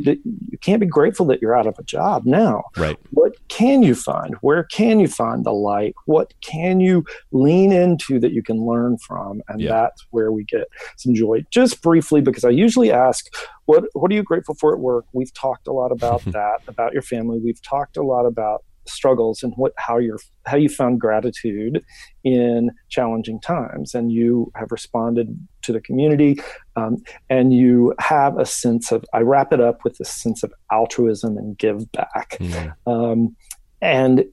you 0.48 0.58
can't 0.58 0.78
be 0.78 0.86
grateful 0.86 1.26
that 1.26 1.42
you're 1.42 1.58
out 1.58 1.66
of 1.66 1.76
a 1.80 1.82
job 1.82 2.24
now. 2.24 2.62
Right. 2.76 2.96
What 3.16 3.32
can 3.48 3.82
you 3.82 3.94
find? 3.94 4.34
Where 4.42 4.64
can 4.64 5.00
you 5.00 5.08
find 5.08 5.42
the 5.42 5.52
light? 5.52 5.94
What 6.04 6.34
can 6.42 6.80
you 6.80 7.02
lean 7.32 7.72
into 7.72 8.20
that 8.20 8.32
you 8.32 8.42
can 8.42 8.66
learn 8.66 8.98
from? 8.98 9.40
And 9.48 9.58
yeah. 9.58 9.70
that's 9.70 10.06
where 10.10 10.30
we 10.30 10.44
get 10.44 10.68
some 10.98 11.14
joy. 11.14 11.46
Just 11.50 11.80
briefly, 11.80 12.20
because 12.20 12.44
I 12.44 12.50
usually 12.50 12.92
ask, 12.92 13.24
what 13.64 13.84
what 13.94 14.12
are 14.12 14.14
you 14.14 14.22
grateful 14.22 14.54
for 14.54 14.74
at 14.74 14.80
work? 14.80 15.06
We've 15.14 15.32
talked 15.32 15.66
a 15.66 15.72
lot 15.72 15.92
about 15.92 16.24
that, 16.26 16.58
about 16.68 16.92
your 16.92 17.00
family. 17.00 17.38
We've 17.38 17.62
talked 17.62 17.96
a 17.96 18.02
lot 18.02 18.26
about 18.26 18.65
struggles 18.88 19.42
and 19.42 19.52
what 19.56 19.72
how 19.76 19.98
you're 19.98 20.18
how 20.46 20.56
you 20.56 20.68
found 20.68 21.00
gratitude 21.00 21.84
in 22.24 22.70
challenging 22.88 23.40
times 23.40 23.94
and 23.94 24.12
you 24.12 24.50
have 24.54 24.70
responded 24.70 25.38
to 25.62 25.72
the 25.72 25.80
community 25.80 26.40
um, 26.76 26.96
and 27.28 27.52
you 27.52 27.94
have 27.98 28.38
a 28.38 28.46
sense 28.46 28.92
of 28.92 29.04
i 29.12 29.20
wrap 29.20 29.52
it 29.52 29.60
up 29.60 29.82
with 29.84 29.98
a 30.00 30.04
sense 30.04 30.42
of 30.42 30.52
altruism 30.70 31.36
and 31.36 31.58
give 31.58 31.90
back 31.92 32.36
yeah. 32.40 32.72
um, 32.86 33.34
and 33.80 34.24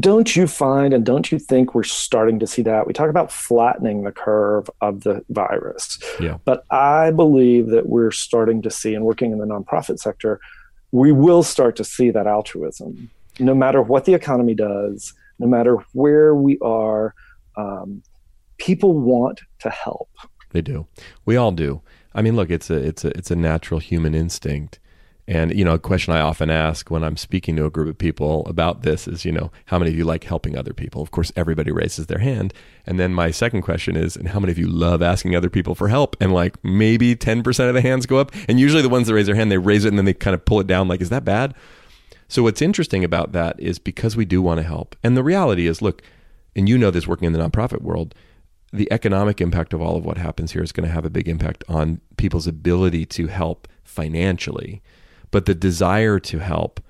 don't 0.00 0.34
you 0.34 0.46
find 0.48 0.92
and 0.92 1.06
don't 1.06 1.30
you 1.30 1.38
think 1.38 1.74
we're 1.74 1.84
starting 1.84 2.40
to 2.40 2.46
see 2.46 2.62
that 2.62 2.86
we 2.86 2.92
talk 2.92 3.08
about 3.08 3.30
flattening 3.30 4.02
the 4.02 4.10
curve 4.10 4.68
of 4.80 5.02
the 5.02 5.24
virus 5.30 5.98
yeah. 6.20 6.36
but 6.44 6.64
i 6.70 7.10
believe 7.10 7.68
that 7.68 7.88
we're 7.88 8.10
starting 8.10 8.60
to 8.60 8.70
see 8.70 8.94
and 8.94 9.04
working 9.04 9.30
in 9.30 9.38
the 9.38 9.46
nonprofit 9.46 9.98
sector 9.98 10.40
we 10.90 11.10
will 11.10 11.42
start 11.42 11.74
to 11.76 11.84
see 11.84 12.10
that 12.10 12.26
altruism 12.26 13.10
no 13.38 13.54
matter 13.54 13.82
what 13.82 14.04
the 14.04 14.14
economy 14.14 14.54
does, 14.54 15.12
no 15.38 15.46
matter 15.46 15.76
where 15.92 16.34
we 16.34 16.58
are, 16.60 17.14
um, 17.56 18.02
people 18.58 18.94
want 18.98 19.40
to 19.60 19.70
help. 19.70 20.10
They 20.50 20.62
do. 20.62 20.86
We 21.24 21.36
all 21.36 21.50
do. 21.52 21.82
I 22.14 22.22
mean, 22.22 22.36
look, 22.36 22.50
it's 22.50 22.70
a 22.70 22.76
it's 22.76 23.04
a 23.04 23.08
it's 23.18 23.30
a 23.30 23.36
natural 23.36 23.80
human 23.80 24.14
instinct, 24.14 24.78
And 25.26 25.52
you 25.52 25.64
know, 25.64 25.74
a 25.74 25.78
question 25.78 26.14
I 26.14 26.20
often 26.20 26.48
ask 26.48 26.90
when 26.90 27.02
I'm 27.02 27.16
speaking 27.16 27.56
to 27.56 27.64
a 27.64 27.70
group 27.70 27.88
of 27.88 27.98
people 27.98 28.46
about 28.46 28.82
this 28.82 29.08
is, 29.08 29.24
you 29.24 29.32
know, 29.32 29.50
how 29.66 29.78
many 29.78 29.90
of 29.90 29.96
you 29.98 30.04
like 30.04 30.24
helping 30.24 30.56
other 30.56 30.72
people? 30.72 31.02
Of 31.02 31.10
course, 31.10 31.32
everybody 31.34 31.72
raises 31.72 32.06
their 32.06 32.20
hand. 32.20 32.54
And 32.86 33.00
then 33.00 33.12
my 33.12 33.32
second 33.32 33.62
question 33.62 33.96
is, 33.96 34.16
and 34.16 34.28
how 34.28 34.38
many 34.38 34.52
of 34.52 34.58
you 34.58 34.68
love 34.68 35.02
asking 35.02 35.34
other 35.34 35.50
people 35.50 35.74
for 35.74 35.88
help? 35.88 36.16
And 36.20 36.32
like 36.32 36.62
maybe 36.62 37.16
10% 37.16 37.68
of 37.68 37.74
the 37.74 37.80
hands 37.80 38.06
go 38.06 38.18
up. 38.18 38.32
And 38.48 38.60
usually 38.60 38.82
the 38.82 38.88
ones 38.88 39.08
that 39.08 39.14
raise 39.14 39.26
their 39.26 39.34
hand, 39.34 39.50
they 39.50 39.58
raise 39.58 39.84
it 39.84 39.88
and 39.88 39.98
then 39.98 40.04
they 40.04 40.14
kind 40.14 40.34
of 40.34 40.44
pull 40.44 40.60
it 40.60 40.66
down 40.68 40.86
like, 40.86 41.00
is 41.00 41.08
that 41.08 41.24
bad? 41.24 41.54
So 42.28 42.42
what's 42.42 42.62
interesting 42.62 43.04
about 43.04 43.32
that 43.32 43.58
is 43.60 43.78
because 43.78 44.16
we 44.16 44.24
do 44.24 44.40
want 44.40 44.58
to 44.58 44.64
help. 44.64 44.96
And 45.02 45.16
the 45.16 45.22
reality 45.22 45.66
is, 45.66 45.82
look, 45.82 46.02
and 46.56 46.68
you 46.68 46.78
know 46.78 46.90
this 46.90 47.06
working 47.06 47.26
in 47.26 47.32
the 47.32 47.38
nonprofit 47.38 47.82
world, 47.82 48.14
the 48.72 48.90
economic 48.90 49.40
impact 49.40 49.72
of 49.72 49.80
all 49.80 49.96
of 49.96 50.04
what 50.04 50.18
happens 50.18 50.52
here 50.52 50.62
is 50.62 50.72
going 50.72 50.86
to 50.86 50.92
have 50.92 51.04
a 51.04 51.10
big 51.10 51.28
impact 51.28 51.62
on 51.68 52.00
people's 52.16 52.46
ability 52.46 53.06
to 53.06 53.28
help 53.28 53.68
financially 53.82 54.82
but 55.34 55.46
the 55.46 55.54
desire 55.56 56.20
to 56.20 56.38
help 56.38 56.80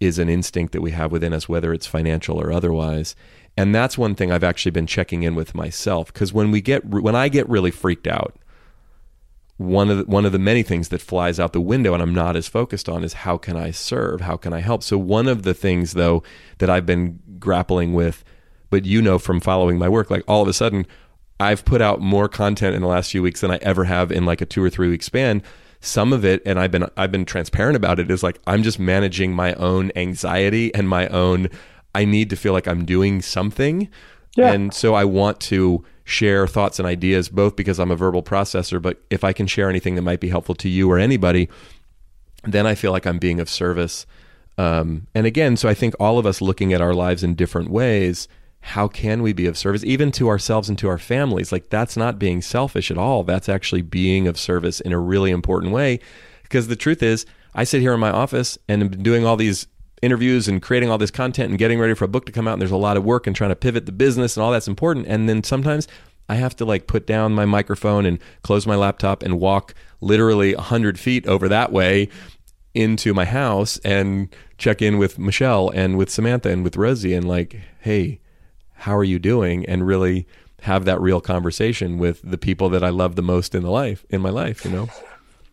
is 0.00 0.18
an 0.18 0.28
instinct 0.28 0.72
that 0.72 0.80
we 0.80 0.90
have 0.90 1.12
within 1.12 1.32
us, 1.32 1.48
whether 1.48 1.72
it's 1.72 1.86
financial 1.86 2.40
or 2.40 2.50
otherwise. 2.50 3.14
And 3.56 3.72
that's 3.72 3.96
one 3.96 4.16
thing 4.16 4.32
I've 4.32 4.42
actually 4.42 4.72
been 4.72 4.88
checking 4.88 5.22
in 5.22 5.36
with 5.36 5.54
myself 5.54 6.12
because 6.12 6.32
when 6.32 6.50
we 6.50 6.60
get 6.60 6.84
when 6.84 7.14
I 7.14 7.28
get 7.28 7.48
really 7.48 7.70
freaked 7.70 8.08
out, 8.08 8.36
one 9.64 9.90
of 9.90 9.98
the, 9.98 10.04
one 10.04 10.24
of 10.24 10.32
the 10.32 10.38
many 10.38 10.62
things 10.62 10.88
that 10.90 11.00
flies 11.00 11.40
out 11.40 11.52
the 11.52 11.60
window 11.60 11.94
and 11.94 12.02
I'm 12.02 12.14
not 12.14 12.36
as 12.36 12.48
focused 12.48 12.88
on 12.88 13.04
is 13.04 13.12
how 13.12 13.36
can 13.36 13.56
I 13.56 13.70
serve? 13.70 14.20
How 14.22 14.36
can 14.36 14.52
I 14.52 14.60
help? 14.60 14.82
So 14.82 14.98
one 14.98 15.28
of 15.28 15.42
the 15.42 15.54
things 15.54 15.92
though 15.92 16.22
that 16.58 16.70
I've 16.70 16.86
been 16.86 17.20
grappling 17.38 17.94
with, 17.94 18.24
but 18.70 18.84
you 18.84 19.02
know 19.02 19.18
from 19.18 19.40
following 19.40 19.78
my 19.78 19.88
work, 19.88 20.10
like 20.10 20.24
all 20.26 20.42
of 20.42 20.48
a 20.48 20.52
sudden 20.52 20.86
I've 21.40 21.64
put 21.64 21.80
out 21.80 22.00
more 22.00 22.28
content 22.28 22.74
in 22.74 22.82
the 22.82 22.88
last 22.88 23.10
few 23.10 23.22
weeks 23.22 23.40
than 23.40 23.50
I 23.50 23.58
ever 23.62 23.84
have 23.84 24.12
in 24.12 24.24
like 24.24 24.40
a 24.40 24.46
two 24.46 24.62
or 24.62 24.70
three 24.70 24.88
week 24.88 25.02
span 25.02 25.42
some 25.84 26.12
of 26.12 26.24
it 26.24 26.40
and 26.46 26.60
I've 26.60 26.70
been 26.70 26.88
I've 26.96 27.10
been 27.10 27.24
transparent 27.24 27.76
about 27.76 27.98
it 27.98 28.10
is 28.10 28.22
like 28.22 28.38
I'm 28.46 28.62
just 28.62 28.78
managing 28.78 29.34
my 29.34 29.52
own 29.54 29.90
anxiety 29.96 30.72
and 30.74 30.88
my 30.88 31.08
own 31.08 31.48
I 31.94 32.04
need 32.04 32.30
to 32.30 32.36
feel 32.36 32.52
like 32.52 32.68
I'm 32.68 32.84
doing 32.84 33.20
something. 33.20 33.88
Yeah. 34.36 34.52
And 34.52 34.72
so 34.72 34.94
I 34.94 35.04
want 35.04 35.40
to 35.40 35.84
share 36.04 36.46
thoughts 36.46 36.78
and 36.78 36.86
ideas 36.86 37.28
both 37.28 37.56
because 37.56 37.78
I'm 37.78 37.90
a 37.90 37.96
verbal 37.96 38.22
processor, 38.22 38.80
but 38.80 39.02
if 39.10 39.24
I 39.24 39.32
can 39.32 39.46
share 39.46 39.68
anything 39.68 39.94
that 39.94 40.02
might 40.02 40.20
be 40.20 40.28
helpful 40.28 40.54
to 40.56 40.68
you 40.68 40.90
or 40.90 40.98
anybody, 40.98 41.48
then 42.44 42.66
I 42.66 42.74
feel 42.74 42.92
like 42.92 43.06
I'm 43.06 43.18
being 43.18 43.40
of 43.40 43.48
service. 43.48 44.06
Um, 44.58 45.06
and 45.14 45.26
again, 45.26 45.56
so 45.56 45.68
I 45.68 45.74
think 45.74 45.94
all 46.00 46.18
of 46.18 46.26
us 46.26 46.40
looking 46.40 46.72
at 46.72 46.80
our 46.80 46.94
lives 46.94 47.22
in 47.22 47.34
different 47.34 47.70
ways 47.70 48.28
how 48.62 48.86
can 48.86 49.22
we 49.22 49.32
be 49.32 49.46
of 49.46 49.58
service 49.58 49.84
even 49.84 50.12
to 50.12 50.28
ourselves 50.28 50.68
and 50.68 50.78
to 50.78 50.88
our 50.88 50.98
families? 50.98 51.50
Like 51.50 51.68
that's 51.68 51.96
not 51.96 52.18
being 52.18 52.40
selfish 52.40 52.90
at 52.90 52.98
all. 52.98 53.24
That's 53.24 53.48
actually 53.48 53.82
being 53.82 54.28
of 54.28 54.38
service 54.38 54.80
in 54.80 54.92
a 54.92 54.98
really 54.98 55.30
important 55.30 55.72
way. 55.72 55.98
Because 56.42 56.68
the 56.68 56.76
truth 56.76 57.02
is 57.02 57.26
i 57.54 57.64
sit 57.64 57.82
here 57.82 57.92
in 57.92 58.00
my 58.00 58.10
office 58.10 58.56
and 58.68 58.82
am 58.82 59.02
doing 59.02 59.26
all 59.26 59.36
these 59.36 59.66
interviews 60.02 60.48
and 60.48 60.60
creating 60.60 60.90
all 60.90 60.98
this 60.98 61.10
content 61.10 61.50
and 61.50 61.58
getting 61.58 61.78
ready 61.78 61.94
for 61.94 62.04
a 62.04 62.08
book 62.08 62.26
to 62.26 62.32
come 62.32 62.46
out 62.46 62.54
and 62.54 62.60
there's 62.60 62.70
a 62.70 62.76
lot 62.76 62.96
of 62.96 63.04
work 63.04 63.26
and 63.26 63.34
trying 63.34 63.50
to 63.50 63.56
pivot 63.56 63.86
the 63.86 63.92
business 63.92 64.36
and 64.36 64.44
all 64.44 64.52
that's 64.52 64.68
important 64.68 65.06
and 65.06 65.28
then 65.28 65.42
sometimes 65.42 65.86
i 66.28 66.34
have 66.34 66.56
to 66.56 66.64
like 66.64 66.86
put 66.86 67.06
down 67.06 67.32
my 67.32 67.44
microphone 67.44 68.04
and 68.04 68.18
close 68.42 68.66
my 68.66 68.74
laptop 68.74 69.22
and 69.22 69.38
walk 69.38 69.74
literally 70.00 70.54
100 70.54 70.98
feet 70.98 71.26
over 71.26 71.48
that 71.48 71.72
way 71.72 72.08
into 72.74 73.14
my 73.14 73.24
house 73.24 73.78
and 73.84 74.34
check 74.58 74.82
in 74.82 74.98
with 74.98 75.18
michelle 75.18 75.70
and 75.70 75.96
with 75.96 76.10
samantha 76.10 76.50
and 76.50 76.64
with 76.64 76.76
rosie 76.76 77.14
and 77.14 77.28
like 77.28 77.60
hey 77.80 78.18
how 78.72 78.96
are 78.96 79.04
you 79.04 79.20
doing 79.20 79.64
and 79.66 79.86
really 79.86 80.26
have 80.62 80.84
that 80.84 81.00
real 81.00 81.20
conversation 81.20 81.98
with 81.98 82.20
the 82.22 82.38
people 82.38 82.68
that 82.70 82.84
I 82.84 82.88
love 82.90 83.16
the 83.16 83.22
most 83.22 83.54
in 83.54 83.62
the 83.62 83.70
life 83.70 84.06
in 84.10 84.20
my 84.20 84.30
life, 84.30 84.64
you 84.64 84.70
know. 84.70 84.88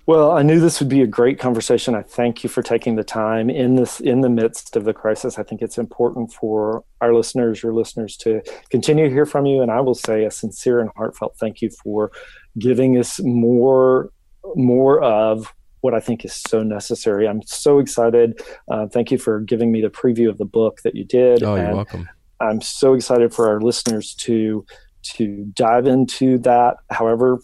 Well, 0.10 0.32
I 0.32 0.42
knew 0.42 0.60
this 0.60 0.80
would 0.80 0.90
be 0.90 1.04
a 1.04 1.08
great 1.08 1.38
conversation. 1.38 1.94
I 1.94 2.02
thank 2.02 2.44
you 2.44 2.50
for 2.50 2.64
taking 2.64 2.96
the 2.96 3.04
time 3.04 3.48
in 3.48 3.76
this 3.76 4.00
in 4.00 4.22
the 4.22 4.30
midst 4.30 4.76
of 4.76 4.84
the 4.84 4.92
crisis. 4.92 5.38
I 5.38 5.44
think 5.44 5.62
it's 5.62 5.78
important 5.78 6.34
for 6.34 6.84
our 7.00 7.14
listeners, 7.14 7.62
your 7.62 7.76
listeners, 7.76 8.18
to 8.22 8.42
continue 8.72 9.04
to 9.08 9.12
hear 9.12 9.28
from 9.28 9.46
you. 9.46 9.62
And 9.62 9.70
I 9.70 9.82
will 9.82 9.94
say 9.94 10.26
a 10.26 10.32
sincere 10.32 10.80
and 10.80 10.90
heartfelt 10.96 11.38
thank 11.40 11.62
you 11.62 11.70
for 11.70 12.12
giving 12.58 12.98
us 12.98 13.20
more 13.24 14.10
more 14.56 15.00
of 15.04 15.54
what 15.82 15.94
I 15.94 16.00
think 16.00 16.26
is 16.26 16.34
so 16.34 16.64
necessary. 16.64 17.28
I'm 17.28 17.44
so 17.44 17.78
excited. 17.78 18.42
Uh, 18.68 18.88
thank 18.88 19.12
you 19.12 19.20
for 19.20 19.42
giving 19.42 19.72
me 19.72 19.80
the 19.80 19.92
preview 19.92 20.28
of 20.28 20.40
the 20.40 20.46
book 20.46 20.82
that 20.84 20.96
you 20.96 21.04
did. 21.04 21.44
Oh, 21.44 21.54
you're 21.54 21.66
and 21.66 21.76
welcome. 21.76 22.10
I'm 22.40 22.62
so 22.62 22.96
excited 22.96 23.32
for 23.32 23.48
our 23.48 23.62
listeners 23.62 24.16
to 24.16 24.66
to 25.04 25.46
dive 25.54 25.88
into 25.88 26.38
that. 26.40 26.78
However, 26.90 27.40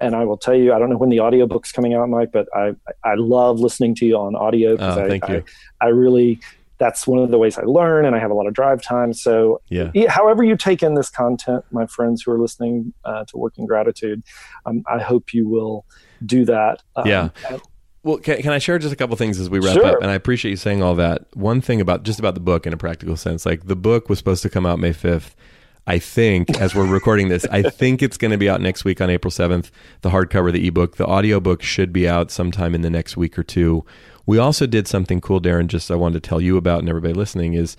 and 0.00 0.14
I 0.14 0.24
will 0.24 0.36
tell 0.36 0.54
you, 0.54 0.72
I 0.72 0.78
don't 0.78 0.90
know 0.90 0.96
when 0.96 1.10
the 1.10 1.20
audiobook's 1.20 1.72
coming 1.72 1.94
out, 1.94 2.08
Mike, 2.08 2.30
but 2.32 2.48
I 2.54 2.74
I 3.04 3.14
love 3.14 3.60
listening 3.60 3.94
to 3.96 4.06
you 4.06 4.16
on 4.16 4.36
audio 4.36 4.76
because 4.76 4.98
oh, 4.98 5.02
I, 5.02 5.20
I, 5.34 5.42
I 5.80 5.88
really 5.88 6.40
that's 6.78 7.06
one 7.06 7.18
of 7.18 7.30
the 7.30 7.38
ways 7.38 7.58
I 7.58 7.64
learn, 7.64 8.06
and 8.06 8.14
I 8.14 8.18
have 8.18 8.30
a 8.30 8.34
lot 8.34 8.46
of 8.46 8.54
drive 8.54 8.80
time. 8.80 9.12
So, 9.12 9.60
yeah. 9.68 9.90
however 10.08 10.44
you 10.44 10.56
take 10.56 10.82
in 10.82 10.94
this 10.94 11.10
content, 11.10 11.64
my 11.70 11.86
friends 11.86 12.22
who 12.22 12.32
are 12.32 12.38
listening 12.38 12.94
uh, 13.04 13.24
to 13.26 13.36
Working 13.36 13.66
Gratitude, 13.66 14.22
um, 14.64 14.84
I 14.86 15.00
hope 15.00 15.34
you 15.34 15.48
will 15.48 15.84
do 16.24 16.44
that. 16.44 16.82
Um, 16.96 17.06
yeah. 17.06 17.28
Well, 18.04 18.18
can, 18.18 18.40
can 18.42 18.52
I 18.52 18.58
share 18.58 18.78
just 18.78 18.92
a 18.92 18.96
couple 18.96 19.16
things 19.16 19.40
as 19.40 19.50
we 19.50 19.58
wrap 19.58 19.74
sure. 19.74 19.86
up? 19.86 20.00
And 20.00 20.10
I 20.10 20.14
appreciate 20.14 20.50
you 20.50 20.56
saying 20.56 20.82
all 20.82 20.94
that. 20.94 21.26
One 21.36 21.60
thing 21.60 21.80
about 21.80 22.04
just 22.04 22.20
about 22.20 22.34
the 22.34 22.40
book 22.40 22.66
in 22.66 22.72
a 22.72 22.76
practical 22.76 23.16
sense, 23.16 23.44
like 23.44 23.66
the 23.66 23.76
book 23.76 24.08
was 24.08 24.18
supposed 24.18 24.42
to 24.44 24.50
come 24.50 24.64
out 24.64 24.78
May 24.78 24.92
5th. 24.92 25.34
I 25.88 25.98
think 25.98 26.60
as 26.60 26.74
we're 26.74 26.86
recording 26.86 27.28
this, 27.28 27.46
I 27.50 27.62
think 27.62 28.02
it's 28.02 28.18
going 28.18 28.30
to 28.30 28.36
be 28.36 28.50
out 28.50 28.60
next 28.60 28.84
week 28.84 29.00
on 29.00 29.08
April 29.08 29.30
7th, 29.30 29.70
the 30.02 30.10
hardcover, 30.10 30.52
the 30.52 30.68
ebook. 30.68 30.98
The 30.98 31.06
audiobook 31.06 31.62
should 31.62 31.94
be 31.94 32.06
out 32.06 32.30
sometime 32.30 32.74
in 32.74 32.82
the 32.82 32.90
next 32.90 33.16
week 33.16 33.38
or 33.38 33.42
two. 33.42 33.86
We 34.26 34.36
also 34.36 34.66
did 34.66 34.86
something 34.86 35.22
cool, 35.22 35.40
Darin, 35.40 35.66
just 35.66 35.90
I 35.90 35.94
wanted 35.94 36.22
to 36.22 36.28
tell 36.28 36.42
you 36.42 36.58
about 36.58 36.80
and 36.80 36.90
everybody 36.90 37.14
listening 37.14 37.54
is 37.54 37.78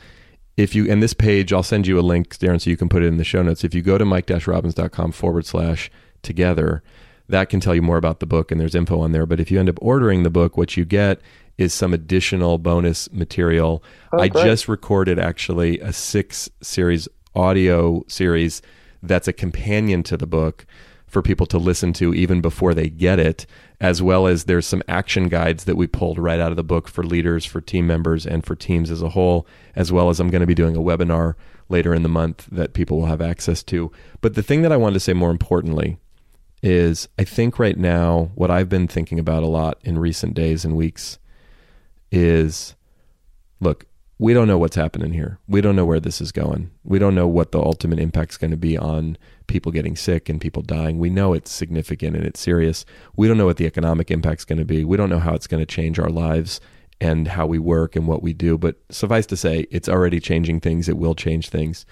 if 0.57 0.74
you, 0.74 0.89
and 0.89 1.03
this 1.03 1.14
page, 1.14 1.53
I'll 1.53 1.62
send 1.62 1.86
you 1.86 1.99
a 1.99 2.01
link, 2.01 2.36
Darin, 2.39 2.60
so 2.60 2.72
you 2.72 2.78
can 2.78 2.89
put 2.89 3.03
it 3.03 3.05
in 3.05 3.18
the 3.18 3.24
show 3.24 3.43
notes. 3.43 3.64
If 3.64 3.76
you 3.76 3.84
go 3.84 3.99
to 3.99 4.05
mike-robbins.com 4.05 5.12
forward 5.12 5.45
slash 5.45 5.91
together, 6.24 6.82
that 7.28 7.49
can 7.49 7.60
tell 7.60 7.76
you 7.76 7.84
more 7.84 7.97
about 7.97 8.22
the 8.22 8.26
book 8.26 8.51
and 8.51 8.60
there's 8.60 8.74
info 8.74 9.01
on 9.01 9.12
there. 9.12 9.28
But 9.28 9.39
if 9.39 9.51
you 9.51 9.60
end 9.60 9.70
up 9.70 9.78
ordering 9.84 10.24
the 10.24 10.32
book, 10.32 10.57
what 10.57 10.76
you 10.76 10.84
get 10.84 11.22
is 11.60 11.74
some 11.74 11.93
additional 11.93 12.57
bonus 12.57 13.12
material. 13.12 13.84
Oh, 14.14 14.20
I 14.20 14.30
just 14.30 14.68
recorded 14.68 15.20
actually 15.20 15.80
a 15.80 15.93
six 15.93 16.49
series 16.62 17.07
audio 17.36 18.04
series 18.08 18.62
that's 19.02 19.28
a 19.28 19.34
companion 19.34 20.04
to 20.04 20.18
the 20.18 20.28
book 20.28 20.66
for 21.08 21.22
people 21.22 21.48
to 21.48 21.58
listen 21.58 21.92
to 21.94 22.14
even 22.14 22.40
before 22.40 22.74
they 22.74 22.88
get 22.88 23.20
it, 23.20 23.46
as 23.82 24.02
well 24.02 24.28
as 24.28 24.44
there's 24.44 24.68
some 24.68 24.84
action 24.88 25.28
guides 25.28 25.64
that 25.64 25.76
we 25.76 25.88
pulled 25.88 26.20
right 26.20 26.40
out 26.40 26.52
of 26.52 26.56
the 26.56 26.64
book 26.64 26.88
for 26.88 27.04
leaders, 27.04 27.46
for 27.46 27.62
team 27.62 27.88
members, 27.88 28.28
and 28.28 28.46
for 28.46 28.56
teams 28.56 28.92
as 28.92 29.02
a 29.02 29.10
whole, 29.10 29.48
as 29.76 29.92
well 29.92 30.10
as 30.10 30.20
I'm 30.20 30.30
going 30.30 30.42
to 30.42 30.48
be 30.48 30.54
doing 30.54 30.76
a 30.76 30.82
webinar 30.82 31.34
later 31.68 31.96
in 31.96 32.04
the 32.04 32.10
month 32.10 32.48
that 32.52 32.74
people 32.74 33.00
will 33.00 33.08
have 33.08 33.22
access 33.22 33.64
to. 33.64 33.92
But 34.22 34.36
the 34.36 34.44
thing 34.44 34.62
that 34.62 34.72
I 34.72 34.78
wanted 34.78 34.96
to 34.96 35.00
say 35.00 35.14
more 35.14 35.32
importantly 35.32 35.98
is 36.62 37.08
I 37.18 37.24
think 37.24 37.58
right 37.58 37.78
now 37.78 38.32
what 38.36 38.52
I've 38.52 38.70
been 38.70 38.88
thinking 38.88 39.18
about 39.18 39.44
a 39.44 39.48
lot 39.48 39.80
in 39.84 39.98
recent 39.98 40.36
days 40.36 40.64
and 40.64 40.76
weeks 40.76 41.18
is 42.12 42.76
look, 43.60 43.86
we 44.20 44.34
don't 44.34 44.47
know 44.47 44.57
what's 44.57 44.76
happening 44.76 45.13
here. 45.13 45.39
We 45.47 45.61
don't 45.61 45.76
know 45.76 45.86
where 45.86 45.99
this 45.99 46.22
is 46.22 46.32
going. 46.32 46.70
We 46.84 46.99
don't 46.99 47.15
know 47.15 47.28
what 47.28 47.51
the 47.51 47.59
ultimate 47.59 47.99
impact 47.99 48.34
is 48.34 48.38
going 48.38 48.51
to 48.51 48.57
be 48.57 48.78
on 48.78 49.17
people 49.47 49.72
getting 49.72 49.95
sick 49.95 50.30
and 50.30 50.41
people 50.41 50.61
dying. 50.61 50.99
We 50.99 51.09
know 51.09 51.34
it's 51.34 51.51
significant 51.51 52.15
and 52.15 52.26
it's 52.26 52.39
serious. 52.39 52.86
We 53.15 53.28
don't 53.28 53.38
know 53.38 53.45
what 53.45 53.57
the 53.57 53.65
economic 53.65 54.11
impact 54.11 54.41
is 54.41 54.45
going 54.45 54.59
to 54.59 54.65
be. 54.65 54.84
We 54.84 54.97
don't 54.97 55.09
know 55.09 55.20
how 55.20 55.34
it's 55.34 55.47
going 55.47 55.61
to 55.61 55.65
change 55.65 55.97
our 55.97 56.09
lives 56.09 56.59
and 57.01 57.30
how 57.30 57.47
we 57.47 57.57
work 57.59 57.95
and 57.95 58.07
what 58.07 58.22
we 58.22 58.34
do. 58.34 58.57
But 58.57 58.76
suffice 58.91 59.26
to 59.28 59.38
say, 59.38 59.65
it's 59.72 59.89
already 59.89 60.20
changing 60.20 60.59
things. 60.59 60.89
It 60.89 60.97
will 60.97 61.15
change 61.15 61.49
things 61.49 61.86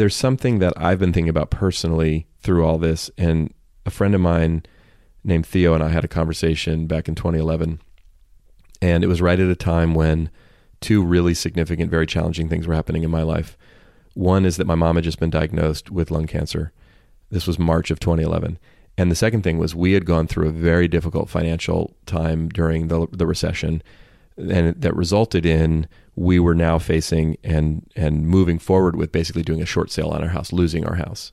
there's 0.00 0.16
something 0.16 0.60
that 0.60 0.72
I've 0.78 0.98
been 0.98 1.12
thinking 1.12 1.28
about 1.28 1.50
personally 1.50 2.26
through 2.40 2.64
all 2.64 2.78
this. 2.78 3.10
And 3.18 3.52
a 3.84 3.90
friend 3.90 4.14
of 4.14 4.20
mine 4.22 4.62
named 5.22 5.44
Theo 5.44 5.74
and 5.74 5.82
I 5.82 5.88
had 5.88 6.06
a 6.06 6.08
conversation 6.08 6.86
back 6.86 7.06
in 7.06 7.14
2011. 7.14 7.82
And 8.80 9.04
it 9.04 9.08
was 9.08 9.20
right 9.20 9.38
at 9.38 9.50
a 9.50 9.54
time 9.54 9.94
when 9.94 10.30
two 10.80 11.04
really 11.04 11.34
significant, 11.34 11.90
very 11.90 12.06
challenging 12.06 12.48
things 12.48 12.66
were 12.66 12.74
happening 12.74 13.02
in 13.02 13.10
my 13.10 13.22
life. 13.22 13.56
One 14.14 14.44
is 14.44 14.56
that 14.56 14.66
my 14.66 14.74
mom 14.74 14.96
had 14.96 15.04
just 15.04 15.20
been 15.20 15.30
diagnosed 15.30 15.90
with 15.90 16.10
lung 16.10 16.26
cancer. 16.26 16.72
This 17.30 17.46
was 17.46 17.58
March 17.58 17.90
of 17.90 18.00
2011. 18.00 18.58
And 18.98 19.10
the 19.10 19.16
second 19.16 19.42
thing 19.42 19.58
was 19.58 19.74
we 19.74 19.92
had 19.92 20.04
gone 20.04 20.26
through 20.26 20.48
a 20.48 20.52
very 20.52 20.88
difficult 20.88 21.28
financial 21.30 21.94
time 22.06 22.48
during 22.48 22.88
the, 22.88 23.06
the 23.12 23.26
recession 23.26 23.82
and 24.48 24.80
that 24.80 24.96
resulted 24.96 25.44
in 25.44 25.86
we 26.16 26.38
were 26.38 26.54
now 26.54 26.78
facing 26.78 27.36
and 27.44 27.88
and 27.96 28.26
moving 28.26 28.58
forward 28.58 28.96
with 28.96 29.12
basically 29.12 29.42
doing 29.42 29.60
a 29.60 29.66
short 29.66 29.90
sale 29.90 30.08
on 30.08 30.22
our 30.22 30.28
house, 30.28 30.52
losing 30.52 30.86
our 30.86 30.94
house. 30.94 31.32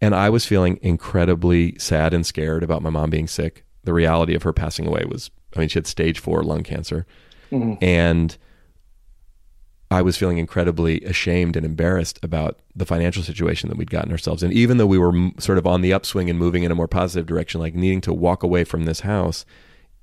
And 0.00 0.14
I 0.14 0.30
was 0.30 0.46
feeling 0.46 0.78
incredibly 0.82 1.76
sad 1.78 2.14
and 2.14 2.24
scared 2.24 2.62
about 2.62 2.82
my 2.82 2.90
mom 2.90 3.10
being 3.10 3.26
sick. 3.26 3.64
The 3.84 3.92
reality 3.92 4.34
of 4.34 4.42
her 4.42 4.52
passing 4.52 4.86
away 4.86 5.04
was 5.08 5.30
I 5.56 5.60
mean 5.60 5.68
she 5.68 5.78
had 5.78 5.86
stage 5.86 6.18
4 6.18 6.42
lung 6.42 6.62
cancer. 6.62 7.06
Mm-hmm. 7.50 7.82
And 7.82 8.36
I 9.90 10.02
was 10.02 10.16
feeling 10.16 10.38
incredibly 10.38 11.00
ashamed 11.02 11.56
and 11.56 11.64
embarrassed 11.64 12.18
about 12.22 12.58
the 12.76 12.84
financial 12.84 13.22
situation 13.22 13.68
that 13.68 13.78
we'd 13.78 13.90
gotten 13.90 14.12
ourselves 14.12 14.42
in. 14.42 14.52
Even 14.52 14.76
though 14.76 14.86
we 14.86 14.98
were 14.98 15.14
m- 15.14 15.34
sort 15.38 15.56
of 15.56 15.66
on 15.66 15.80
the 15.80 15.94
upswing 15.94 16.28
and 16.28 16.38
moving 16.38 16.62
in 16.62 16.70
a 16.70 16.74
more 16.74 16.88
positive 16.88 17.26
direction, 17.26 17.60
like 17.60 17.74
needing 17.74 18.02
to 18.02 18.12
walk 18.12 18.42
away 18.42 18.64
from 18.64 18.84
this 18.84 19.00
house 19.00 19.46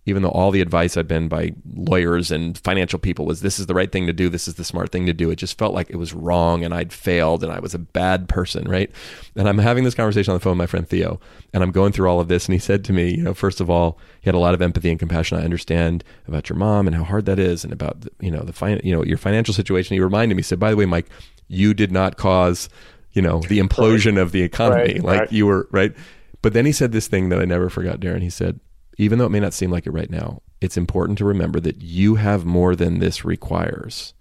even 0.06 0.22
though 0.22 0.30
all 0.30 0.52
the 0.52 0.62
advice 0.62 0.98
I'd 0.98 1.08
been 1.08 1.28
by 1.28 1.54
lawyers 1.74 2.32
and 2.32 2.58
financial 2.60 3.00
people 3.00 3.26
was 3.26 3.42
this 3.42 3.60
is 3.60 3.66
the 3.66 3.74
right 3.74 3.92
thing 3.92 4.06
to 4.06 4.14
do, 4.14 4.30
this 4.30 4.48
is 4.48 4.56
the 4.56 4.64
smart 4.64 4.92
thing 4.92 5.06
to 5.08 5.14
do, 5.14 5.32
it 5.32 5.38
just 5.38 5.58
felt 5.58 5.74
like 5.74 5.90
it 5.90 5.96
was 5.96 6.14
wrong 6.14 6.64
and 6.64 6.74
I'd 6.74 6.94
failed 6.94 7.44
and 7.44 7.52
I 7.52 7.60
was 7.60 7.74
a 7.74 7.80
bad 7.80 8.30
person, 8.30 8.68
right? 8.70 8.92
And 9.36 9.50
I'm 9.50 9.58
having 9.58 9.84
this 9.84 9.96
conversation 9.96 10.32
on 10.32 10.36
the 10.36 10.42
phone 10.42 10.52
with 10.52 10.60
my 10.60 10.68
friend 10.68 10.88
Theo, 10.88 11.20
and 11.54 11.64
I'm 11.64 11.72
going 11.72 11.92
through 11.92 12.08
all 12.08 12.20
of 12.20 12.28
this, 12.28 12.46
and 12.46 12.54
he 12.54 12.60
said 12.60 12.86
to 12.86 12.94
me, 12.94 13.16
you 13.16 13.24
know, 13.24 13.34
first 13.34 13.60
of 13.60 13.70
all, 13.70 13.98
he 14.22 14.28
had 14.28 14.36
a 14.36 14.40
lot 14.40 14.54
of 14.54 14.62
empathy 14.62 14.90
and 14.90 15.00
compassion. 15.00 15.38
I 15.38 15.44
understand 15.44 16.04
about 16.28 16.50
your 16.50 16.58
mom 16.58 16.88
and 16.88 16.96
how 16.96 17.04
hard 17.04 17.26
that 17.26 17.40
is, 17.40 17.64
and 17.64 17.74
about 17.74 18.06
you 18.20 18.32
know 18.32 18.42
the 18.42 18.54
fin- 18.54 18.82
you 18.84 18.96
know 18.96 19.04
your 19.04 19.18
financial 19.18 19.54
situation. 19.54 19.96
He 19.96 20.00
reminded 20.00 20.36
me, 20.36 20.40
he 20.40 20.44
said, 20.44 20.60
by 20.60 20.70
the 20.70 20.78
way, 20.78 20.86
Mike, 20.86 21.08
you 21.48 21.74
did 21.74 21.92
not 21.92 22.18
cause 22.18 22.70
you 23.14 23.22
know 23.22 23.40
the 23.40 23.60
implosion 23.60 24.16
right. 24.16 24.22
of 24.22 24.32
the 24.32 24.44
economy, 24.44 24.94
right, 24.96 25.04
like 25.04 25.20
right. 25.22 25.32
you 25.32 25.46
were 25.46 25.68
right. 25.72 25.94
But 26.42 26.54
then 26.54 26.66
he 26.66 26.72
said 26.72 26.92
this 26.92 27.08
thing 27.08 27.30
that 27.30 27.40
I 27.40 27.46
never 27.46 27.70
forgot, 27.70 28.00
Darin. 28.00 28.22
He 28.22 28.30
said, 28.30 28.60
even 28.98 29.20
though 29.20 29.26
it 29.26 29.32
may 29.32 29.40
not 29.40 29.54
seem 29.54 29.72
like 29.72 29.86
it 29.86 29.92
right 29.92 30.10
now, 30.10 30.42
it's 30.62 30.78
important 30.78 31.18
to 31.18 31.26
remember 31.26 31.60
that 31.60 31.82
you 31.82 32.16
have 32.16 32.46
more 32.46 32.76
than 32.76 33.00
this 33.00 33.26
requires. 33.26 34.14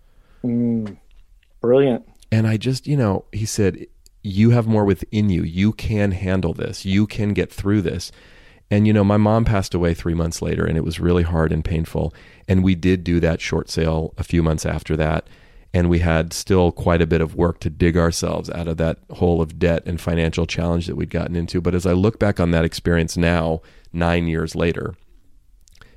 Mm, 0.45 0.97
brilliant. 1.61 2.07
And 2.33 2.47
I 2.47 2.57
just, 2.57 2.87
you 2.87 2.97
know, 2.97 3.25
he 3.33 3.47
said, 3.47 3.87
you 4.22 4.51
have 4.51 4.66
more 4.66 4.85
within 4.85 5.29
you. 5.31 5.43
You 5.43 5.72
can 5.72 6.12
handle 6.12 6.55
this. 6.55 6.85
You 6.85 7.07
can 7.07 7.35
get 7.35 7.53
through 7.53 7.83
this. 7.83 8.11
And, 8.70 8.87
you 8.87 8.93
know, 8.93 9.05
my 9.05 9.18
mom 9.18 9.45
passed 9.45 9.75
away 9.75 9.95
three 9.95 10.14
months 10.14 10.41
later, 10.41 10.64
and 10.64 10.77
it 10.77 10.85
was 10.85 10.99
really 10.99 11.22
hard 11.22 11.53
and 11.53 11.64
painful. 11.64 12.14
And 12.49 12.64
we 12.64 12.75
did 12.75 13.05
do 13.05 13.20
that 13.20 13.41
short 13.41 13.68
sale 13.68 14.14
a 14.16 14.25
few 14.25 14.43
months 14.43 14.64
after 14.64 14.97
that. 14.97 15.29
And 15.75 15.91
we 15.91 15.99
had 15.99 16.33
still 16.33 16.72
quite 16.72 17.03
a 17.03 17.07
bit 17.07 17.20
of 17.20 17.35
work 17.35 17.61
to 17.61 17.70
dig 17.70 17.97
ourselves 17.97 18.49
out 18.51 18.68
of 18.68 18.79
that 18.79 18.99
hole 19.11 19.43
of 19.43 19.59
debt 19.59 19.83
and 19.87 20.01
financial 20.01 20.47
challenge 20.47 20.87
that 20.87 20.97
we'd 20.97 21.11
gotten 21.11 21.37
into. 21.37 21.61
But 21.61 21.75
as 21.75 21.85
I 21.85 21.93
look 21.93 22.18
back 22.18 22.41
on 22.41 22.53
that 22.53 22.64
experience 22.64 23.16
now, 23.16 23.61
nine 23.95 24.26
years 24.26 24.55
later. 24.55 24.95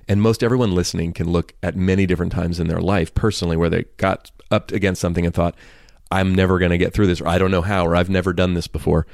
And 0.07 0.21
most 0.21 0.43
everyone 0.43 0.73
listening 0.73 1.13
can 1.13 1.29
look 1.29 1.53
at 1.61 1.75
many 1.75 2.05
different 2.05 2.31
times 2.31 2.59
in 2.59 2.67
their 2.67 2.79
life 2.79 3.13
personally 3.13 3.57
where 3.57 3.69
they 3.69 3.85
got 3.97 4.31
up 4.49 4.71
against 4.71 5.01
something 5.01 5.25
and 5.25 5.33
thought, 5.33 5.55
I'm 6.09 6.33
never 6.33 6.59
going 6.59 6.71
to 6.71 6.77
get 6.77 6.93
through 6.93 7.07
this, 7.07 7.19
or 7.19 7.27
I 7.27 7.37
don't 7.37 7.51
know 7.51 7.61
how, 7.61 7.85
or 7.85 7.95
I've 7.95 8.09
never 8.09 8.31
done 8.31 8.53
this 8.53 8.67
before. 8.67 9.05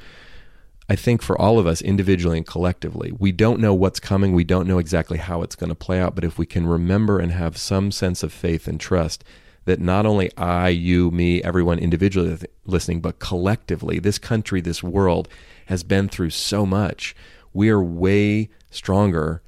I 0.88 0.96
think 0.96 1.22
for 1.22 1.40
all 1.40 1.58
of 1.58 1.66
us, 1.66 1.80
individually 1.80 2.36
and 2.36 2.46
collectively, 2.46 3.10
we 3.18 3.32
don't 3.32 3.58
know 3.58 3.74
what's 3.74 3.98
coming. 3.98 4.34
We 4.34 4.44
don't 4.44 4.68
know 4.68 4.78
exactly 4.78 5.18
how 5.18 5.42
it's 5.42 5.56
going 5.56 5.70
to 5.70 5.74
play 5.74 5.98
out. 5.98 6.14
But 6.14 6.24
if 6.24 6.38
we 6.38 6.46
can 6.46 6.66
remember 6.66 7.18
and 7.18 7.32
have 7.32 7.56
some 7.56 7.90
sense 7.90 8.22
of 8.22 8.32
faith 8.32 8.68
and 8.68 8.78
trust 8.78 9.24
that 9.64 9.80
not 9.80 10.04
only 10.04 10.30
I, 10.36 10.68
you, 10.68 11.10
me, 11.10 11.42
everyone 11.42 11.78
individually 11.78 12.38
listening, 12.66 13.00
but 13.00 13.18
collectively, 13.18 13.98
this 13.98 14.18
country, 14.18 14.60
this 14.60 14.82
world 14.82 15.26
has 15.66 15.82
been 15.82 16.08
through 16.08 16.30
so 16.30 16.66
much. 16.66 17.16
We 17.54 17.70
are 17.70 17.82
way 17.82 18.50
stronger 18.74 19.42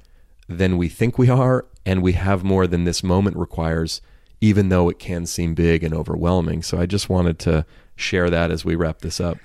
than 0.47 0.77
we 0.77 0.89
think 0.89 1.17
we 1.17 1.29
are, 1.29 1.65
and 1.85 2.01
we 2.01 2.13
have 2.13 2.43
more 2.43 2.67
than 2.67 2.83
this 2.83 3.03
moment 3.03 3.37
requires, 3.37 4.01
even 4.41 4.69
though 4.69 4.89
it 4.89 4.99
can 4.99 5.25
seem 5.25 5.53
big 5.53 5.83
and 5.83 5.93
overwhelming. 5.93 6.63
So 6.63 6.79
I 6.79 6.85
just 6.85 7.09
wanted 7.09 7.39
to 7.39 7.65
share 7.95 8.29
that 8.29 8.51
as 8.51 8.63
we 8.63 8.75
wrap 8.75 8.99
this 8.99 9.19
up. 9.19 9.37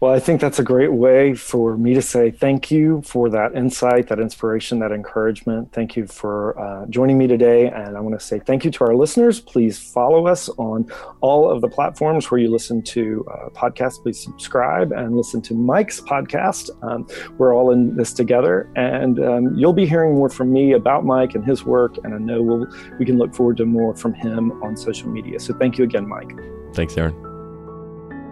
Well, 0.00 0.14
I 0.14 0.18
think 0.18 0.40
that's 0.40 0.58
a 0.58 0.62
great 0.62 0.94
way 0.94 1.34
for 1.34 1.76
me 1.76 1.92
to 1.92 2.00
say 2.00 2.30
thank 2.30 2.70
you 2.70 3.02
for 3.02 3.28
that 3.28 3.54
insight, 3.54 4.08
that 4.08 4.18
inspiration, 4.18 4.78
that 4.78 4.92
encouragement. 4.92 5.72
Thank 5.72 5.94
you 5.94 6.06
for 6.06 6.58
uh, 6.58 6.86
joining 6.86 7.18
me 7.18 7.26
today. 7.26 7.66
And 7.66 7.98
I 7.98 8.00
want 8.00 8.18
to 8.18 8.24
say 8.24 8.38
thank 8.38 8.64
you 8.64 8.70
to 8.70 8.84
our 8.84 8.94
listeners. 8.94 9.40
Please 9.40 9.78
follow 9.78 10.26
us 10.26 10.48
on 10.56 10.90
all 11.20 11.50
of 11.50 11.60
the 11.60 11.68
platforms 11.68 12.30
where 12.30 12.40
you 12.40 12.50
listen 12.50 12.80
to 12.84 13.26
uh, 13.30 13.50
podcasts. 13.50 14.02
Please 14.02 14.18
subscribe 14.18 14.90
and 14.90 15.18
listen 15.18 15.42
to 15.42 15.54
Mike's 15.54 16.00
podcast. 16.00 16.70
Um, 16.82 17.06
we're 17.36 17.54
all 17.54 17.70
in 17.70 17.94
this 17.94 18.14
together. 18.14 18.72
And 18.76 19.22
um, 19.22 19.54
you'll 19.54 19.74
be 19.74 19.84
hearing 19.84 20.14
more 20.14 20.30
from 20.30 20.50
me 20.50 20.72
about 20.72 21.04
Mike 21.04 21.34
and 21.34 21.44
his 21.44 21.64
work. 21.64 21.98
And 22.04 22.14
I 22.14 22.18
know 22.18 22.40
we'll, 22.40 22.66
we 22.98 23.04
can 23.04 23.18
look 23.18 23.34
forward 23.34 23.58
to 23.58 23.66
more 23.66 23.94
from 23.94 24.14
him 24.14 24.62
on 24.62 24.78
social 24.78 25.10
media. 25.10 25.38
So 25.40 25.52
thank 25.52 25.76
you 25.76 25.84
again, 25.84 26.08
Mike. 26.08 26.32
Thanks, 26.72 26.96
Aaron. 26.96 27.29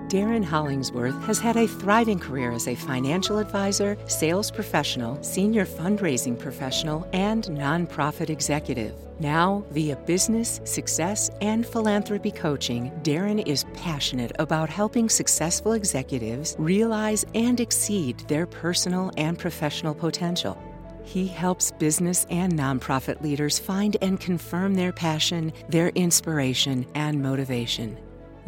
Darin 0.08 0.42
Hollingsworth 0.42 1.22
has 1.24 1.38
had 1.38 1.58
a 1.58 1.68
thriving 1.68 2.18
career 2.18 2.50
as 2.50 2.66
a 2.66 2.74
financial 2.74 3.38
advisor, 3.38 3.98
sales 4.06 4.50
professional, 4.50 5.22
senior 5.22 5.66
fundraising 5.66 6.38
professional, 6.38 7.06
and 7.12 7.44
nonprofit 7.44 8.30
executive. 8.30 8.94
Now, 9.20 9.66
via 9.70 9.96
business, 9.96 10.62
success, 10.64 11.28
and 11.42 11.66
philanthropy 11.66 12.30
coaching, 12.30 12.90
Darin 13.02 13.40
is 13.40 13.66
passionate 13.74 14.32
about 14.38 14.70
helping 14.70 15.10
successful 15.10 15.72
executives 15.72 16.56
realize 16.58 17.26
and 17.34 17.60
exceed 17.60 18.20
their 18.28 18.46
personal 18.46 19.12
and 19.18 19.38
professional 19.38 19.94
potential. 19.94 20.56
He 21.04 21.26
helps 21.26 21.70
business 21.72 22.26
and 22.30 22.54
nonprofit 22.54 23.20
leaders 23.20 23.58
find 23.58 23.98
and 24.00 24.18
confirm 24.18 24.74
their 24.74 24.92
passion, 24.92 25.52
their 25.68 25.88
inspiration, 25.90 26.86
and 26.94 27.22
motivation. 27.22 27.98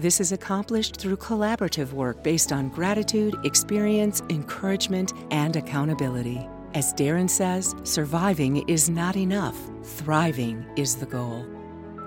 This 0.00 0.18
is 0.18 0.32
accomplished 0.32 0.96
through 0.96 1.18
collaborative 1.18 1.92
work 1.92 2.22
based 2.22 2.52
on 2.52 2.70
gratitude, 2.70 3.36
experience, 3.44 4.22
encouragement, 4.30 5.12
and 5.30 5.54
accountability. 5.56 6.48
As 6.72 6.94
Darin 6.94 7.28
says, 7.28 7.74
surviving 7.84 8.66
is 8.66 8.88
not 8.88 9.14
enough, 9.14 9.58
thriving 9.82 10.64
is 10.74 10.96
the 10.96 11.04
goal. 11.04 11.44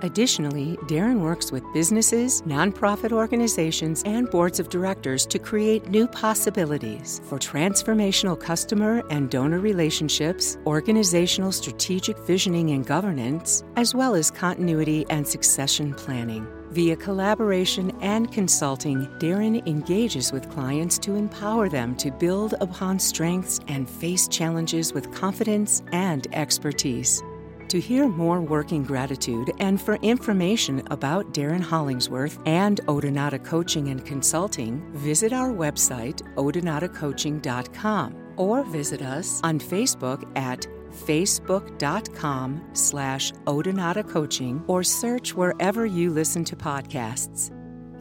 Additionally, 0.01 0.75
Darin 0.87 1.21
works 1.21 1.51
with 1.51 1.71
businesses, 1.71 2.41
nonprofit 2.47 3.11
organizations, 3.11 4.01
and 4.07 4.27
boards 4.27 4.59
of 4.59 4.69
directors 4.69 5.27
to 5.27 5.37
create 5.37 5.87
new 5.89 6.07
possibilities 6.07 7.21
for 7.25 7.37
transformational 7.37 8.39
customer 8.39 9.03
and 9.11 9.29
donor 9.29 9.59
relationships, 9.59 10.57
organizational 10.65 11.51
strategic 11.51 12.17
visioning 12.25 12.71
and 12.71 12.87
governance, 12.87 13.63
as 13.75 13.93
well 13.93 14.15
as 14.15 14.31
continuity 14.31 15.05
and 15.11 15.27
succession 15.27 15.93
planning. 15.93 16.47
Via 16.74 16.95
collaboration 16.95 17.91
and 18.01 18.32
consulting, 18.32 19.07
Darin 19.19 19.61
engages 19.67 20.32
with 20.32 20.49
clients 20.49 20.97
to 20.97 21.13
empower 21.13 21.69
them 21.69 21.95
to 21.97 22.09
build 22.09 22.55
upon 22.61 22.97
strengths 22.97 23.59
and 23.67 23.88
face 23.88 24.28
challenges 24.28 24.91
with 24.91 25.13
confidence 25.13 25.84
and 25.91 26.26
expertise. 26.34 27.21
To 27.67 27.80
hear 27.80 28.07
more 28.07 28.41
working 28.41 28.84
gratitude 28.84 29.51
and 29.59 29.80
for 29.80 29.97
information 29.97 30.82
about 30.89 31.32
Darin 31.32 31.61
Hollingsworth 31.61 32.39
and 32.47 32.82
Odonata 32.88 33.43
Coaching 33.43 33.89
and 33.89 34.03
Consulting, 34.03 34.82
visit 34.93 35.32
our 35.32 35.51
website, 35.51 36.24
odonatacoaching.com, 36.38 38.15
or 38.38 38.63
visit 38.63 39.03
us 39.03 39.39
on 39.43 39.59
Facebook 39.59 40.28
at 40.36 40.65
facebook.com 40.93 42.69
slash 42.73 43.31
Odonata 43.45 44.07
Coaching 44.07 44.63
or 44.67 44.83
search 44.83 45.33
wherever 45.33 45.85
you 45.85 46.09
listen 46.09 46.43
to 46.45 46.55
podcasts. 46.55 47.51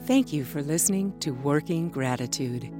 Thank 0.07 0.33
you 0.33 0.45
for 0.45 0.63
listening 0.63 1.19
to 1.21 1.31
Working 1.33 1.89
Gratitude. 1.89 2.71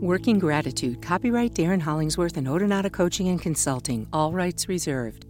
Working 0.00 0.38
Gratitude, 0.38 1.02
copyright 1.02 1.54
Darin 1.54 1.80
Hollingsworth 1.80 2.36
and 2.36 2.46
Odonata 2.46 2.92
Coaching 2.92 3.28
and 3.28 3.42
Consulting, 3.42 4.06
all 4.12 4.32
rights 4.32 4.68
reserved. 4.68 5.26